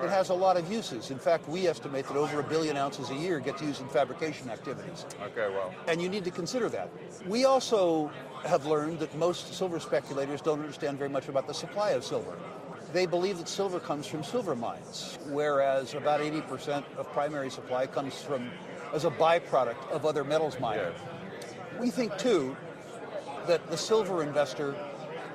It 0.02 0.10
has 0.10 0.28
a 0.30 0.34
lot 0.34 0.56
of 0.56 0.70
uses. 0.70 1.10
In 1.10 1.18
fact, 1.18 1.48
we 1.48 1.66
estimate 1.66 2.06
that 2.08 2.16
over 2.16 2.40
a 2.40 2.42
billion 2.42 2.76
ounces 2.76 3.10
a 3.10 3.14
year 3.14 3.38
gets 3.40 3.62
used 3.62 3.80
in 3.80 3.88
fabrication 3.88 4.50
activities. 4.50 5.06
Okay, 5.22 5.48
well. 5.54 5.72
And 5.86 6.02
you 6.02 6.08
need 6.08 6.24
to 6.24 6.30
consider 6.30 6.68
that. 6.70 6.90
We 7.26 7.44
also 7.44 8.10
have 8.44 8.66
learned 8.66 8.98
that 8.98 9.14
most 9.16 9.54
silver 9.54 9.80
speculators 9.80 10.40
don't 10.40 10.60
understand 10.60 10.98
very 10.98 11.10
much 11.10 11.28
about 11.28 11.46
the 11.46 11.54
supply 11.54 11.90
of 11.90 12.04
silver. 12.04 12.36
They 12.92 13.06
believe 13.06 13.38
that 13.38 13.48
silver 13.48 13.80
comes 13.80 14.06
from 14.06 14.22
silver 14.22 14.54
mines, 14.54 15.18
whereas 15.28 15.94
about 15.94 16.20
80% 16.20 16.84
of 16.96 17.10
primary 17.12 17.50
supply 17.50 17.86
comes 17.86 18.20
from 18.22 18.50
as 18.92 19.04
a 19.04 19.10
byproduct 19.10 19.90
of 19.90 20.04
other 20.04 20.22
metals 20.22 20.60
mining. 20.60 20.92
We 21.80 21.90
think 21.90 22.16
too 22.18 22.56
that 23.46 23.68
the 23.70 23.76
silver 23.76 24.22
investor 24.22 24.76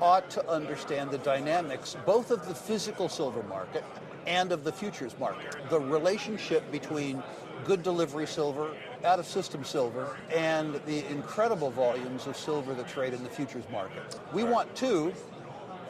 ought 0.02 0.30
to 0.30 0.50
understand 0.50 1.12
the 1.12 1.18
dynamics 1.18 1.98
both 2.06 2.32
of 2.32 2.48
the 2.48 2.56
physical 2.56 3.10
silver 3.10 3.44
market 3.44 3.84
and 4.28 4.52
of 4.52 4.64
the 4.64 4.72
futures 4.72 5.16
market. 5.20 5.56
The 5.70 5.80
relationship 5.80 6.70
between 6.72 7.22
good 7.66 7.84
delivery 7.84 8.28
silver, 8.28 8.76
out 9.04 9.20
of 9.20 9.26
system 9.26 9.64
silver, 9.64 10.18
and 10.36 10.76
the 10.86 11.06
incredible 11.12 11.72
volumes 11.72 12.28
of 12.28 12.36
silver 12.38 12.74
that 12.74 12.88
trade 12.88 13.14
in 13.14 13.24
the 13.24 13.30
futures 13.30 13.66
market. 13.72 14.02
We 14.34 14.44
want, 14.44 14.74
too, 14.76 15.14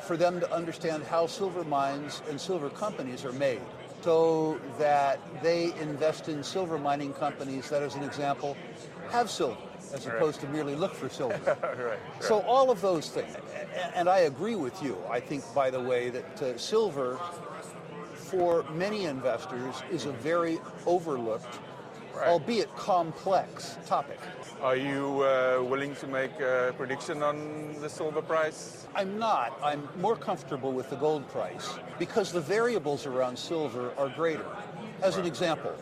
for 0.01 0.17
them 0.17 0.39
to 0.39 0.51
understand 0.51 1.03
how 1.03 1.27
silver 1.27 1.63
mines 1.63 2.21
and 2.29 2.39
silver 2.39 2.69
companies 2.69 3.25
are 3.25 3.33
made 3.33 3.61
so 4.01 4.59
that 4.77 5.19
they 5.43 5.73
invest 5.81 6.29
in 6.29 6.43
silver 6.43 6.77
mining 6.77 7.13
companies 7.13 7.69
that, 7.69 7.83
as 7.83 7.95
an 7.95 8.03
example, 8.03 8.55
have 9.09 9.29
silver 9.29 9.57
as 9.93 10.05
opposed 10.05 10.39
to 10.41 10.47
merely 10.49 10.75
look 10.75 10.93
for 10.93 11.09
silver. 11.21 11.57
right. 11.77 11.99
So 12.23 12.41
all 12.41 12.69
of 12.69 12.81
those 12.81 13.09
things, 13.09 13.35
and 13.95 14.07
I 14.07 14.19
agree 14.19 14.55
with 14.55 14.81
you. 14.83 14.97
I 15.09 15.19
think, 15.19 15.43
by 15.53 15.69
the 15.69 15.79
way, 15.79 16.09
that 16.09 16.41
uh, 16.41 16.57
silver 16.57 17.19
for 18.29 18.63
many 18.73 19.05
investors 19.05 19.81
is 19.91 20.05
a 20.05 20.11
very 20.11 20.59
overlooked, 20.85 21.59
Right. 22.15 22.27
albeit 22.27 22.75
complex 22.75 23.77
topic. 23.85 24.19
Are 24.61 24.75
you 24.75 25.21
uh, 25.23 25.63
willing 25.63 25.95
to 25.95 26.07
make 26.07 26.37
a 26.39 26.73
prediction 26.75 27.23
on 27.23 27.75
the 27.79 27.89
silver 27.89 28.21
price? 28.21 28.87
I'm 28.95 29.17
not. 29.17 29.57
I'm 29.63 29.87
more 30.01 30.15
comfortable 30.17 30.73
with 30.73 30.89
the 30.89 30.95
gold 30.97 31.27
price 31.29 31.75
because 31.97 32.31
the 32.31 32.41
variables 32.41 33.05
around 33.05 33.37
silver 33.37 33.93
are 33.97 34.09
greater. 34.09 34.45
As 35.01 35.17
an 35.17 35.25
example, 35.25 35.73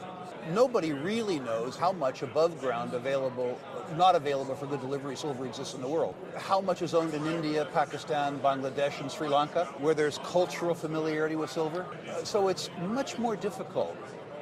nobody 0.53 0.93
really 0.93 1.39
knows 1.39 1.75
how 1.75 1.91
much 1.91 2.21
above 2.21 2.59
ground 2.59 2.93
available, 2.93 3.57
not 3.95 4.15
available 4.15 4.55
for 4.55 4.65
good 4.65 4.81
delivery 4.81 5.15
silver 5.15 5.45
exists 5.45 5.73
in 5.73 5.81
the 5.81 5.87
world. 5.87 6.15
How 6.35 6.59
much 6.59 6.81
is 6.81 6.93
owned 6.93 7.13
in 7.13 7.25
India, 7.27 7.65
Pakistan, 7.73 8.39
Bangladesh, 8.39 8.99
and 9.01 9.11
Sri 9.11 9.27
Lanka, 9.29 9.65
where 9.79 9.93
there's 9.93 10.17
cultural 10.19 10.75
familiarity 10.75 11.35
with 11.35 11.51
silver. 11.51 11.85
Uh, 12.09 12.23
So 12.23 12.47
it's 12.49 12.69
much 12.81 13.17
more 13.17 13.35
difficult 13.35 13.95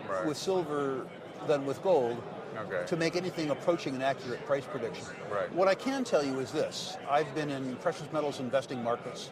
Right. 0.10 0.26
with 0.26 0.38
silver 0.38 1.06
than 1.48 1.66
with 1.66 1.82
gold 1.84 2.18
Okay. 2.58 2.86
to 2.88 2.96
make 2.96 3.16
anything 3.16 3.50
approaching 3.50 3.96
an 3.96 4.02
accurate 4.02 4.46
price 4.46 4.64
prediction. 4.66 5.06
Right. 5.30 5.52
What 5.54 5.68
I 5.68 5.76
can 5.76 6.04
tell 6.04 6.24
you 6.24 6.40
is 6.40 6.52
this 6.52 6.98
I've 7.10 7.34
been 7.36 7.50
in 7.50 7.76
precious 7.78 8.12
metals 8.14 8.40
investing 8.40 8.82
markets 8.84 9.30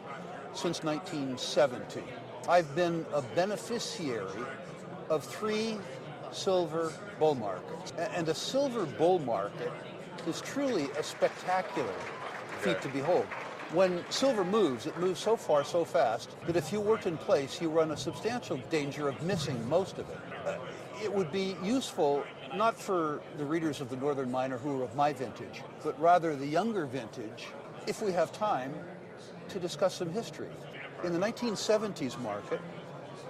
since 0.54 0.84
1970. 0.84 2.04
I've 2.50 2.76
been 2.76 3.06
a 3.14 3.22
beneficiary 3.22 4.44
of 5.10 5.24
three 5.24 5.78
silver 6.32 6.92
bull 7.20 7.36
markets. 7.36 7.94
And 7.98 8.28
a 8.28 8.34
silver 8.34 8.86
bull 8.86 9.20
market 9.20 9.72
is 10.28 10.42
truly 10.42 10.90
a 10.98 11.04
spectacular 11.04 11.94
feat 12.60 12.82
to 12.82 12.90
behold. 12.90 13.26
When 13.72 14.04
silver 14.10 14.44
moves, 14.44 14.86
it 14.86 14.98
moves 14.98 15.20
so 15.20 15.36
far, 15.36 15.64
so 15.64 15.84
fast, 15.84 16.36
that 16.46 16.56
if 16.56 16.72
you 16.72 16.80
weren't 16.80 17.08
in 17.08 17.18
place, 17.18 17.60
you 17.60 17.70
run 17.70 17.92
a 17.92 17.98
substantial 17.98 18.58
danger 18.70 19.08
of 19.08 19.22
missing 19.24 19.68
most 19.68 19.98
of 19.98 20.08
it. 20.10 20.18
Uh, 20.46 20.58
it 21.04 21.12
would 21.12 21.32
be 21.32 21.56
useful 21.64 22.24
not 22.56 22.76
for 22.80 23.22
the 23.38 23.46
readers 23.46 23.82
of 23.82 23.90
the 23.90 23.96
Northern 23.96 24.30
Miner 24.30 24.58
who 24.58 24.80
are 24.80 24.84
of 24.84 24.96
my 24.96 25.12
vintage, 25.12 25.64
but 25.84 26.00
rather 26.00 26.36
the 26.36 26.46
younger 26.46 26.86
vintage, 26.86 27.48
if 27.88 28.02
we 28.02 28.12
have 28.12 28.32
time, 28.32 28.74
to 29.50 29.60
discuss 29.60 29.96
some 29.96 30.12
history. 30.12 30.50
In 31.04 31.12
the 31.12 31.20
1970s 31.20 32.20
market, 32.22 32.62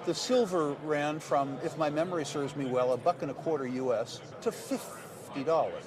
the 0.05 0.13
silver 0.13 0.75
ran 0.83 1.19
from, 1.19 1.57
if 1.63 1.77
my 1.77 1.89
memory 1.89 2.25
serves 2.25 2.55
me 2.55 2.65
well, 2.65 2.93
a 2.93 2.97
buck 2.97 3.21
and 3.21 3.31
a 3.31 3.33
quarter 3.33 3.65
US 3.65 4.19
to 4.41 4.51
$50. 4.51 5.83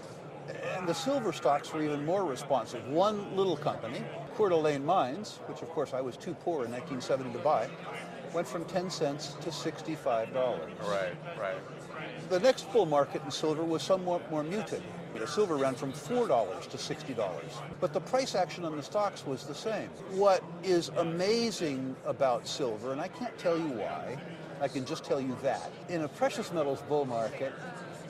And 0.77 0.87
the 0.87 0.95
silver 0.95 1.33
stocks 1.33 1.73
were 1.73 1.83
even 1.83 2.05
more 2.05 2.25
responsive. 2.25 2.87
One 2.89 3.37
little 3.37 3.57
company, 3.57 4.03
Coeur 4.37 4.51
d'Alene 4.51 4.85
Mines, 4.85 5.41
which 5.47 5.63
of 5.63 5.71
course 5.71 5.95
I 5.95 6.01
was 6.01 6.17
too 6.17 6.35
poor 6.35 6.65
in 6.65 6.71
1970 6.71 7.33
to 7.33 7.39
buy, 7.39 7.69
went 8.33 8.47
from 8.47 8.65
10 8.67 8.91
cents 8.91 9.37
to 9.41 9.51
$65. 9.51 10.35
Right, 10.35 11.15
right. 11.39 11.57
The 12.29 12.41
next 12.41 12.71
bull 12.73 12.87
market 12.87 13.23
in 13.25 13.31
silver 13.31 13.65
was 13.65 13.83
somewhat 13.83 14.31
more 14.31 14.43
muted. 14.43 14.83
The 15.15 15.27
silver 15.27 15.57
ran 15.57 15.75
from 15.75 15.93
$4 15.93 16.69
to 16.69 16.77
$60, 16.77 17.41
but 17.81 17.95
the 17.95 18.01
price 18.01 18.35
action 18.35 18.67
on 18.67 18.77
the 18.77 18.83
stocks 18.83 19.25
was 19.25 19.45
the 19.45 19.55
same. 19.55 19.89
What 20.11 20.45
is 20.63 20.91
amazing 20.99 21.97
about 22.05 22.47
silver, 22.47 22.93
and 22.93 23.01
I 23.01 23.09
can't 23.09 23.37
tell 23.39 23.57
you 23.57 23.69
why, 23.69 24.19
I 24.61 24.69
can 24.69 24.85
just 24.85 25.05
tell 25.05 25.21
you 25.21 25.35
that, 25.43 25.71
in 25.89 26.03
a 26.03 26.09
precious 26.09 26.53
metals 26.53 26.83
bull 26.83 27.07
market, 27.07 27.55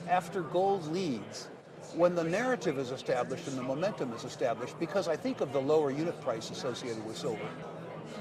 after 0.09 0.41
gold 0.41 0.85
leads, 0.91 1.47
when 1.95 2.15
the 2.15 2.23
narrative 2.23 2.77
is 2.77 2.91
established 2.91 3.47
and 3.47 3.57
the 3.57 3.63
momentum 3.63 4.13
is 4.13 4.23
established, 4.23 4.79
because 4.79 5.07
I 5.07 5.15
think 5.15 5.41
of 5.41 5.53
the 5.53 5.61
lower 5.61 5.91
unit 5.91 6.19
price 6.21 6.49
associated 6.49 7.05
with 7.05 7.17
silver, 7.17 7.47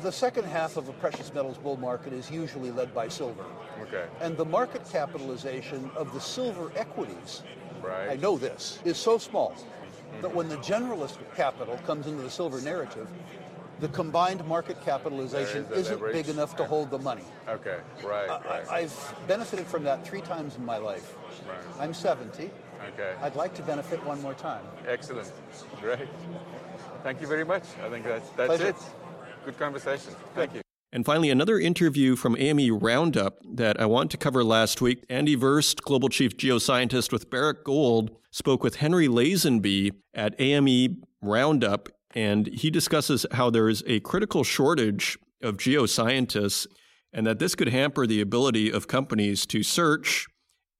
the 0.02 0.12
second 0.12 0.44
half 0.44 0.76
of 0.76 0.88
a 0.88 0.92
precious 0.94 1.32
metals 1.32 1.56
bull 1.58 1.76
market 1.78 2.12
is 2.12 2.30
usually 2.30 2.70
led 2.70 2.94
by 2.94 3.08
silver. 3.08 3.44
Okay. 3.82 4.04
And 4.20 4.36
the 4.36 4.44
market 4.44 4.82
capitalization 4.90 5.90
of 5.96 6.12
the 6.12 6.20
silver 6.20 6.70
equities, 6.76 7.42
Right. 7.82 8.10
I 8.10 8.16
know 8.16 8.36
this, 8.36 8.80
is 8.84 8.96
so 8.96 9.16
small 9.18 9.54
that 10.20 10.34
when 10.34 10.48
the 10.48 10.56
generalist 10.56 11.18
capital 11.36 11.78
comes 11.86 12.06
into 12.06 12.22
the 12.22 12.30
silver 12.30 12.60
narrative, 12.60 13.06
the 13.80 13.88
combined 13.88 14.44
market 14.46 14.80
capitalization 14.82 15.66
is 15.66 15.78
isn't 15.80 15.94
leverage. 15.96 16.14
big 16.14 16.28
enough 16.28 16.56
to 16.56 16.64
hold 16.64 16.90
the 16.90 16.98
money. 16.98 17.24
Okay, 17.46 17.76
right, 18.02 18.28
right. 18.28 18.68
I've 18.70 19.14
benefited 19.28 19.66
from 19.66 19.84
that 19.84 20.04
three 20.06 20.22
times 20.22 20.56
in 20.56 20.64
my 20.64 20.78
life. 20.78 21.14
Right. 21.46 21.58
I'm 21.78 21.92
70. 21.92 22.50
Okay, 22.94 23.14
I'd 23.22 23.36
like 23.36 23.54
to 23.54 23.62
benefit 23.62 24.04
one 24.04 24.20
more 24.22 24.34
time. 24.34 24.64
excellent. 24.86 25.32
Great. 25.80 26.08
Thank 27.02 27.20
you 27.20 27.26
very 27.26 27.44
much. 27.44 27.64
I 27.84 27.88
think 27.88 28.04
that's, 28.04 28.28
that's 28.30 28.48
Pleasure. 28.48 28.68
it. 28.68 28.76
Good 29.44 29.58
conversation. 29.58 30.14
Thank 30.34 30.54
you. 30.54 30.60
And 30.92 31.04
finally, 31.04 31.30
another 31.30 31.58
interview 31.58 32.16
from 32.16 32.36
AME 32.38 32.78
Roundup 32.78 33.38
that 33.54 33.80
I 33.80 33.86
want 33.86 34.10
to 34.12 34.16
cover 34.16 34.42
last 34.42 34.80
week. 34.80 35.04
Andy 35.10 35.36
Wurst, 35.36 35.82
Global 35.82 36.08
Chief 36.08 36.36
Geoscientist 36.36 37.12
with 37.12 37.28
Barrick 37.28 37.64
Gold, 37.64 38.16
spoke 38.30 38.62
with 38.62 38.76
Henry 38.76 39.08
Lazenby 39.08 39.90
at 40.14 40.40
AME 40.40 41.02
Roundup, 41.20 41.88
and 42.14 42.46
he 42.46 42.70
discusses 42.70 43.26
how 43.32 43.50
there 43.50 43.68
is 43.68 43.82
a 43.86 44.00
critical 44.00 44.42
shortage 44.44 45.18
of 45.42 45.56
geoscientists 45.56 46.66
and 47.12 47.26
that 47.26 47.38
this 47.38 47.54
could 47.54 47.68
hamper 47.68 48.06
the 48.06 48.20
ability 48.20 48.70
of 48.70 48.88
companies 48.88 49.44
to 49.46 49.62
search 49.62 50.26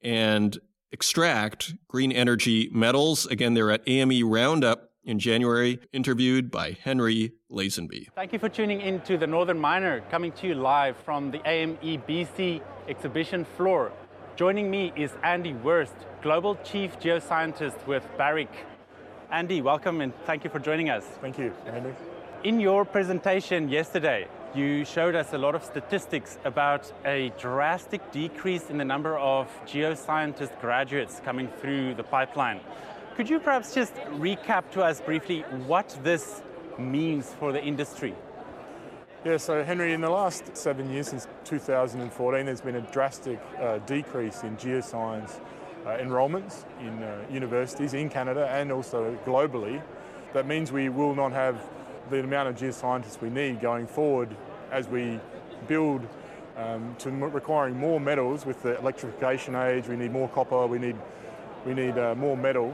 and 0.03 0.59
extract 0.93 1.74
green 1.89 2.12
energy 2.12 2.70
metals. 2.72 3.26
Again, 3.26 3.55
they're 3.55 3.70
at 3.70 3.87
AME 3.87 4.28
Roundup 4.28 4.91
in 5.05 5.18
January, 5.18 5.78
interviewed 5.93 6.51
by 6.51 6.76
Henry 6.82 7.32
Lazenby. 7.51 8.09
Thank 8.14 8.32
you 8.32 8.39
for 8.39 8.49
tuning 8.49 8.80
in 8.80 9.01
to 9.03 9.16
the 9.16 9.26
Northern 9.26 9.59
Miner, 9.59 10.01
coming 10.11 10.32
to 10.32 10.49
you 10.49 10.55
live 10.55 10.97
from 10.97 11.30
the 11.30 11.41
AME 11.47 11.76
BC 12.09 12.61
exhibition 12.89 13.45
floor. 13.45 13.93
Joining 14.37 14.70
me 14.70 14.93
is 14.97 15.12
Andy 15.22 15.55
Wurst, 15.55 15.95
Global 16.22 16.57
Chief 16.64 16.99
Geoscientist 16.99 17.87
with 17.87 18.05
Barrick. 18.18 18.53
Andy, 19.30 19.62
welcome 19.62 20.01
and 20.01 20.12
thank 20.24 20.45
you 20.45 20.51
for 20.51 20.59
joining 20.59 20.91
us. 20.91 21.05
Thank 21.20 21.39
you, 21.39 21.53
Andy. 21.66 21.91
In 22.45 22.59
your 22.61 22.84
presentation 22.84 23.68
yesterday, 23.68 24.28
you 24.57 24.85
showed 24.87 25.15
us 25.15 25.35
a 25.35 25.39
lot 25.39 25.55
of 25.55 25.63
statistics 25.63 26.39
about 26.45 26.91
a 27.05 27.31
drastic 27.39 28.11
decrease 28.11 28.71
in 28.71 28.79
the 28.79 28.85
number 28.85 29.19
of 29.19 29.49
geoscientist 29.67 30.59
graduates 30.61 31.21
coming 31.25 31.49
through 31.61 31.95
the 31.95 32.03
pipeline. 32.03 32.61
Could 33.17 33.29
you 33.29 33.39
perhaps 33.39 33.75
just 33.75 33.95
recap 33.95 34.71
to 34.71 34.83
us 34.83 35.01
briefly 35.01 35.43
what 35.67 35.97
this 36.03 36.43
means 36.79 37.35
for 37.39 37.53
the 37.53 37.63
industry? 37.63 38.15
Yeah, 39.25 39.37
so 39.37 39.63
Henry, 39.63 39.93
in 39.93 40.01
the 40.01 40.11
last 40.11 40.57
seven 40.57 40.91
years, 40.91 41.09
since 41.09 41.27
2014, 41.45 42.47
there's 42.47 42.61
been 42.61 42.77
a 42.77 42.93
drastic 42.93 43.41
uh, 43.61 43.79
decrease 43.79 44.43
in 44.43 44.57
geoscience 44.57 45.41
uh, 45.85 45.97
enrolments 45.99 46.65
in 46.81 47.03
uh, 47.03 47.25
universities 47.31 47.93
in 47.93 48.09
Canada 48.09 48.49
and 48.51 48.73
also 48.73 49.19
globally. 49.27 49.83
That 50.33 50.47
means 50.47 50.73
we 50.73 50.89
will 50.89 51.15
not 51.15 51.33
have 51.33 51.61
the 52.11 52.21
amount 52.21 52.49
of 52.49 52.57
geoscientists 52.57 53.21
we 53.21 53.31
need 53.31 53.61
going 53.61 53.87
forward 53.87 54.37
as 54.71 54.89
we 54.89 55.21
build 55.69 56.07
um, 56.57 56.95
to 56.99 57.11
requiring 57.11 57.77
more 57.79 58.01
metals 58.01 58.47
with 58.47 58.62
the 58.62 58.79
electrification 58.79 59.55
age. 59.55 59.89
We 59.89 59.97
need 59.97 60.12
more 60.12 60.29
copper. 60.29 60.67
We 60.67 60.79
need 60.79 60.97
we 61.67 61.75
need 61.75 61.99
uh, 61.99 62.14
more 62.14 62.37
metal. 62.37 62.73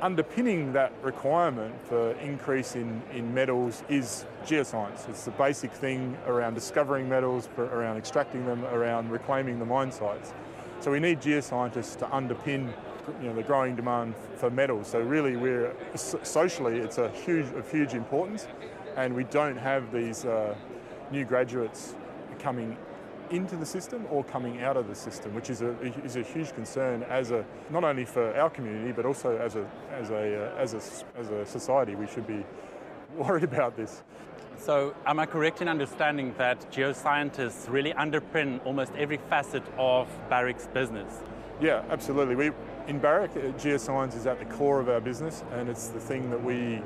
underpinning 0.00 0.72
that 0.74 0.92
requirement 1.02 1.74
for 1.88 2.12
increase 2.20 2.76
in, 2.76 3.02
in 3.12 3.32
metals 3.34 3.82
is 3.88 4.26
geoscience. 4.44 5.08
It's 5.08 5.24
the 5.24 5.30
basic 5.32 5.72
thing 5.72 6.16
around 6.26 6.54
discovering 6.54 7.08
metals, 7.08 7.48
around 7.58 7.96
extracting 7.96 8.44
them, 8.44 8.64
around 8.66 9.10
reclaiming 9.10 9.58
the 9.58 9.64
mine 9.64 9.90
sites. 9.90 10.32
So 10.80 10.90
we 10.90 11.00
need 11.00 11.20
geoscientists 11.20 11.98
to 11.98 12.06
underpin 12.06 12.72
you 13.20 13.28
know, 13.28 13.34
the 13.34 13.42
growing 13.42 13.74
demand 13.74 14.14
for 14.36 14.50
metals. 14.50 14.88
So 14.88 15.00
really, 15.00 15.36
we're 15.36 15.72
socially, 15.94 16.78
it's 16.78 16.98
a 16.98 17.08
huge, 17.10 17.46
of 17.54 17.70
huge 17.70 17.94
importance, 17.94 18.46
and 18.96 19.14
we 19.14 19.24
don't 19.24 19.56
have 19.56 19.90
these 19.90 20.24
uh, 20.24 20.54
new 21.10 21.24
graduates 21.24 21.94
coming 22.38 22.76
into 23.30 23.56
the 23.56 23.66
system 23.66 24.06
or 24.10 24.22
coming 24.24 24.62
out 24.62 24.76
of 24.76 24.88
the 24.88 24.94
system, 24.94 25.34
which 25.34 25.50
is 25.50 25.62
a 25.62 25.70
is 26.04 26.16
a 26.16 26.22
huge 26.22 26.52
concern 26.54 27.02
as 27.04 27.30
a 27.30 27.44
not 27.70 27.84
only 27.84 28.04
for 28.04 28.34
our 28.36 28.50
community 28.50 28.92
but 28.92 29.04
also 29.04 29.36
as 29.38 29.56
a 29.56 29.68
as 29.92 30.10
a 30.10 30.52
uh, 30.52 30.56
as 30.56 30.74
a 30.74 31.18
as 31.18 31.30
a 31.30 31.44
society. 31.44 31.94
We 31.94 32.06
should 32.06 32.26
be 32.26 32.44
worried 33.16 33.44
about 33.44 33.76
this. 33.76 34.02
So, 34.58 34.94
am 35.04 35.18
I 35.18 35.26
correct 35.26 35.60
in 35.60 35.68
understanding 35.68 36.34
that 36.38 36.72
geoscientists 36.72 37.70
really 37.70 37.92
underpin 37.92 38.64
almost 38.64 38.92
every 38.96 39.18
facet 39.28 39.62
of 39.76 40.08
Barrick's 40.30 40.66
business? 40.68 41.22
Yeah, 41.60 41.82
absolutely. 41.90 42.36
We 42.36 42.52
in 42.86 42.98
Barrick, 42.98 43.32
uh, 43.32 43.52
geoscience 43.58 44.16
is 44.16 44.26
at 44.26 44.38
the 44.38 44.44
core 44.44 44.80
of 44.80 44.88
our 44.88 45.00
business, 45.00 45.44
and 45.52 45.68
it's 45.68 45.88
the 45.88 46.00
thing 46.00 46.30
that 46.30 46.42
we 46.42 46.80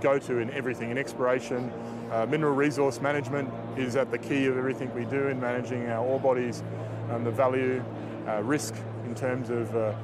go 0.00 0.18
to 0.18 0.38
in 0.38 0.50
everything 0.50 0.90
in 0.90 0.98
exploration. 0.98 1.70
Uh, 2.10 2.26
mineral 2.26 2.54
resource 2.54 3.00
management 3.00 3.48
is 3.76 3.94
at 3.94 4.10
the 4.10 4.18
key 4.18 4.46
of 4.46 4.56
everything 4.56 4.92
we 4.94 5.04
do 5.04 5.28
in 5.28 5.40
managing 5.40 5.88
our 5.88 6.04
ore 6.04 6.18
bodies, 6.18 6.62
um, 7.10 7.22
the 7.22 7.30
value, 7.30 7.82
uh, 8.26 8.42
risk 8.42 8.74
in 9.04 9.14
terms 9.14 9.48
of 9.48 9.74
uh, 9.76 9.94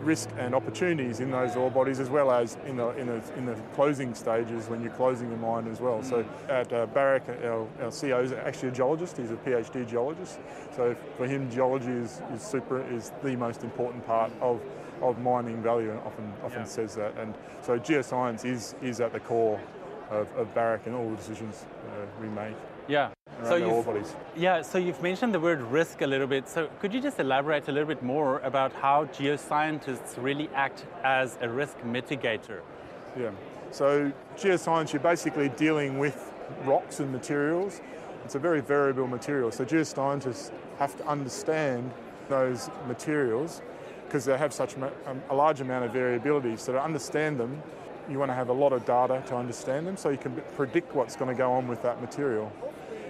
risk 0.00 0.28
and 0.38 0.54
opportunities 0.54 1.20
in 1.20 1.30
those 1.30 1.54
ore 1.56 1.70
bodies, 1.70 2.00
as 2.00 2.08
well 2.08 2.30
as 2.30 2.56
in 2.66 2.76
the, 2.76 2.88
in 2.90 3.06
the, 3.06 3.22
in 3.36 3.46
the 3.46 3.54
closing 3.74 4.14
stages 4.14 4.68
when 4.68 4.82
you're 4.82 4.92
closing 4.92 5.30
the 5.30 5.36
mine 5.36 5.68
as 5.68 5.80
well. 5.80 6.02
So 6.02 6.24
at 6.48 6.72
uh, 6.72 6.86
Barrick, 6.86 7.28
our, 7.28 7.60
our 7.80 7.90
CEO 7.90 8.24
is 8.24 8.32
actually 8.32 8.70
a 8.70 8.72
geologist. 8.72 9.16
He's 9.16 9.30
a 9.30 9.36
PhD 9.36 9.88
geologist. 9.88 10.40
So 10.74 10.96
for 11.16 11.26
him, 11.26 11.50
geology 11.50 11.92
is, 11.92 12.22
is 12.34 12.42
super 12.42 12.82
is 12.92 13.12
the 13.22 13.36
most 13.36 13.62
important 13.62 14.06
part 14.06 14.32
of 14.40 14.60
of 15.00 15.18
mining 15.18 15.62
value, 15.62 15.90
and 15.90 16.00
often 16.00 16.32
often 16.42 16.60
yeah. 16.60 16.64
says 16.64 16.94
that. 16.94 17.16
And 17.16 17.34
so 17.62 17.78
geoscience 17.78 18.44
is 18.44 18.74
is 18.82 19.00
at 19.00 19.12
the 19.12 19.20
core 19.20 19.58
of, 20.10 20.28
of 20.36 20.52
Barrick 20.54 20.82
and 20.86 20.94
all 20.94 21.08
the 21.08 21.16
decisions 21.16 21.64
uh, 21.86 22.06
we 22.20 22.28
make. 22.28 22.54
Yeah. 22.88 23.10
So 23.44 23.56
you've, 23.56 24.14
yeah, 24.36 24.60
so 24.60 24.76
you've 24.76 25.02
mentioned 25.02 25.32
the 25.32 25.40
word 25.40 25.62
risk 25.62 26.02
a 26.02 26.06
little 26.06 26.26
bit. 26.26 26.46
So 26.48 26.68
could 26.78 26.92
you 26.92 27.00
just 27.00 27.18
elaborate 27.18 27.68
a 27.68 27.72
little 27.72 27.88
bit 27.88 28.02
more 28.02 28.40
about 28.40 28.72
how 28.72 29.06
geoscientists 29.06 30.22
really 30.22 30.50
act 30.54 30.84
as 31.02 31.38
a 31.40 31.48
risk 31.48 31.78
mitigator? 31.78 32.60
Yeah. 33.18 33.30
So 33.70 34.12
geoscience, 34.36 34.92
you're 34.92 35.00
basically 35.00 35.48
dealing 35.50 35.98
with 35.98 36.32
rocks 36.64 37.00
and 37.00 37.10
materials. 37.12 37.80
It's 38.24 38.34
a 38.34 38.38
very 38.38 38.60
variable 38.60 39.06
material. 39.06 39.50
So 39.50 39.64
geoscientists 39.64 40.50
have 40.78 40.96
to 40.98 41.06
understand 41.06 41.92
those 42.28 42.68
materials 42.86 43.62
because 44.06 44.24
they 44.24 44.36
have 44.36 44.52
such 44.52 44.76
um, 44.76 45.22
a 45.30 45.34
large 45.34 45.60
amount 45.60 45.84
of 45.84 45.92
variability. 45.92 46.56
So 46.56 46.72
to 46.72 46.82
understand 46.82 47.38
them, 47.38 47.62
you 48.08 48.18
want 48.18 48.30
to 48.30 48.34
have 48.34 48.48
a 48.48 48.52
lot 48.52 48.72
of 48.72 48.84
data 48.84 49.22
to 49.28 49.36
understand 49.36 49.86
them 49.86 49.96
so 49.96 50.08
you 50.08 50.18
can 50.18 50.40
predict 50.56 50.94
what's 50.94 51.16
going 51.16 51.30
to 51.30 51.36
go 51.36 51.52
on 51.52 51.68
with 51.68 51.82
that 51.82 52.00
material. 52.00 52.52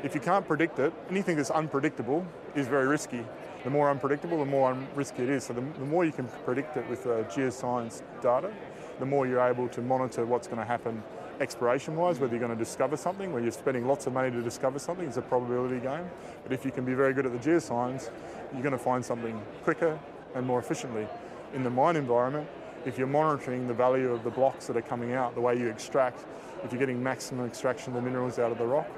If 0.03 0.15
you 0.15 0.21
can't 0.21 0.47
predict 0.47 0.79
it, 0.79 0.93
anything 1.11 1.37
that's 1.37 1.51
unpredictable 1.51 2.27
is 2.55 2.67
very 2.67 2.87
risky. 2.87 3.25
The 3.65 3.71
more 3.71 3.91
unpredictable, 3.91 4.39
the 4.39 4.51
more 4.51 4.77
risky 4.95 5.23
it 5.23 5.29
is. 5.29 5.45
So 5.45 5.53
the, 5.53 5.61
the 5.61 5.85
more 5.85 6.05
you 6.05 6.13
can 6.13 6.27
predict 6.45 6.77
it 6.77 6.89
with 6.89 7.07
uh, 7.07 7.25
geoscience 7.25 8.03
data, 8.23 8.51
the 8.99 9.07
more 9.07 9.27
you're 9.27 9.41
able 9.41 9.69
to 9.69 9.83
monitor 9.83 10.25
what's 10.25 10.47
going 10.47 10.59
to 10.59 10.65
happen 10.65 11.03
exploration 11.41 11.97
wise, 11.97 12.21
whether 12.21 12.33
you're 12.33 12.47
going 12.47 12.57
to 12.57 12.65
discover 12.65 12.97
something, 12.97 13.33
where 13.33 13.43
you're 13.43 13.51
spending 13.51 13.87
lots 13.87 14.07
of 14.07 14.13
money 14.13 14.31
to 14.31 14.43
discover 14.43 14.79
something, 14.79 15.07
it's 15.07 15.17
a 15.17 15.23
probability 15.23 15.81
game. 15.81 16.09
But 16.43 16.53
if 16.53 16.65
you 16.65 16.71
can 16.71 16.85
be 16.85 16.95
very 16.95 17.15
good 17.15 17.27
at 17.27 17.33
the 17.33 17.51
geoscience, 17.51 18.11
you're 18.53 18.63
going 18.63 18.73
to 18.73 18.79
find 18.79 19.05
something 19.05 19.41
quicker 19.63 19.99
and 20.35 20.47
more 20.47 20.59
efficiently. 20.59 21.07
In 21.55 21.63
the 21.63 21.71
mine 21.71 21.97
environment, 21.97 22.47
if 22.85 22.99
you're 22.99 23.07
monitoring 23.07 23.67
the 23.67 23.75
value 23.75 24.11
of 24.11 24.25
the 24.25 24.31
blocks 24.31 24.67
that 24.67 24.77
are 24.77 24.83
coming 24.83 25.13
out, 25.13 25.35
the 25.35 25.41
way 25.41 25.57
you 25.57 25.69
extract, 25.69 26.25
if 26.65 26.73
you're 26.73 26.79
getting 26.79 27.03
maximum 27.03 27.47
extraction 27.47 27.95
of 27.95 28.03
the 28.03 28.03
minerals 28.03 28.39
out 28.39 28.53
of 28.53 28.59
the 28.59 28.67
rock, 28.67 28.89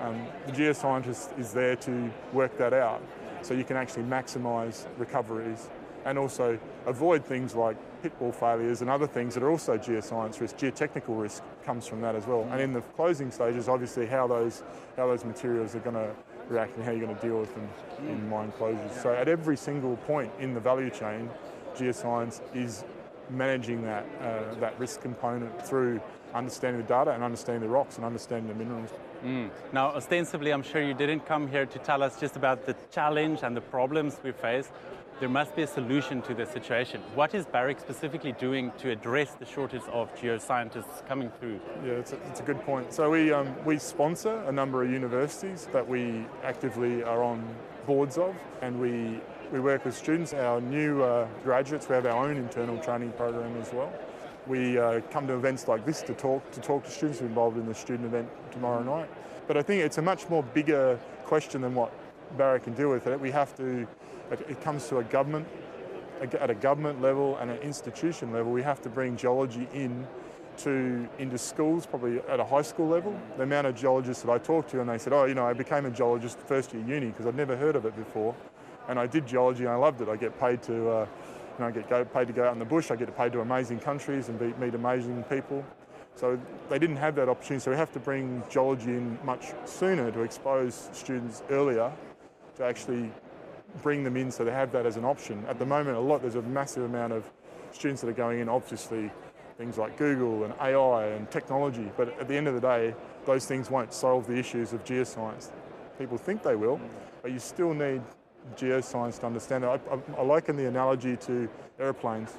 um, 0.00 0.26
the 0.46 0.52
geoscientist 0.52 1.38
is 1.38 1.52
there 1.52 1.76
to 1.76 2.10
work 2.32 2.56
that 2.58 2.72
out 2.72 3.00
so 3.42 3.54
you 3.54 3.64
can 3.64 3.76
actually 3.76 4.02
maximise 4.04 4.86
recoveries 4.98 5.68
and 6.04 6.18
also 6.18 6.58
avoid 6.86 7.24
things 7.24 7.54
like 7.54 7.76
pitfall 8.02 8.32
failures 8.32 8.80
and 8.80 8.90
other 8.90 9.06
things 9.06 9.34
that 9.34 9.42
are 9.42 9.50
also 9.50 9.78
geoscience 9.78 10.40
risk. 10.40 10.56
Geotechnical 10.56 11.20
risk 11.20 11.44
comes 11.64 11.86
from 11.86 12.00
that 12.00 12.16
as 12.16 12.26
well. 12.26 12.46
And 12.50 12.60
in 12.60 12.72
the 12.72 12.80
closing 12.80 13.30
stages, 13.30 13.68
obviously, 13.68 14.06
how 14.06 14.26
those 14.26 14.64
how 14.96 15.06
those 15.06 15.24
materials 15.24 15.76
are 15.76 15.80
going 15.80 15.94
to 15.94 16.12
react 16.48 16.76
and 16.76 16.84
how 16.84 16.90
you're 16.90 17.06
going 17.06 17.16
to 17.16 17.22
deal 17.22 17.38
with 17.38 17.54
them 17.54 17.68
in 18.00 18.28
mine 18.28 18.52
closures. 18.58 19.00
So 19.02 19.14
at 19.14 19.28
every 19.28 19.56
single 19.56 19.96
point 19.98 20.32
in 20.40 20.54
the 20.54 20.60
value 20.60 20.90
chain, 20.90 21.30
geoscience 21.76 22.40
is 22.54 22.84
managing 23.32 23.82
that 23.82 24.04
uh, 24.20 24.54
that 24.60 24.78
risk 24.78 25.00
component 25.00 25.66
through 25.66 26.00
understanding 26.34 26.80
the 26.80 26.88
data 26.88 27.10
and 27.12 27.22
understanding 27.22 27.62
the 27.62 27.68
rocks 27.68 27.96
and 27.96 28.04
understanding 28.04 28.48
the 28.48 28.54
minerals. 28.54 28.90
Mm. 29.24 29.50
Now, 29.72 29.88
ostensibly, 29.88 30.50
I'm 30.50 30.62
sure 30.62 30.82
you 30.82 30.94
didn't 30.94 31.26
come 31.26 31.46
here 31.46 31.66
to 31.66 31.78
tell 31.78 32.02
us 32.02 32.18
just 32.18 32.36
about 32.36 32.66
the 32.66 32.74
challenge 32.90 33.40
and 33.42 33.56
the 33.56 33.60
problems 33.60 34.18
we 34.22 34.32
face. 34.32 34.70
There 35.20 35.28
must 35.28 35.54
be 35.54 35.62
a 35.62 35.66
solution 35.66 36.20
to 36.22 36.34
this 36.34 36.50
situation. 36.50 37.00
What 37.14 37.32
is 37.32 37.46
Barrick 37.46 37.78
specifically 37.78 38.32
doing 38.32 38.72
to 38.78 38.90
address 38.90 39.34
the 39.34 39.44
shortage 39.44 39.82
of 39.92 40.12
geoscientists 40.16 41.06
coming 41.06 41.30
through? 41.38 41.60
Yeah, 41.84 41.92
it's 41.92 42.12
a, 42.12 42.16
it's 42.28 42.40
a 42.40 42.42
good 42.42 42.60
point. 42.62 42.92
So 42.92 43.10
we, 43.10 43.30
um, 43.30 43.54
we 43.64 43.78
sponsor 43.78 44.42
a 44.48 44.52
number 44.52 44.82
of 44.82 44.90
universities 44.90 45.68
that 45.72 45.86
we 45.86 46.26
actively 46.42 47.04
are 47.04 47.22
on 47.22 47.46
boards 47.86 48.18
of, 48.18 48.34
and 48.62 48.80
we, 48.80 49.20
we 49.52 49.60
work 49.60 49.84
with 49.84 49.94
students. 49.94 50.32
Our 50.32 50.60
new 50.62 51.02
uh, 51.02 51.28
graduates, 51.44 51.88
we 51.88 51.94
have 51.94 52.06
our 52.06 52.26
own 52.26 52.38
internal 52.38 52.78
training 52.78 53.12
program 53.12 53.54
as 53.60 53.72
well. 53.72 53.92
We 54.46 54.78
uh, 54.78 55.02
come 55.10 55.26
to 55.28 55.34
events 55.34 55.68
like 55.68 55.84
this 55.84 56.00
to 56.02 56.14
talk 56.14 56.50
to 56.52 56.60
talk 56.60 56.84
to 56.84 56.90
students 56.90 57.20
involved 57.20 57.58
in 57.58 57.66
the 57.66 57.74
student 57.74 58.06
event 58.06 58.28
tomorrow 58.50 58.82
night. 58.82 59.08
But 59.46 59.58
I 59.58 59.62
think 59.62 59.82
it's 59.82 59.98
a 59.98 60.02
much 60.02 60.28
more 60.30 60.42
bigger 60.42 60.98
question 61.24 61.60
than 61.60 61.74
what 61.74 61.92
Barrick 62.36 62.64
can 62.64 62.72
deal 62.72 62.90
with. 62.90 63.06
It 63.06 63.20
we 63.20 63.30
have 63.30 63.54
to. 63.58 63.86
It 64.30 64.60
comes 64.62 64.88
to 64.88 64.98
a 64.98 65.04
government 65.04 65.46
at 66.22 66.48
a 66.48 66.54
government 66.54 67.02
level 67.02 67.36
and 67.38 67.50
an 67.50 67.58
institution 67.58 68.32
level. 68.32 68.50
We 68.50 68.62
have 68.62 68.80
to 68.82 68.88
bring 68.88 69.16
geology 69.16 69.68
in 69.74 70.06
to 70.58 71.06
into 71.18 71.36
schools, 71.36 71.84
probably 71.84 72.20
at 72.20 72.40
a 72.40 72.44
high 72.44 72.62
school 72.62 72.88
level. 72.88 73.14
The 73.36 73.42
amount 73.42 73.66
of 73.66 73.76
geologists 73.76 74.22
that 74.22 74.32
I 74.32 74.38
talked 74.38 74.70
to, 74.70 74.80
and 74.80 74.88
they 74.88 74.98
said, 74.98 75.12
"Oh, 75.12 75.26
you 75.26 75.34
know, 75.34 75.44
I 75.44 75.52
became 75.52 75.84
a 75.84 75.90
geologist 75.90 76.38
first 76.38 76.72
year 76.72 76.82
uni 76.86 77.08
because 77.08 77.26
I'd 77.26 77.36
never 77.36 77.56
heard 77.56 77.76
of 77.76 77.84
it 77.84 77.94
before, 77.96 78.34
and 78.92 79.00
I 79.00 79.08
did 79.08 79.26
geology 79.26 79.64
and 79.64 79.72
I 79.72 79.76
loved 79.76 80.00
it. 80.00 80.08
I 80.08 80.16
get 80.16 80.38
paid 80.38 80.62
to." 80.64 80.90
Uh, 80.90 81.06
you 81.58 81.64
know, 81.64 81.68
I 81.68 81.70
get 81.70 81.88
go, 81.88 82.04
paid 82.04 82.28
to 82.28 82.32
go 82.32 82.46
out 82.46 82.52
in 82.52 82.58
the 82.58 82.64
bush. 82.64 82.90
I 82.90 82.96
get 82.96 83.14
paid 83.16 83.32
to 83.32 83.40
amazing 83.40 83.80
countries 83.80 84.28
and 84.28 84.38
be, 84.38 84.54
meet 84.54 84.74
amazing 84.74 85.22
people. 85.24 85.64
So 86.14 86.38
they 86.68 86.78
didn't 86.78 86.96
have 86.96 87.14
that 87.16 87.28
opportunity. 87.28 87.64
So 87.64 87.70
we 87.70 87.76
have 87.76 87.92
to 87.92 88.00
bring 88.00 88.42
geology 88.50 88.90
in 88.90 89.18
much 89.24 89.52
sooner 89.64 90.10
to 90.10 90.20
expose 90.20 90.88
students 90.92 91.42
earlier 91.50 91.92
to 92.56 92.64
actually 92.64 93.10
bring 93.82 94.04
them 94.04 94.16
in 94.16 94.30
so 94.30 94.44
they 94.44 94.52
have 94.52 94.72
that 94.72 94.86
as 94.86 94.96
an 94.96 95.04
option. 95.04 95.44
At 95.48 95.58
the 95.58 95.66
moment, 95.66 95.96
a 95.96 96.00
lot 96.00 96.22
there's 96.22 96.34
a 96.34 96.42
massive 96.42 96.84
amount 96.84 97.12
of 97.12 97.30
students 97.72 98.02
that 98.02 98.08
are 98.08 98.14
going 98.14 98.40
in. 98.40 98.48
Obviously, 98.48 99.10
things 99.56 99.78
like 99.78 99.96
Google 99.96 100.44
and 100.44 100.54
AI 100.60 101.06
and 101.06 101.30
technology. 101.30 101.90
But 101.96 102.18
at 102.20 102.28
the 102.28 102.36
end 102.36 102.48
of 102.48 102.54
the 102.54 102.60
day, 102.60 102.94
those 103.24 103.46
things 103.46 103.70
won't 103.70 103.92
solve 103.92 104.26
the 104.26 104.36
issues 104.36 104.72
of 104.72 104.84
geoscience. 104.84 105.50
People 105.98 106.18
think 106.18 106.42
they 106.42 106.56
will, 106.56 106.80
but 107.22 107.30
you 107.32 107.38
still 107.38 107.72
need 107.72 108.02
geoscience 108.56 109.18
to 109.20 109.26
understand 109.26 109.64
it. 109.64 109.68
I, 109.68 109.74
I, 109.74 110.18
I 110.18 110.22
liken 110.22 110.56
the 110.56 110.66
analogy 110.66 111.16
to 111.18 111.48
airplanes. 111.78 112.34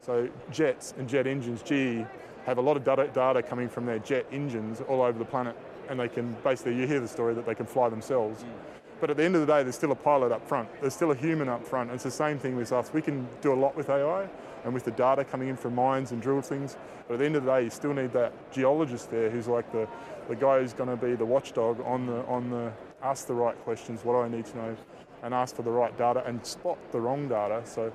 So 0.00 0.28
jets 0.50 0.94
and 0.98 1.08
jet 1.08 1.26
engines, 1.26 1.62
GE, 1.62 2.06
have 2.46 2.58
a 2.58 2.60
lot 2.60 2.76
of 2.76 2.84
data, 2.84 3.08
data 3.12 3.42
coming 3.42 3.68
from 3.68 3.86
their 3.86 3.98
jet 3.98 4.26
engines 4.32 4.80
all 4.88 5.02
over 5.02 5.18
the 5.18 5.24
planet, 5.24 5.56
and 5.88 6.00
they 6.00 6.08
can 6.08 6.36
basically, 6.42 6.76
you 6.76 6.86
hear 6.86 7.00
the 7.00 7.08
story 7.08 7.34
that 7.34 7.46
they 7.46 7.54
can 7.54 7.66
fly 7.66 7.88
themselves. 7.88 8.42
Mm. 8.42 8.48
But 9.00 9.10
at 9.10 9.16
the 9.16 9.24
end 9.24 9.34
of 9.34 9.46
the 9.46 9.46
day, 9.46 9.62
there's 9.62 9.76
still 9.76 9.92
a 9.92 9.96
pilot 9.96 10.30
up 10.30 10.46
front. 10.46 10.68
There's 10.80 10.94
still 10.94 11.10
a 11.10 11.14
human 11.14 11.48
up 11.48 11.66
front. 11.66 11.90
It's 11.90 12.04
the 12.04 12.10
same 12.10 12.38
thing 12.38 12.56
with 12.56 12.70
us. 12.70 12.92
We 12.92 13.00
can 13.00 13.26
do 13.40 13.52
a 13.52 13.56
lot 13.56 13.74
with 13.74 13.88
AI 13.88 14.28
and 14.64 14.74
with 14.74 14.84
the 14.84 14.90
data 14.90 15.24
coming 15.24 15.48
in 15.48 15.56
from 15.56 15.74
mines 15.74 16.12
and 16.12 16.20
drill 16.20 16.42
things. 16.42 16.76
But 17.08 17.14
at 17.14 17.20
the 17.20 17.26
end 17.26 17.36
of 17.36 17.44
the 17.44 17.50
day, 17.50 17.64
you 17.64 17.70
still 17.70 17.94
need 17.94 18.12
that 18.12 18.52
geologist 18.52 19.10
there 19.10 19.30
who's 19.30 19.48
like 19.48 19.72
the, 19.72 19.88
the 20.28 20.36
guy 20.36 20.60
who's 20.60 20.74
going 20.74 20.90
to 20.90 20.96
be 20.96 21.14
the 21.14 21.24
watchdog 21.24 21.80
on 21.84 22.06
the 22.06 22.24
on 22.26 22.50
the 22.50 22.72
ask 23.02 23.26
the 23.26 23.34
right 23.34 23.58
questions. 23.64 24.04
What 24.04 24.12
do 24.12 24.20
I 24.20 24.28
need 24.28 24.44
to 24.46 24.56
know? 24.56 24.76
And 25.22 25.34
ask 25.34 25.54
for 25.56 25.62
the 25.62 25.70
right 25.70 25.96
data 25.96 26.22
and 26.26 26.44
spot 26.44 26.78
the 26.92 27.00
wrong 27.00 27.28
data. 27.28 27.62
So 27.64 27.92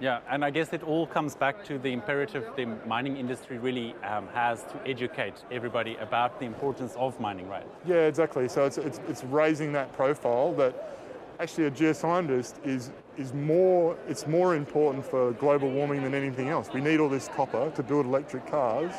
yeah, 0.00 0.18
and 0.28 0.44
I 0.44 0.50
guess 0.50 0.72
it 0.72 0.82
all 0.82 1.06
comes 1.06 1.36
back 1.36 1.64
to 1.66 1.78
the 1.78 1.92
imperative 1.92 2.44
the 2.56 2.66
mining 2.86 3.16
industry 3.16 3.58
really 3.58 3.94
um, 4.02 4.26
has 4.34 4.64
to 4.64 4.80
educate 4.84 5.44
everybody 5.52 5.96
about 5.96 6.40
the 6.40 6.46
importance 6.46 6.94
of 6.96 7.18
mining, 7.20 7.48
right? 7.48 7.66
Yeah, 7.86 8.06
exactly. 8.06 8.48
So 8.48 8.64
it's, 8.64 8.78
it's, 8.78 9.00
it's 9.08 9.22
raising 9.22 9.72
that 9.74 9.92
profile 9.92 10.54
that 10.54 10.98
actually 11.38 11.66
a 11.66 11.70
geoscientist 11.70 12.54
is 12.64 12.90
is 13.18 13.32
more 13.34 13.96
it's 14.08 14.26
more 14.26 14.54
important 14.54 15.04
for 15.04 15.32
global 15.32 15.70
warming 15.70 16.02
than 16.02 16.14
anything 16.14 16.48
else. 16.48 16.68
We 16.72 16.80
need 16.80 16.98
all 16.98 17.08
this 17.08 17.28
copper 17.28 17.70
to 17.70 17.82
build 17.82 18.06
electric 18.06 18.46
cars. 18.46 18.92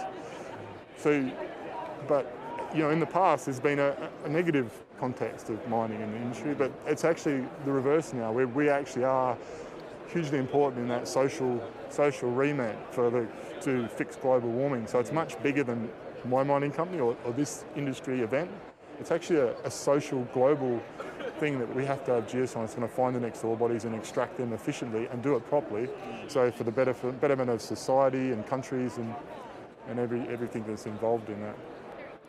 So, 0.98 1.30
but 2.08 2.32
you 2.74 2.80
know, 2.80 2.90
in 2.90 3.00
the 3.00 3.06
past 3.06 3.46
there's 3.46 3.60
been 3.60 3.80
a, 3.80 3.96
a 4.26 4.30
negative 4.30 4.72
context 5.00 5.50
of 5.50 5.68
mining 5.68 6.02
in 6.02 6.12
the 6.12 6.18
industry, 6.18 6.54
but 6.54 6.72
it's 6.86 7.04
actually 7.04 7.46
the 7.66 7.72
reverse 7.72 8.14
now. 8.14 8.32
Where 8.32 8.48
we 8.48 8.70
actually 8.70 9.06
are 9.06 9.38
hugely 10.08 10.38
important 10.38 10.82
in 10.82 10.88
that 10.88 11.08
social 11.08 11.62
social 11.90 12.32
remit 12.32 12.76
for 12.92 13.10
the 13.10 13.28
to 13.62 13.88
fix 13.88 14.16
global 14.16 14.50
warming. 14.50 14.88
So 14.88 15.00
it's 15.00 15.12
much 15.12 15.42
bigger 15.42 15.64
than 15.64 15.90
my 16.26 16.44
mining 16.44 16.72
company 16.72 17.00
or, 17.00 17.16
or 17.26 17.34
this 17.34 17.66
industry 17.76 18.22
event. 18.22 18.50
It's 19.00 19.12
actually 19.12 19.40
a, 19.40 19.56
a 19.64 19.72
social 19.72 20.24
global 20.34 20.82
thing 21.40 21.60
that 21.60 21.76
we 21.76 21.86
have 21.86 22.06
to 22.06 22.12
have 22.12 22.28
geoscience 22.28 22.76
going 22.76 22.88
to 22.88 22.94
find 22.94 23.16
the 23.16 23.20
next 23.20 23.44
ore 23.44 23.58
bodies 23.58 23.86
and 23.86 23.96
extract 23.96 24.38
them 24.38 24.54
efficiently 24.54 25.08
and 25.08 25.22
do 25.22 25.36
it 25.36 25.46
properly. 25.50 25.90
So 26.28 26.52
for 26.52 26.64
the 26.64 26.72
betterment 26.72 27.50
of 27.50 27.62
society 27.62 28.32
and 28.32 28.46
countries 28.46 28.98
and, 28.98 29.14
and 29.88 30.00
every, 30.00 30.22
everything 30.28 30.64
that's 30.68 30.86
involved 30.86 31.30
in 31.30 31.42
that. 31.42 31.56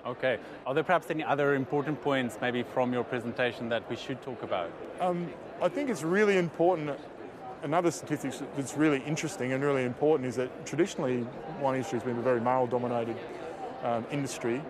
Okay. 0.06 0.38
Are 0.66 0.74
there 0.74 0.84
perhaps 0.84 1.10
any 1.10 1.24
other 1.24 1.54
important 1.54 2.00
points 2.02 2.38
maybe 2.40 2.62
from 2.62 2.92
your 2.92 3.04
presentation 3.04 3.68
that 3.70 3.88
we 3.88 3.96
should 3.96 4.20
talk 4.22 4.42
about? 4.42 4.70
Um, 5.00 5.32
I 5.62 5.68
think 5.68 5.88
it's 5.88 6.02
really 6.02 6.36
important. 6.36 6.98
Another 7.62 7.90
statistic 7.90 8.34
that's 8.56 8.76
really 8.76 9.02
interesting 9.06 9.52
and 9.52 9.64
really 9.64 9.84
important 9.84 10.28
is 10.28 10.36
that 10.36 10.66
traditionally 10.66 11.26
wine 11.60 11.76
industry 11.76 11.98
has 11.98 12.06
been 12.06 12.18
a 12.18 12.22
very 12.22 12.40
male-dominated 12.40 13.16
um, 13.82 14.04
industry, 14.10 14.60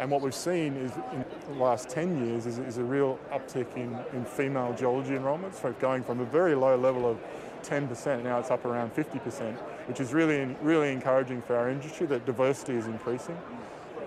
and 0.00 0.10
what 0.10 0.22
we've 0.22 0.34
seen 0.34 0.76
is 0.76 0.92
in 1.12 1.24
the 1.46 1.62
last 1.62 1.90
10 1.90 2.26
years 2.26 2.46
is, 2.46 2.58
is 2.58 2.78
a 2.78 2.82
real 2.82 3.18
uptick 3.30 3.76
in, 3.76 3.96
in 4.14 4.24
female 4.24 4.72
geology 4.72 5.14
enrolments, 5.14 5.60
so 5.60 5.72
going 5.74 6.02
from 6.02 6.20
a 6.20 6.24
very 6.24 6.54
low 6.54 6.74
level 6.76 7.08
of 7.08 7.18
10%, 7.62 8.24
now 8.24 8.38
it's 8.38 8.50
up 8.50 8.64
around 8.64 8.94
50%, 8.94 9.54
which 9.86 10.00
is 10.00 10.14
really, 10.14 10.56
really 10.62 10.90
encouraging 10.90 11.42
for 11.42 11.54
our 11.54 11.68
industry 11.68 12.06
that 12.06 12.24
diversity 12.24 12.72
is 12.72 12.86
increasing. 12.86 13.36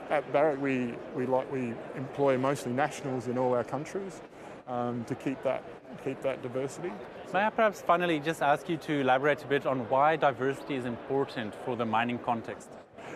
At 0.09 0.31
Barrick, 0.31 0.61
we, 0.61 0.95
we, 1.15 1.25
like, 1.25 1.51
we 1.51 1.73
employ 1.95 2.37
mostly 2.37 2.71
nationals 2.71 3.27
in 3.27 3.37
all 3.37 3.53
our 3.53 3.63
countries 3.63 4.21
um, 4.67 5.03
to 5.05 5.15
keep 5.15 5.41
that, 5.43 5.63
keep 6.03 6.21
that 6.21 6.41
diversity. 6.41 6.91
May 7.33 7.45
I 7.45 7.49
perhaps 7.49 7.81
finally 7.81 8.19
just 8.19 8.41
ask 8.41 8.69
you 8.69 8.77
to 8.77 9.01
elaborate 9.01 9.43
a 9.43 9.47
bit 9.47 9.65
on 9.65 9.79
why 9.89 10.15
diversity 10.15 10.75
is 10.75 10.85
important 10.85 11.55
for 11.65 11.75
the 11.75 11.85
mining 11.85 12.19
context? 12.19 12.69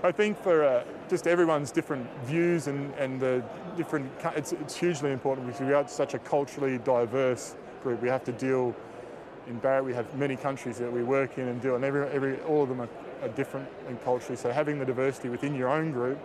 I 0.03 0.11
think 0.11 0.37
for 0.41 0.63
uh, 0.63 0.83
just 1.09 1.27
everyone's 1.27 1.71
different 1.71 2.07
views 2.23 2.67
and, 2.67 2.93
and 2.95 3.19
the 3.19 3.43
different, 3.75 4.11
it's, 4.35 4.53
it's 4.53 4.75
hugely 4.75 5.11
important 5.11 5.47
because 5.47 5.61
we 5.61 5.73
are 5.73 5.87
such 5.87 6.13
a 6.13 6.19
culturally 6.19 6.77
diverse 6.79 7.55
group. 7.83 8.01
We 8.01 8.09
have 8.09 8.23
to 8.25 8.31
deal 8.31 8.75
in 9.47 9.59
Barrick, 9.59 9.85
we 9.85 9.93
have 9.93 10.13
many 10.15 10.35
countries 10.35 10.77
that 10.77 10.91
we 10.91 11.03
work 11.03 11.37
in 11.37 11.47
and 11.47 11.61
deal, 11.61 11.75
and 11.75 11.85
every, 11.85 12.07
every, 12.09 12.39
all 12.41 12.63
of 12.63 12.69
them 12.69 12.81
are, 12.81 12.89
are 13.21 13.29
different 13.29 13.67
in 13.87 13.97
culture. 13.97 14.35
So 14.35 14.51
having 14.51 14.77
the 14.77 14.85
diversity 14.85 15.29
within 15.29 15.55
your 15.55 15.69
own 15.69 15.91
group 15.91 16.19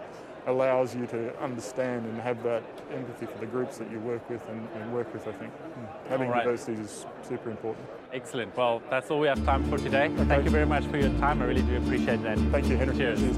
allows 0.46 0.94
you 0.94 1.06
to 1.06 1.38
understand 1.40 2.06
and 2.06 2.20
have 2.20 2.42
that 2.42 2.62
empathy 2.92 3.26
for 3.26 3.38
the 3.38 3.46
groups 3.46 3.78
that 3.78 3.90
you 3.90 4.00
work 4.00 4.28
with 4.28 4.46
and, 4.48 4.68
and 4.74 4.92
work 4.92 5.12
with, 5.12 5.26
I 5.28 5.32
think. 5.32 5.52
Hmm. 5.52 6.08
Having 6.08 6.30
right. 6.30 6.44
diversity 6.44 6.80
is 6.80 7.06
super 7.22 7.50
important. 7.50 7.86
Excellent. 8.12 8.56
Well, 8.56 8.82
that's 8.90 9.10
all 9.10 9.20
we 9.20 9.28
have 9.28 9.44
time 9.44 9.68
for 9.70 9.78
today. 9.78 10.10
Thank 10.16 10.44
you 10.44 10.50
very 10.50 10.66
much 10.66 10.84
for 10.86 10.98
your 10.98 11.10
time. 11.20 11.42
I 11.42 11.46
really 11.46 11.62
do 11.62 11.76
appreciate 11.76 12.22
that. 12.22 12.38
Thank 12.50 12.66
you, 12.68 12.76
Henry. 12.76 12.96
Cheers. 12.96 13.20
Cheers. 13.20 13.36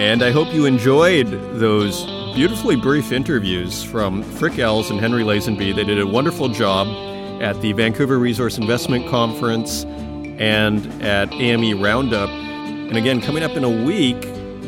And 0.00 0.22
I 0.22 0.30
hope 0.32 0.52
you 0.52 0.64
enjoyed 0.64 1.26
those 1.60 2.06
beautifully 2.34 2.74
brief 2.74 3.12
interviews 3.12 3.84
from 3.84 4.24
Frik 4.24 4.58
Els 4.58 4.90
and 4.90 4.98
Henry 4.98 5.22
Lazenby. 5.22 5.76
They 5.76 5.84
did 5.84 6.00
a 6.00 6.06
wonderful 6.06 6.48
job 6.48 6.86
at 7.40 7.60
the 7.60 7.72
Vancouver 7.72 8.16
Resource 8.18 8.56
Investment 8.58 9.08
Conference 9.08 9.84
and 10.38 10.86
at 11.02 11.32
AME 11.32 11.82
Roundup. 11.82 12.30
And 12.30 12.96
again, 12.96 13.20
coming 13.20 13.42
up 13.42 13.50
in 13.52 13.64
a 13.64 13.84
week, 13.84 14.20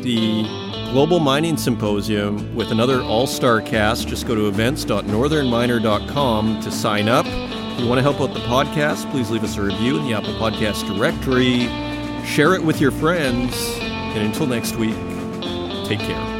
the 0.03 0.43
Global 0.91 1.19
Mining 1.19 1.57
Symposium 1.57 2.55
with 2.55 2.69
another 2.71 3.01
all 3.01 3.25
star 3.25 3.61
cast. 3.61 4.07
Just 4.07 4.27
go 4.27 4.35
to 4.35 4.47
events.northernminer.com 4.47 6.61
to 6.61 6.71
sign 6.71 7.09
up. 7.09 7.25
If 7.25 7.79
you 7.79 7.87
want 7.87 7.97
to 7.97 8.03
help 8.03 8.21
out 8.21 8.35
the 8.35 8.41
podcast, 8.41 9.09
please 9.09 9.31
leave 9.31 9.43
us 9.43 9.57
a 9.57 9.61
review 9.61 9.97
in 9.97 10.05
the 10.05 10.13
Apple 10.13 10.33
Podcast 10.33 10.85
directory. 10.95 11.61
Share 12.25 12.53
it 12.53 12.63
with 12.63 12.79
your 12.79 12.91
friends. 12.91 13.55
And 13.81 14.19
until 14.19 14.45
next 14.45 14.75
week, 14.75 14.93
take 15.87 15.99
care. 15.99 16.32